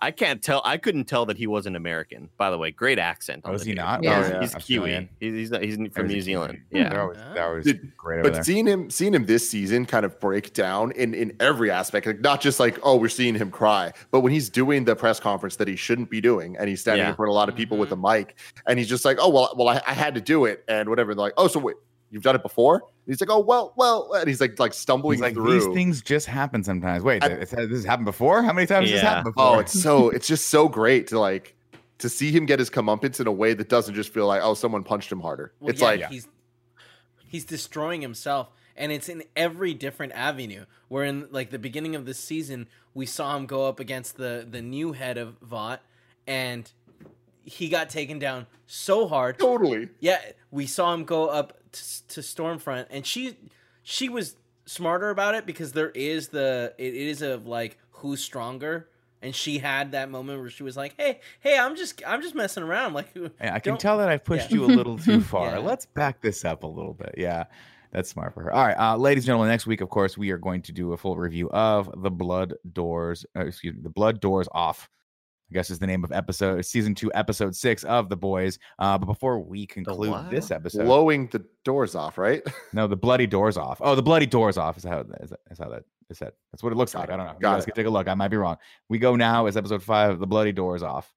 i 0.00 0.10
can't 0.10 0.42
tell 0.42 0.62
i 0.64 0.76
couldn't 0.76 1.04
tell 1.04 1.26
that 1.26 1.36
he 1.36 1.46
wasn't 1.46 1.74
american 1.76 2.28
by 2.36 2.50
the 2.50 2.58
way 2.58 2.70
great 2.70 2.98
accent 2.98 3.44
on 3.44 3.54
Oh, 3.54 3.58
he 3.58 3.64
dude. 3.64 3.76
not? 3.76 4.02
Yeah. 4.02 4.18
Oh, 4.18 4.28
yeah. 4.28 4.40
he's 4.40 4.54
Australian. 4.54 5.08
kiwi 5.20 5.30
he's, 5.30 5.38
he's, 5.40 5.50
not- 5.50 5.62
he's 5.62 5.76
from 5.92 6.06
new 6.06 6.20
zealand 6.20 6.60
Kiwi? 6.70 6.82
yeah 6.82 6.88
They're 6.90 7.02
always, 7.02 7.18
they're 7.34 7.46
always 7.48 7.64
Dude, 7.64 7.96
great 7.96 8.20
over 8.20 8.22
but 8.24 8.34
there. 8.34 8.44
seeing 8.44 8.66
him 8.66 8.90
seeing 8.90 9.14
him 9.14 9.26
this 9.26 9.48
season 9.48 9.86
kind 9.86 10.04
of 10.06 10.18
break 10.20 10.52
down 10.54 10.92
in 10.92 11.14
in 11.14 11.36
every 11.40 11.70
aspect 11.70 12.06
like 12.06 12.20
not 12.20 12.40
just 12.40 12.60
like 12.60 12.78
oh 12.82 12.96
we're 12.96 13.08
seeing 13.08 13.34
him 13.34 13.50
cry 13.50 13.92
but 14.10 14.20
when 14.20 14.32
he's 14.32 14.48
doing 14.48 14.84
the 14.84 14.94
press 14.96 15.18
conference 15.20 15.56
that 15.56 15.68
he 15.68 15.76
shouldn't 15.76 16.10
be 16.10 16.20
doing 16.20 16.56
and 16.56 16.68
he's 16.68 16.80
standing 16.80 17.02
Yeah. 17.04 17.10
in 17.10 17.16
front 17.16 17.28
of 17.28 17.32
a 17.32 17.36
lot 17.36 17.48
of 17.48 17.54
people 17.56 17.78
with 17.78 17.90
mm-hmm. 17.90 18.04
a 18.04 18.14
mic 18.18 18.36
and 18.66 18.78
he's 18.78 18.88
just 18.88 19.04
like 19.04 19.18
oh 19.20 19.28
well 19.28 19.54
well 19.56 19.68
I, 19.68 19.80
I 19.86 19.92
had 19.94 20.14
to 20.14 20.20
do 20.20 20.44
it 20.44 20.64
and 20.68 20.88
whatever 20.88 21.14
they're 21.14 21.22
like 21.24 21.34
oh 21.36 21.48
so 21.48 21.58
wait 21.60 21.76
you've 22.10 22.22
done 22.22 22.34
it 22.34 22.42
before 22.42 22.76
and 22.76 22.82
he's 23.06 23.20
like 23.20 23.30
oh 23.30 23.38
well 23.40 23.72
well 23.76 24.12
and 24.14 24.28
he's 24.28 24.40
like 24.40 24.58
like 24.58 24.72
stumbling 24.72 25.14
He's 25.16 25.22
like, 25.22 25.34
through 25.34 25.52
these 25.52 25.66
things 25.74 26.00
just 26.02 26.26
happen 26.26 26.64
sometimes. 26.64 27.02
Wait, 27.04 27.22
I- 27.22 27.28
it's, 27.28 27.50
this 27.52 27.68
has 27.70 27.84
happened 27.84 28.06
before? 28.06 28.42
How 28.42 28.52
many 28.52 28.66
times 28.66 28.90
has 28.90 29.00
this 29.00 29.02
happened 29.02 29.34
before? 29.34 29.56
oh 29.56 29.58
it's 29.58 29.80
so 29.80 30.08
it's 30.10 30.26
just 30.26 30.48
so 30.48 30.68
great 30.68 31.06
to 31.08 31.18
like 31.18 31.54
to 31.98 32.08
see 32.08 32.30
him 32.30 32.46
get 32.46 32.58
his 32.60 32.70
comeuppance 32.70 33.18
in 33.20 33.26
a 33.26 33.32
way 33.32 33.54
that 33.54 33.68
doesn't 33.68 33.94
just 33.94 34.12
feel 34.12 34.26
like 34.26 34.40
oh 34.42 34.54
someone 34.54 34.84
punched 34.84 35.10
him 35.10 35.20
harder. 35.20 35.52
Well, 35.60 35.70
it's 35.70 35.80
yeah, 35.80 35.86
like 35.86 36.06
he's 36.06 36.28
he's 37.26 37.44
destroying 37.44 38.00
himself, 38.02 38.50
and 38.76 38.92
it's 38.92 39.08
in 39.08 39.24
every 39.36 39.74
different 39.74 40.12
avenue. 40.12 40.64
Where 40.88 41.04
in 41.04 41.26
like 41.30 41.50
the 41.50 41.58
beginning 41.58 41.96
of 41.96 42.06
this 42.06 42.18
season, 42.18 42.68
we 42.94 43.04
saw 43.04 43.36
him 43.36 43.46
go 43.46 43.66
up 43.66 43.80
against 43.80 44.16
the 44.16 44.46
the 44.48 44.62
new 44.62 44.92
head 44.92 45.18
of 45.18 45.36
Vought, 45.42 45.82
and 46.26 46.70
he 47.42 47.68
got 47.68 47.90
taken 47.90 48.18
down 48.18 48.46
so 48.66 49.08
hard. 49.08 49.38
totally. 49.38 49.88
Yeah, 50.00 50.20
we 50.50 50.66
saw 50.66 50.94
him 50.94 51.04
go 51.04 51.26
up 51.28 51.57
to 51.72 52.20
Stormfront, 52.20 52.86
and 52.90 53.06
she 53.06 53.36
she 53.82 54.08
was 54.08 54.36
smarter 54.66 55.10
about 55.10 55.34
it 55.34 55.46
because 55.46 55.72
there 55.72 55.90
is 55.90 56.28
the 56.28 56.74
it 56.78 56.94
is 56.94 57.22
of 57.22 57.46
like 57.46 57.78
who's 57.90 58.22
stronger, 58.22 58.88
and 59.22 59.34
she 59.34 59.58
had 59.58 59.92
that 59.92 60.10
moment 60.10 60.40
where 60.40 60.50
she 60.50 60.62
was 60.62 60.76
like, 60.76 60.94
"Hey, 60.96 61.20
hey, 61.40 61.58
I'm 61.58 61.76
just 61.76 62.02
I'm 62.06 62.22
just 62.22 62.34
messing 62.34 62.62
around." 62.62 62.92
Like, 62.92 63.12
Hey, 63.14 63.50
I 63.50 63.58
can 63.58 63.76
tell 63.76 63.98
that 63.98 64.08
I've 64.08 64.24
pushed 64.24 64.50
yeah. 64.50 64.58
you 64.58 64.64
a 64.64 64.66
little 64.66 64.98
too 64.98 65.20
far. 65.34 65.50
Yeah. 65.52 65.58
Let's 65.58 65.86
back 65.86 66.20
this 66.20 66.44
up 66.44 66.62
a 66.62 66.66
little 66.66 66.94
bit. 66.94 67.14
Yeah, 67.16 67.44
that's 67.92 68.10
smart 68.10 68.34
for 68.34 68.42
her. 68.44 68.52
All 68.52 68.66
right, 68.66 68.78
uh, 68.78 68.96
ladies 68.96 69.24
and 69.24 69.28
gentlemen, 69.28 69.48
next 69.48 69.66
week, 69.66 69.80
of 69.80 69.88
course, 69.88 70.18
we 70.18 70.30
are 70.30 70.38
going 70.38 70.62
to 70.62 70.72
do 70.72 70.92
a 70.92 70.96
full 70.96 71.16
review 71.16 71.50
of 71.50 71.90
the 72.02 72.10
Blood 72.10 72.54
Doors. 72.72 73.24
Uh, 73.36 73.46
excuse 73.46 73.74
me, 73.74 73.80
the 73.82 73.90
Blood 73.90 74.20
Doors 74.20 74.48
Off. 74.52 74.88
I 75.50 75.54
guess 75.54 75.70
is 75.70 75.78
the 75.78 75.86
name 75.86 76.04
of 76.04 76.12
episode 76.12 76.64
season 76.66 76.94
two, 76.94 77.10
episode 77.14 77.56
six 77.56 77.82
of 77.84 78.08
the 78.08 78.16
boys. 78.16 78.58
Uh, 78.78 78.98
but 78.98 79.06
before 79.06 79.40
we 79.40 79.66
conclude 79.66 80.30
this 80.30 80.50
episode, 80.50 80.84
Blowing 80.84 81.28
the 81.28 81.44
doors 81.64 81.94
off, 81.94 82.18
right? 82.18 82.42
no, 82.72 82.86
the 82.86 82.96
bloody 82.96 83.26
doors 83.26 83.56
off. 83.56 83.78
Oh, 83.80 83.94
the 83.94 84.02
bloody 84.02 84.26
doors 84.26 84.58
off 84.58 84.76
is 84.76 84.84
how 84.84 85.00
is, 85.20 85.30
that, 85.30 85.40
is 85.50 85.58
how 85.58 85.70
that 85.70 85.84
is 86.10 86.18
said. 86.18 86.32
That's 86.52 86.62
what 86.62 86.72
it 86.72 86.76
looks 86.76 86.92
Got 86.92 87.00
like. 87.00 87.08
it. 87.08 87.12
I 87.12 87.16
don't 87.16 87.26
know. 87.26 87.32
You 87.32 87.40
Got 87.40 87.54
guys 87.54 87.62
it. 87.62 87.66
can 87.66 87.74
take 87.76 87.86
a 87.86 87.90
look. 87.90 88.08
I 88.08 88.14
might 88.14 88.28
be 88.28 88.36
wrong. 88.36 88.56
We 88.88 88.98
go 88.98 89.16
now 89.16 89.46
is 89.46 89.56
episode 89.56 89.82
five, 89.82 90.18
the 90.18 90.26
bloody 90.26 90.52
doors 90.52 90.82
off. 90.82 91.12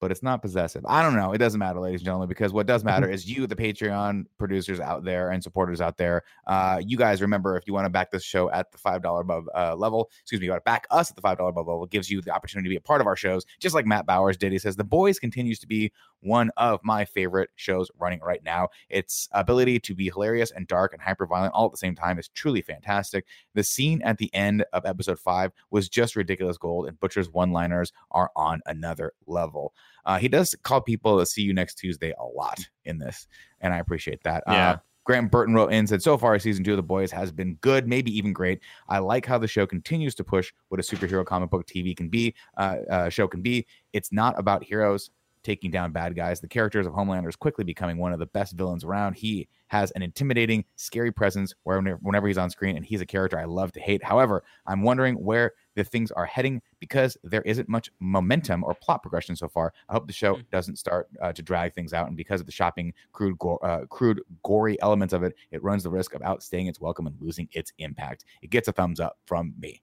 But 0.00 0.10
it's 0.10 0.22
not 0.22 0.42
possessive. 0.42 0.84
I 0.86 1.02
don't 1.02 1.16
know. 1.16 1.32
It 1.32 1.38
doesn't 1.38 1.58
matter, 1.58 1.80
ladies 1.80 2.00
and 2.00 2.04
gentlemen, 2.04 2.28
because 2.28 2.52
what 2.52 2.66
does 2.66 2.84
matter 2.84 3.08
is 3.08 3.26
you, 3.26 3.46
the 3.46 3.56
Patreon 3.56 4.24
producers 4.38 4.78
out 4.78 5.04
there 5.04 5.30
and 5.30 5.42
supporters 5.42 5.80
out 5.80 5.96
there. 5.96 6.22
Uh, 6.46 6.80
you 6.84 6.98
guys 6.98 7.22
remember 7.22 7.56
if 7.56 7.66
you 7.66 7.72
want 7.72 7.86
to 7.86 7.90
back 7.90 8.10
this 8.10 8.22
show 8.22 8.50
at 8.50 8.70
the 8.72 8.78
five 8.78 9.02
dollar 9.02 9.22
above 9.22 9.48
uh, 9.54 9.74
level, 9.74 10.10
excuse 10.20 10.40
me, 10.40 10.44
you 10.44 10.50
want 10.50 10.60
to 10.60 10.68
back 10.68 10.86
us 10.90 11.10
at 11.10 11.16
the 11.16 11.22
five 11.22 11.38
dollar 11.38 11.50
above 11.50 11.66
level. 11.66 11.84
It 11.84 11.90
gives 11.90 12.10
you 12.10 12.20
the 12.20 12.30
opportunity 12.30 12.68
to 12.68 12.72
be 12.72 12.76
a 12.76 12.80
part 12.80 13.00
of 13.00 13.06
our 13.06 13.16
shows, 13.16 13.46
just 13.58 13.74
like 13.74 13.86
Matt 13.86 14.04
Bowers 14.06 14.36
did. 14.36 14.52
He 14.52 14.58
says 14.58 14.76
the 14.76 14.84
boys 14.84 15.18
continues 15.18 15.58
to 15.60 15.66
be 15.66 15.90
one 16.26 16.50
of 16.56 16.80
my 16.82 17.04
favorite 17.04 17.50
shows 17.56 17.90
running 17.98 18.20
right 18.20 18.42
now. 18.44 18.68
Its 18.88 19.28
ability 19.32 19.80
to 19.80 19.94
be 19.94 20.06
hilarious 20.06 20.50
and 20.50 20.66
dark 20.66 20.92
and 20.92 21.00
hyper 21.00 21.26
violent 21.26 21.54
all 21.54 21.66
at 21.66 21.70
the 21.70 21.78
same 21.78 21.94
time 21.94 22.18
is 22.18 22.28
truly 22.28 22.60
fantastic. 22.60 23.24
The 23.54 23.62
scene 23.62 24.02
at 24.02 24.18
the 24.18 24.32
end 24.34 24.64
of 24.72 24.84
episode 24.84 25.18
five 25.18 25.52
was 25.70 25.88
just 25.88 26.16
ridiculous 26.16 26.58
gold, 26.58 26.86
and 26.86 26.98
Butcher's 27.00 27.30
one 27.30 27.52
liners 27.52 27.92
are 28.10 28.30
on 28.36 28.60
another 28.66 29.12
level. 29.26 29.72
Uh, 30.04 30.18
he 30.18 30.28
does 30.28 30.54
call 30.62 30.80
people 30.80 31.18
to 31.18 31.26
see 31.26 31.42
you 31.42 31.54
next 31.54 31.76
Tuesday 31.76 32.12
a 32.18 32.24
lot 32.24 32.58
in 32.84 32.98
this, 32.98 33.26
and 33.60 33.72
I 33.72 33.78
appreciate 33.78 34.22
that. 34.24 34.42
Yeah. 34.46 34.70
Uh, 34.70 34.76
Grant 35.06 35.30
Burton 35.30 35.54
wrote 35.54 35.72
in 35.72 35.86
said, 35.86 36.02
So 36.02 36.18
far, 36.18 36.36
season 36.38 36.64
two 36.64 36.72
of 36.72 36.76
The 36.76 36.82
Boys 36.82 37.12
has 37.12 37.30
been 37.30 37.54
good, 37.60 37.86
maybe 37.86 38.16
even 38.16 38.32
great. 38.32 38.60
I 38.88 38.98
like 38.98 39.24
how 39.24 39.38
the 39.38 39.46
show 39.46 39.64
continues 39.64 40.16
to 40.16 40.24
push 40.24 40.52
what 40.68 40.80
a 40.80 40.82
superhero 40.82 41.24
comic 41.24 41.48
book 41.48 41.64
TV 41.64 41.96
can 41.96 42.08
be, 42.08 42.34
uh, 42.56 42.78
uh, 42.90 43.08
show 43.08 43.28
can 43.28 43.40
be. 43.40 43.66
It's 43.92 44.12
not 44.12 44.36
about 44.36 44.64
heroes 44.64 45.10
taking 45.46 45.70
down 45.70 45.92
bad 45.92 46.16
guys. 46.16 46.40
The 46.40 46.48
characters 46.48 46.86
of 46.86 46.92
Homelander 46.92 47.28
is 47.28 47.36
quickly 47.36 47.62
becoming 47.64 47.98
one 47.98 48.12
of 48.12 48.18
the 48.18 48.26
best 48.26 48.54
villains 48.54 48.82
around. 48.84 49.14
He 49.14 49.48
has 49.68 49.92
an 49.92 50.02
intimidating, 50.02 50.64
scary 50.74 51.12
presence 51.12 51.54
whenever, 51.62 51.98
whenever 52.02 52.26
he's 52.26 52.36
on 52.36 52.50
screen, 52.50 52.76
and 52.76 52.84
he's 52.84 53.00
a 53.00 53.06
character 53.06 53.38
I 53.38 53.44
love 53.44 53.70
to 53.72 53.80
hate. 53.80 54.02
However, 54.02 54.42
I'm 54.66 54.82
wondering 54.82 55.14
where 55.14 55.52
the 55.76 55.84
things 55.84 56.10
are 56.10 56.26
heading 56.26 56.60
because 56.80 57.16
there 57.22 57.42
isn't 57.42 57.68
much 57.68 57.90
momentum 58.00 58.64
or 58.64 58.74
plot 58.74 59.02
progression 59.02 59.36
so 59.36 59.48
far. 59.48 59.72
I 59.88 59.92
hope 59.92 60.06
the 60.08 60.12
show 60.12 60.34
Mm. 60.34 60.50
doesn't 60.50 60.76
start 60.78 61.08
uh, 61.22 61.32
to 61.32 61.42
drag 61.42 61.74
things 61.74 61.92
out, 61.92 62.08
and 62.08 62.16
because 62.16 62.40
of 62.40 62.46
the 62.46 62.52
shopping, 62.52 62.92
crude, 63.12 63.38
gore, 63.38 63.64
uh, 63.64 63.86
crude, 63.86 64.20
gory 64.42 64.80
elements 64.82 65.14
of 65.14 65.22
it, 65.22 65.34
it 65.52 65.62
runs 65.62 65.84
the 65.84 65.90
risk 65.90 66.14
of 66.14 66.22
outstaying 66.22 66.66
its 66.68 66.80
welcome 66.80 67.06
and 67.06 67.16
losing 67.20 67.48
its 67.52 67.72
impact. 67.78 68.24
It 68.42 68.50
gets 68.50 68.66
a 68.66 68.72
thumbs 68.72 68.98
up 69.00 69.18
from 69.26 69.54
me. 69.60 69.80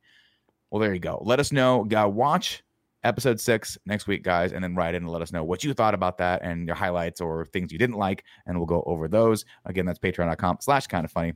Well, 0.71 0.81
there 0.81 0.93
you 0.93 0.99
go. 0.99 1.21
Let 1.23 1.39
us 1.39 1.51
know. 1.51 1.87
Uh, 1.95 2.07
watch 2.09 2.63
episode 3.03 3.39
six 3.39 3.77
next 3.85 4.07
week, 4.07 4.23
guys, 4.23 4.53
and 4.53 4.63
then 4.63 4.75
write 4.75 4.95
in 4.95 5.03
and 5.03 5.11
let 5.11 5.21
us 5.21 5.31
know 5.31 5.43
what 5.43 5.63
you 5.63 5.73
thought 5.73 5.93
about 5.93 6.17
that 6.17 6.41
and 6.43 6.67
your 6.67 6.75
highlights 6.75 7.21
or 7.21 7.45
things 7.47 7.71
you 7.71 7.77
didn't 7.77 7.97
like, 7.97 8.23
and 8.45 8.57
we'll 8.57 8.65
go 8.65 8.83
over 8.85 9.07
those. 9.07 9.45
Again, 9.65 9.85
that's 9.85 9.99
patreon.com 9.99 10.57
slash 10.61 10.87
kind 10.87 11.05
of 11.05 11.11
funny. 11.11 11.33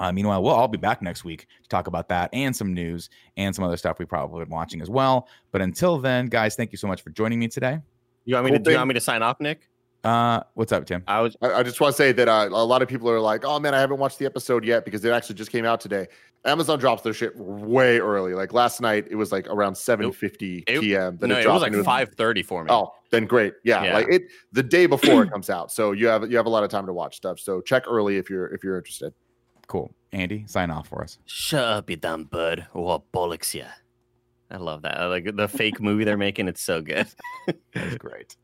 Uh, 0.00 0.12
meanwhile, 0.12 0.42
we'll 0.42 0.54
all 0.54 0.68
be 0.68 0.78
back 0.78 1.02
next 1.02 1.24
week 1.24 1.46
to 1.62 1.68
talk 1.68 1.88
about 1.88 2.08
that 2.08 2.30
and 2.32 2.54
some 2.54 2.72
news 2.72 3.10
and 3.36 3.54
some 3.54 3.64
other 3.64 3.76
stuff 3.76 3.98
we 3.98 4.04
probably 4.04 4.44
been 4.44 4.52
watching 4.52 4.80
as 4.80 4.88
well. 4.88 5.28
But 5.50 5.60
until 5.60 5.98
then, 5.98 6.26
guys, 6.26 6.54
thank 6.54 6.70
you 6.70 6.78
so 6.78 6.86
much 6.86 7.02
for 7.02 7.10
joining 7.10 7.40
me 7.40 7.48
today. 7.48 7.80
You 8.24 8.34
want 8.34 8.44
me 8.44 8.50
Cool 8.52 8.58
to? 8.58 8.64
Do 8.64 8.70
you 8.70 8.76
want 8.76 8.88
me 8.88 8.94
to 8.94 9.00
sign 9.00 9.22
off, 9.22 9.40
Nick? 9.40 9.68
Uh, 10.04 10.40
what's 10.54 10.70
up, 10.70 10.86
Tim? 10.86 11.02
I 11.08 11.20
was. 11.20 11.36
I, 11.42 11.54
I 11.54 11.62
just 11.64 11.80
want 11.80 11.94
to 11.94 11.96
say 11.96 12.12
that 12.12 12.28
uh, 12.28 12.48
a 12.50 12.64
lot 12.64 12.82
of 12.82 12.88
people 12.88 13.10
are 13.10 13.20
like, 13.20 13.44
"Oh 13.44 13.58
man, 13.58 13.74
I 13.74 13.80
haven't 13.80 13.98
watched 13.98 14.18
the 14.18 14.26
episode 14.26 14.64
yet 14.64 14.84
because 14.84 15.04
it 15.04 15.10
actually 15.10 15.34
just 15.34 15.50
came 15.50 15.64
out 15.64 15.80
today." 15.80 16.06
Amazon 16.44 16.78
drops 16.78 17.02
their 17.02 17.12
shit 17.12 17.36
way 17.36 17.98
early. 17.98 18.32
Like 18.34 18.52
last 18.52 18.80
night, 18.80 19.06
it 19.10 19.16
was 19.16 19.32
like 19.32 19.46
around 19.48 19.74
seven 19.76 20.12
fifty 20.12 20.64
it- 20.66 20.80
p.m. 20.80 21.16
Then 21.18 21.30
no, 21.30 21.36
it 21.36 21.40
it 21.40 21.42
dropped 21.42 21.54
was 21.54 21.62
like 21.62 21.72
and 21.72 21.84
five 21.84 22.10
thirty 22.14 22.42
for 22.42 22.62
me. 22.64 22.70
Oh, 22.70 22.92
then 23.10 23.26
great. 23.26 23.54
Yeah, 23.64 23.82
Yeah. 23.84 23.94
like 23.94 24.08
it 24.08 24.22
the 24.52 24.62
day 24.62 24.86
before 24.86 25.24
it 25.24 25.30
comes 25.30 25.50
out. 25.50 25.72
So 25.72 25.92
you 25.92 26.06
have 26.06 26.30
you 26.30 26.36
have 26.36 26.46
a 26.46 26.50
lot 26.50 26.64
of 26.64 26.70
time 26.70 26.86
to 26.86 26.92
watch 26.92 27.16
stuff. 27.16 27.38
So 27.40 27.60
check 27.60 27.84
early 27.88 28.16
if 28.16 28.30
you're 28.30 28.46
if 28.48 28.62
you're 28.64 28.76
interested. 28.78 29.12
Cool. 29.66 29.92
Andy, 30.12 30.44
sign 30.46 30.70
off 30.70 30.88
for 30.88 31.02
us. 31.02 31.18
Shut 31.26 31.62
up, 31.64 31.90
you 31.90 31.96
dumb 31.96 32.24
bud, 32.24 32.66
or 32.72 33.02
bollocks 33.12 33.52
ya. 33.52 33.66
I 34.50 34.56
love 34.56 34.80
that. 34.82 34.98
I 34.98 35.06
like 35.06 35.36
the 35.36 35.46
fake 35.48 35.78
movie 35.80 36.04
they're 36.04 36.16
making. 36.16 36.48
It's 36.48 36.62
so 36.62 36.80
good. 36.80 37.06
That's 37.74 37.96
great. 37.98 38.36